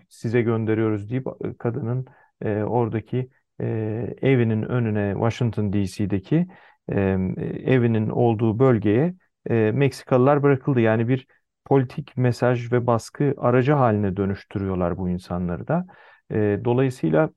size 0.09 0.43
gönderiyoruz 0.43 1.11
deyip 1.11 1.27
e, 1.45 1.55
kadının 1.59 2.07
e, 2.43 2.63
oradaki 2.63 3.31
e, 3.61 3.65
evinin 4.23 4.63
önüne 4.63 5.13
Washington 5.13 5.73
DC'deki 5.73 6.47
e, 6.93 6.95
evinin 7.65 8.09
olduğu 8.09 8.59
bölgeye 8.59 9.15
e, 9.51 9.55
Meksikalılar 9.75 10.43
bırakıldı. 10.43 10.81
Yani 10.81 11.09
bir 11.09 11.27
politik 11.65 12.17
mesaj 12.17 12.73
ve 12.73 12.87
baskı 12.87 13.35
aracı 13.39 13.73
haline 13.73 14.17
dönüştürüyorlar 14.17 14.99
bu 14.99 15.09
insanları 15.09 15.69
da. 15.69 15.87
E, 16.31 16.61
dolayısıyla 16.65 17.31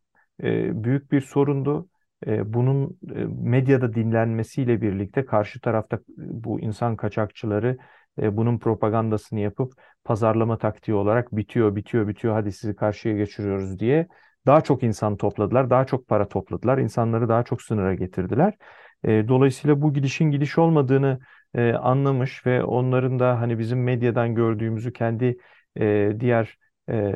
e, 0.43 0.83
büyük 0.83 1.11
bir 1.11 1.21
sorundu. 1.21 1.89
E, 2.27 2.53
bunun 2.53 2.99
e, 3.15 3.25
medyada 3.49 3.93
dinlenmesiyle 3.93 4.81
birlikte 4.81 5.25
karşı 5.25 5.61
tarafta 5.61 5.99
bu 6.17 6.59
insan 6.59 6.95
kaçakçıları 6.95 7.77
e, 8.21 8.37
bunun 8.37 8.59
propagandasını 8.59 9.39
yapıp 9.39 9.73
pazarlama 10.03 10.57
taktiği 10.57 10.93
olarak 10.93 11.35
bitiyor, 11.35 11.75
bitiyor, 11.75 12.07
bitiyor 12.07 12.33
hadi 12.33 12.51
sizi 12.51 12.75
karşıya 12.75 13.17
geçiriyoruz 13.17 13.79
diye 13.79 14.07
daha 14.45 14.61
çok 14.61 14.83
insan 14.83 15.17
topladılar, 15.17 15.69
daha 15.69 15.85
çok 15.85 16.07
para 16.07 16.27
topladılar, 16.27 16.77
insanları 16.77 17.29
daha 17.29 17.43
çok 17.43 17.61
sınıra 17.61 17.93
getirdiler. 17.95 18.53
E, 19.03 19.27
dolayısıyla 19.27 19.81
bu 19.81 19.93
gidişin 19.93 20.31
gidiş 20.31 20.57
olmadığını 20.57 21.19
e, 21.53 21.73
anlamış 21.73 22.45
ve 22.45 22.63
onların 22.63 23.19
da 23.19 23.41
hani 23.41 23.59
bizim 23.59 23.83
medyadan 23.83 24.35
gördüğümüzü 24.35 24.93
kendi 24.93 25.37
e, 25.79 26.11
diğer 26.19 26.57
e, 26.89 27.13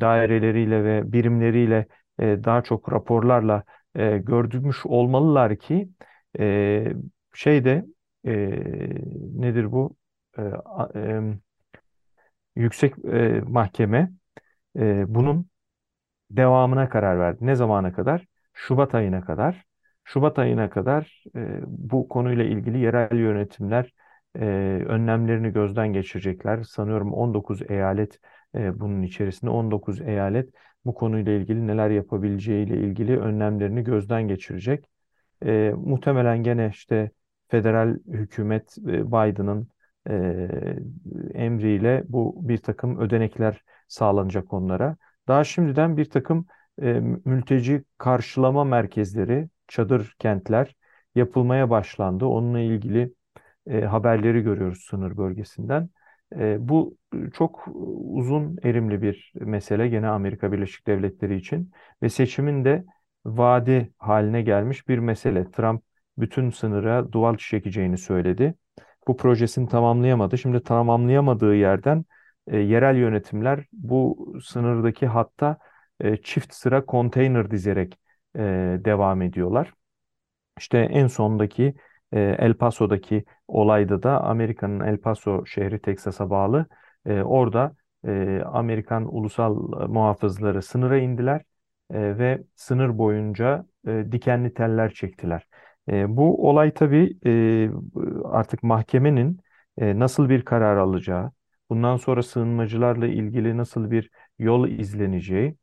daireleriyle 0.00 0.84
ve 0.84 1.12
birimleriyle 1.12 1.86
e, 2.18 2.44
daha 2.44 2.62
çok 2.62 2.92
raporlarla 2.92 3.64
e, 3.94 4.18
gördürmüş 4.18 4.86
olmalılar 4.86 5.56
ki 5.56 5.88
e, 6.38 6.84
şeyde 7.34 7.86
e, 8.26 8.32
nedir 9.40 9.72
bu? 9.72 9.96
E, 10.38 10.42
e, 10.94 11.20
yüksek 12.56 13.04
e, 13.04 13.40
mahkeme 13.46 14.12
e, 14.78 15.04
bunun 15.14 15.46
devamına 16.30 16.88
karar 16.88 17.20
verdi. 17.20 17.46
Ne 17.46 17.54
zamana 17.54 17.92
kadar? 17.92 18.26
Şubat 18.54 18.94
ayına 18.94 19.20
kadar. 19.20 19.64
Şubat 20.04 20.38
ayına 20.38 20.70
kadar 20.70 21.24
e, 21.36 21.60
bu 21.66 22.08
konuyla 22.08 22.44
ilgili 22.44 22.78
yerel 22.78 23.18
yönetimler 23.18 23.94
e, 24.36 24.44
önlemlerini 24.88 25.52
gözden 25.52 25.92
geçirecekler. 25.92 26.62
Sanıyorum 26.62 27.12
19 27.12 27.70
eyalet 27.70 28.20
bunun 28.54 29.02
içerisinde 29.02 29.50
19 29.50 30.00
eyalet 30.00 30.50
bu 30.84 30.94
konuyla 30.94 31.32
ilgili 31.32 31.66
neler 31.66 31.90
yapabileceğiyle 31.90 32.76
ilgili 32.76 33.18
önlemlerini 33.20 33.84
gözden 33.84 34.28
geçirecek. 34.28 34.90
E, 35.44 35.72
muhtemelen 35.76 36.42
gene 36.42 36.70
işte 36.72 37.10
federal 37.48 37.98
hükümet 38.06 38.78
e, 38.78 39.06
Biden'ın 39.06 39.68
e, 40.10 40.48
emriyle 41.34 42.02
bu 42.08 42.48
bir 42.48 42.58
takım 42.58 42.98
ödenekler 43.00 43.64
sağlanacak 43.88 44.52
onlara. 44.52 44.96
daha 45.28 45.44
şimdiden 45.44 45.96
bir 45.96 46.04
takım 46.04 46.46
e, 46.82 46.92
mülteci 47.24 47.84
karşılama 47.98 48.64
merkezleri, 48.64 49.48
çadır 49.68 50.14
kentler 50.18 50.76
yapılmaya 51.14 51.70
başlandı. 51.70 52.24
Onunla 52.26 52.60
ilgili 52.60 53.14
e, 53.66 53.80
haberleri 53.80 54.40
görüyoruz 54.42 54.84
sınır 54.90 55.16
bölgesinden. 55.16 55.90
Bu 56.58 56.96
çok 57.34 57.68
uzun 58.14 58.58
erimli 58.62 59.02
bir 59.02 59.32
mesele 59.34 59.88
gene 59.88 60.08
Amerika 60.08 60.52
Birleşik 60.52 60.86
Devletleri 60.86 61.36
için 61.36 61.72
ve 62.02 62.08
seçimin 62.08 62.64
de 62.64 62.84
vaadi 63.24 63.92
haline 63.98 64.42
gelmiş 64.42 64.88
bir 64.88 64.98
mesele. 64.98 65.50
Trump 65.50 65.82
bütün 66.18 66.50
sınıra 66.50 67.12
duval 67.12 67.36
çekeceğini 67.36 67.98
söyledi. 67.98 68.54
Bu 69.06 69.16
projesini 69.16 69.68
tamamlayamadı. 69.68 70.38
Şimdi 70.38 70.62
tamamlayamadığı 70.62 71.54
yerden 71.54 72.04
e, 72.46 72.58
yerel 72.58 72.96
yönetimler 72.96 73.66
bu 73.72 74.28
sınırdaki 74.44 75.06
hatta 75.06 75.58
e, 76.00 76.16
çift 76.16 76.54
sıra 76.54 76.86
konteyner 76.86 77.50
dizerek 77.50 77.98
e, 78.36 78.40
devam 78.84 79.22
ediyorlar. 79.22 79.72
İşte 80.58 80.78
en 80.78 81.06
sondaki 81.06 81.74
El 82.12 82.54
Paso'daki 82.54 83.24
olayda 83.48 84.02
da 84.02 84.20
Amerika'nın 84.24 84.80
El 84.80 84.98
Paso 84.98 85.46
şehri 85.46 85.80
Teksas'a 85.80 86.30
bağlı. 86.30 86.66
Orada 87.06 87.74
Amerikan 88.44 89.16
ulusal 89.16 89.56
muhafızları 89.88 90.62
sınıra 90.62 90.98
indiler 90.98 91.42
ve 91.92 92.42
sınır 92.54 92.98
boyunca 92.98 93.66
dikenli 93.86 94.54
teller 94.54 94.90
çektiler. 94.92 95.46
Bu 95.88 96.48
olay 96.48 96.74
tabii 96.74 97.18
artık 98.24 98.62
mahkemenin 98.62 99.40
nasıl 99.78 100.28
bir 100.28 100.44
karar 100.44 100.76
alacağı, 100.76 101.32
bundan 101.70 101.96
sonra 101.96 102.22
sığınmacılarla 102.22 103.06
ilgili 103.06 103.56
nasıl 103.56 103.90
bir 103.90 104.10
yol 104.38 104.68
izleneceği 104.68 105.56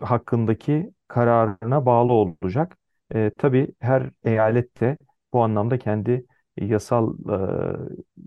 hakkındaki 0.00 0.92
kararına 1.08 1.86
bağlı 1.86 2.12
olacak. 2.12 2.78
E, 3.14 3.30
tabii 3.38 3.68
her 3.80 4.10
eyalet 4.24 4.80
de 4.80 4.98
bu 5.32 5.42
anlamda 5.42 5.78
kendi 5.78 6.26
yasal 6.56 7.14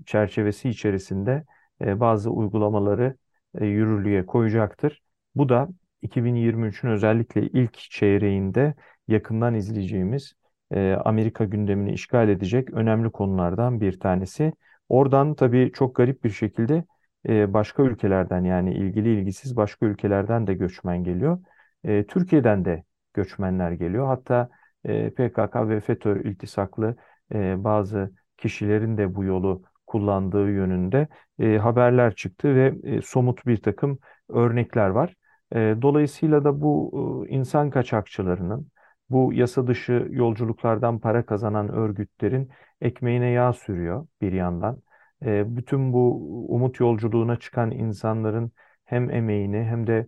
e, 0.01 0.05
çerçevesi 0.05 0.69
içerisinde 0.69 1.43
e, 1.81 1.99
bazı 1.99 2.29
uygulamaları 2.29 3.17
e, 3.59 3.65
yürürlüğe 3.65 4.25
koyacaktır. 4.25 5.01
Bu 5.36 5.49
da 5.49 5.69
2023'ün 6.01 6.89
özellikle 6.89 7.41
ilk 7.47 7.73
çeyreğinde 7.73 8.73
yakından 9.07 9.53
izleyeceğimiz 9.53 10.33
e, 10.71 10.93
Amerika 10.93 11.45
gündemini 11.45 11.91
işgal 11.93 12.29
edecek 12.29 12.69
önemli 12.73 13.11
konulardan 13.11 13.81
bir 13.81 13.99
tanesi. 13.99 14.53
Oradan 14.89 15.36
tabii 15.36 15.71
çok 15.73 15.95
garip 15.95 16.23
bir 16.23 16.29
şekilde 16.29 16.83
e, 17.29 17.53
başka 17.53 17.83
ülkelerden 17.83 18.43
yani 18.43 18.73
ilgili 18.73 19.19
ilgisiz 19.19 19.55
başka 19.55 19.86
ülkelerden 19.86 20.47
de 20.47 20.53
göçmen 20.53 21.03
geliyor. 21.03 21.39
E, 21.83 22.05
Türkiye'den 22.07 22.65
de 22.65 22.83
göçmenler 23.13 23.71
geliyor. 23.71 24.07
Hatta 24.07 24.49
e, 24.86 25.09
PKK 25.09 25.69
ve 25.69 25.79
FETÖ 25.81 26.23
iltisaklı 26.23 26.95
e, 27.33 27.63
bazı 27.63 28.11
kişilerin 28.38 28.97
de 28.97 29.15
bu 29.15 29.23
yolu 29.23 29.63
kullandığı 29.88 30.49
yönünde 30.51 31.07
e, 31.39 31.57
haberler 31.57 32.15
çıktı 32.15 32.55
ve 32.55 32.75
e, 32.83 33.01
somut 33.01 33.45
bir 33.45 33.57
takım 33.57 33.99
örnekler 34.29 34.89
var. 34.89 35.15
Dolayısıyla 35.53 36.43
da 36.43 36.61
bu 36.61 37.25
insan 37.29 37.69
kaçakçılarının, 37.69 38.67
bu 39.09 39.33
yasa 39.33 39.67
dışı 39.67 40.07
yolculuklardan 40.09 40.99
para 40.99 41.25
kazanan 41.25 41.69
örgütlerin 41.69 42.49
ekmeğine 42.81 43.29
yağ 43.29 43.53
sürüyor 43.53 44.07
bir 44.21 44.31
yandan. 44.33 44.81
Bütün 45.21 45.93
bu 45.93 46.15
umut 46.55 46.79
yolculuğuna 46.79 47.36
çıkan 47.36 47.71
insanların 47.71 48.51
hem 48.86 49.09
emeğini 49.11 49.63
hem 49.63 49.88
de 49.88 50.07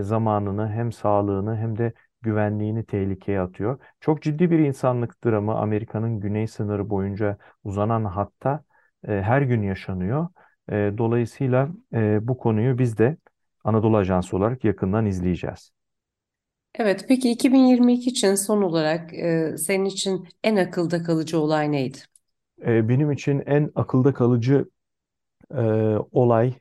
zamanını 0.00 0.70
hem 0.72 0.92
sağlığını 0.92 1.56
hem 1.56 1.78
de 1.78 1.92
güvenliğini 2.24 2.86
tehlikeye 2.86 3.40
atıyor. 3.40 3.80
Çok 4.00 4.22
ciddi 4.22 4.50
bir 4.52 4.60
insanlık 4.60 5.24
dramı 5.26 5.54
Amerika'nın 5.54 6.20
güney 6.20 6.46
sınırı 6.48 6.90
boyunca 6.90 7.38
uzanan 7.64 8.04
hatta 8.04 8.64
e, 9.08 9.12
her 9.12 9.42
gün 9.42 9.62
yaşanıyor. 9.62 10.28
E, 10.72 10.74
dolayısıyla 10.98 11.68
e, 11.94 12.28
bu 12.28 12.38
konuyu 12.38 12.78
biz 12.78 12.98
de 12.98 13.18
Anadolu 13.64 13.96
Ajansı 13.96 14.36
olarak 14.36 14.64
yakından 14.64 15.06
izleyeceğiz. 15.06 15.72
Evet, 16.74 17.04
peki 17.08 17.30
2022 17.30 18.10
için 18.10 18.34
son 18.34 18.62
olarak 18.62 19.14
e, 19.14 19.54
senin 19.58 19.84
için 19.84 20.28
en 20.44 20.56
akılda 20.56 21.02
kalıcı 21.02 21.40
olay 21.40 21.72
neydi? 21.72 21.98
E, 22.66 22.88
benim 22.88 23.12
için 23.12 23.42
en 23.46 23.70
akılda 23.74 24.14
kalıcı 24.14 24.68
e, 25.54 25.62
olay 26.12 26.54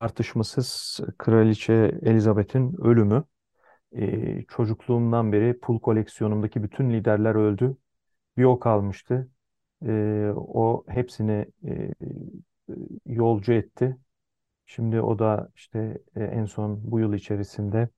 tartışmasız 0.00 1.00
Kraliçe 1.18 1.98
Elizabeth'in 2.02 2.76
ölümü. 2.84 3.24
E, 3.96 4.44
çocukluğumdan 4.48 5.32
beri 5.32 5.60
pul 5.60 5.80
koleksiyonumdaki 5.80 6.62
bütün 6.62 6.90
liderler 6.90 7.34
öldü. 7.34 7.76
Bir 8.36 8.44
o 8.44 8.60
kalmıştı. 8.60 9.30
E, 9.86 10.32
o 10.36 10.84
hepsini 10.88 11.46
e, 11.68 11.90
yolcu 13.06 13.52
etti. 13.52 13.96
Şimdi 14.66 15.00
o 15.00 15.18
da 15.18 15.50
işte 15.56 15.98
e, 16.16 16.24
en 16.24 16.44
son 16.44 16.80
bu 16.92 17.00
yıl 17.00 17.14
içerisinde 17.14 17.88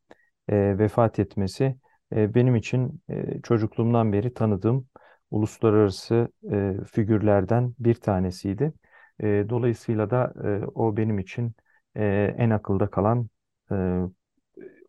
e, 0.49 0.79
vefat 0.79 1.19
etmesi 1.19 1.77
e, 2.17 2.35
benim 2.37 2.57
için 2.57 3.03
e, 3.11 3.43
çocukluğumdan 3.43 4.13
beri 4.15 4.35
tanıdığım 4.35 4.89
uluslararası 5.31 6.29
e, 6.53 6.75
figürlerden 6.93 7.75
bir 7.79 7.95
tanesiydi. 7.95 8.75
E, 9.21 9.27
dolayısıyla 9.51 10.11
da 10.11 10.35
e, 10.45 10.67
o 10.67 10.97
benim 10.97 11.19
için 11.19 11.55
e, 11.97 12.35
en 12.39 12.51
akılda 12.51 12.91
kalan 12.91 13.29
e, 13.73 13.77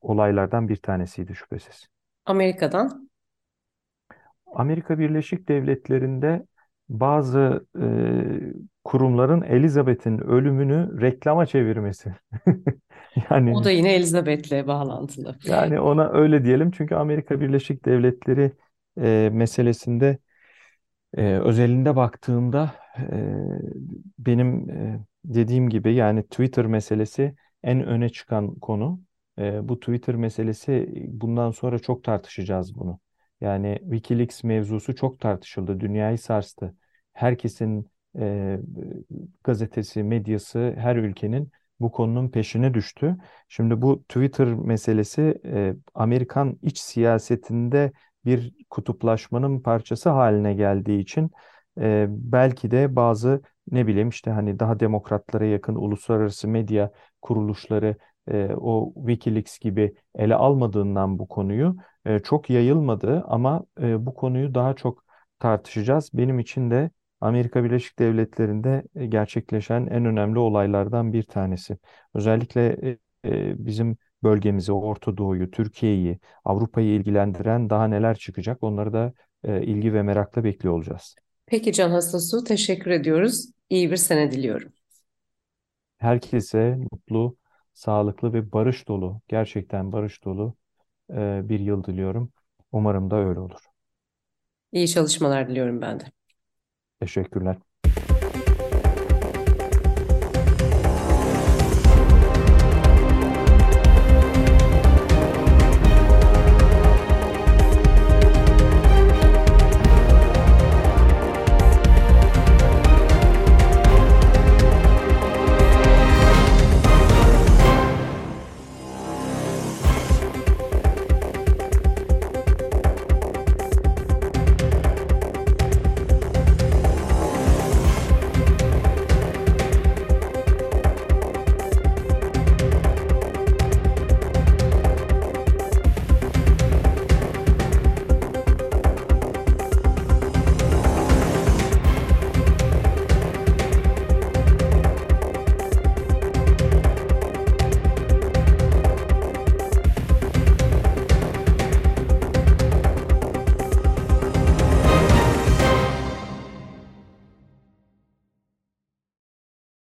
olaylardan 0.07 0.69
bir 0.69 0.75
tanesiydi 0.77 1.35
şüphesiz. 1.35 1.87
Amerika'dan. 2.25 3.09
Amerika 4.55 4.99
Birleşik 4.99 5.47
Devletleri'nde 5.49 6.45
bazı 6.89 7.65
e, 7.81 7.85
kurumların 8.83 9.41
Elizabeth'in 9.41 10.17
ölümünü 10.19 11.01
reklama 11.01 11.45
çevirmesi. 11.45 12.15
Yani 13.29 13.53
O 13.55 13.63
da 13.63 13.71
yine 13.71 13.93
Elizabeth'le 13.95 14.67
bağlantılı. 14.67 15.35
yani 15.43 15.79
ona 15.79 16.09
öyle 16.09 16.43
diyelim 16.45 16.71
çünkü 16.71 16.95
Amerika 16.95 17.41
Birleşik 17.41 17.85
Devletleri 17.85 18.51
e, 19.01 19.29
meselesinde 19.33 20.17
e, 21.17 21.23
özelinde 21.39 21.95
baktığımda 21.95 22.75
e, 22.99 23.03
benim 24.19 24.69
e, 24.69 24.99
dediğim 25.25 25.69
gibi 25.69 25.93
yani 25.95 26.23
Twitter 26.23 26.65
meselesi 26.65 27.35
en 27.63 27.85
öne 27.85 28.09
çıkan 28.09 28.55
konu. 28.55 28.99
E, 29.39 29.69
bu 29.69 29.79
Twitter 29.79 30.15
meselesi 30.15 30.89
bundan 31.07 31.51
sonra 31.51 31.79
çok 31.79 32.03
tartışacağız 32.03 32.75
bunu. 32.75 32.99
Yani 33.41 33.79
WikiLeaks 33.83 34.43
mevzusu 34.43 34.95
çok 34.95 35.19
tartışıldı, 35.19 35.79
dünyayı 35.79 36.17
sarstı. 36.17 36.75
Herkesin 37.13 37.89
e, 38.19 38.57
gazetesi, 39.43 40.03
medyası, 40.03 40.73
her 40.77 40.95
ülkenin 40.95 41.51
bu 41.79 41.91
konunun 41.91 42.29
peşine 42.29 42.73
düştü. 42.73 43.17
Şimdi 43.47 43.81
bu 43.81 44.03
Twitter 44.03 44.47
meselesi 44.53 45.41
e, 45.45 45.75
Amerikan 45.93 46.59
iç 46.61 46.79
siyasetinde 46.79 47.91
bir 48.25 48.53
kutuplaşmanın 48.69 49.59
parçası 49.59 50.09
haline 50.09 50.53
geldiği 50.53 50.99
için 50.99 51.31
e, 51.79 52.05
belki 52.09 52.71
de 52.71 52.95
bazı 52.95 53.41
ne 53.71 53.87
bileyim 53.87 54.09
işte 54.09 54.31
hani 54.31 54.59
daha 54.59 54.79
demokratlara 54.79 55.45
yakın 55.45 55.75
uluslararası 55.75 56.47
medya 56.47 56.91
kuruluşları 57.21 57.95
e, 58.31 58.49
o 58.55 58.93
WikiLeaks 58.95 59.59
gibi 59.59 59.95
ele 60.15 60.35
almadığından 60.35 61.19
bu 61.19 61.27
konuyu 61.27 61.75
e, 62.05 62.19
çok 62.19 62.49
yayılmadı 62.49 63.23
ama 63.27 63.65
e, 63.81 64.05
bu 64.05 64.13
konuyu 64.13 64.55
daha 64.55 64.73
çok 64.75 65.03
tartışacağız. 65.39 66.09
Benim 66.13 66.39
için 66.39 66.71
de 66.71 66.89
Amerika 67.21 67.63
Birleşik 67.63 67.99
Devletleri'nde 67.99 68.83
e, 68.95 69.05
gerçekleşen 69.05 69.87
en 69.87 70.05
önemli 70.05 70.39
olaylardan 70.39 71.13
bir 71.13 71.23
tanesi. 71.23 71.77
Özellikle 72.13 72.67
e, 72.67 72.97
e, 73.25 73.65
bizim 73.65 73.97
bölgemizi, 74.23 74.71
Orta 74.71 75.17
Doğu'yu, 75.17 75.51
Türkiye'yi, 75.51 76.19
Avrupa'yı 76.45 76.89
ilgilendiren 76.89 77.69
daha 77.69 77.87
neler 77.87 78.17
çıkacak 78.17 78.63
onları 78.63 78.93
da 78.93 79.13
e, 79.43 79.61
ilgi 79.63 79.93
ve 79.93 80.03
merakla 80.03 80.43
bekliyor 80.43 80.75
olacağız. 80.75 81.15
Peki 81.45 81.73
Can 81.73 81.89
Hastasu, 81.89 82.43
teşekkür 82.43 82.91
ediyoruz. 82.91 83.49
İyi 83.69 83.91
bir 83.91 83.97
sene 83.97 84.31
diliyorum. 84.31 84.71
Herkese 85.97 86.77
mutlu, 86.91 87.35
sağlıklı 87.77 88.33
ve 88.33 88.51
barış 88.51 88.87
dolu, 88.87 89.21
gerçekten 89.27 89.91
barış 89.91 90.25
dolu 90.25 90.55
e, 91.11 91.49
bir 91.49 91.61
yıl 91.61 91.85
diliyorum. 91.85 92.33
Umarım 92.73 93.11
da 93.11 93.17
öyle 93.17 93.41
olur. 93.41 93.61
İyi 94.71 94.87
çalışmalar 94.87 95.49
diliyorum 95.49 95.81
ben 95.81 95.99
de. 95.99 96.11
Teşekkürler. 96.99 97.57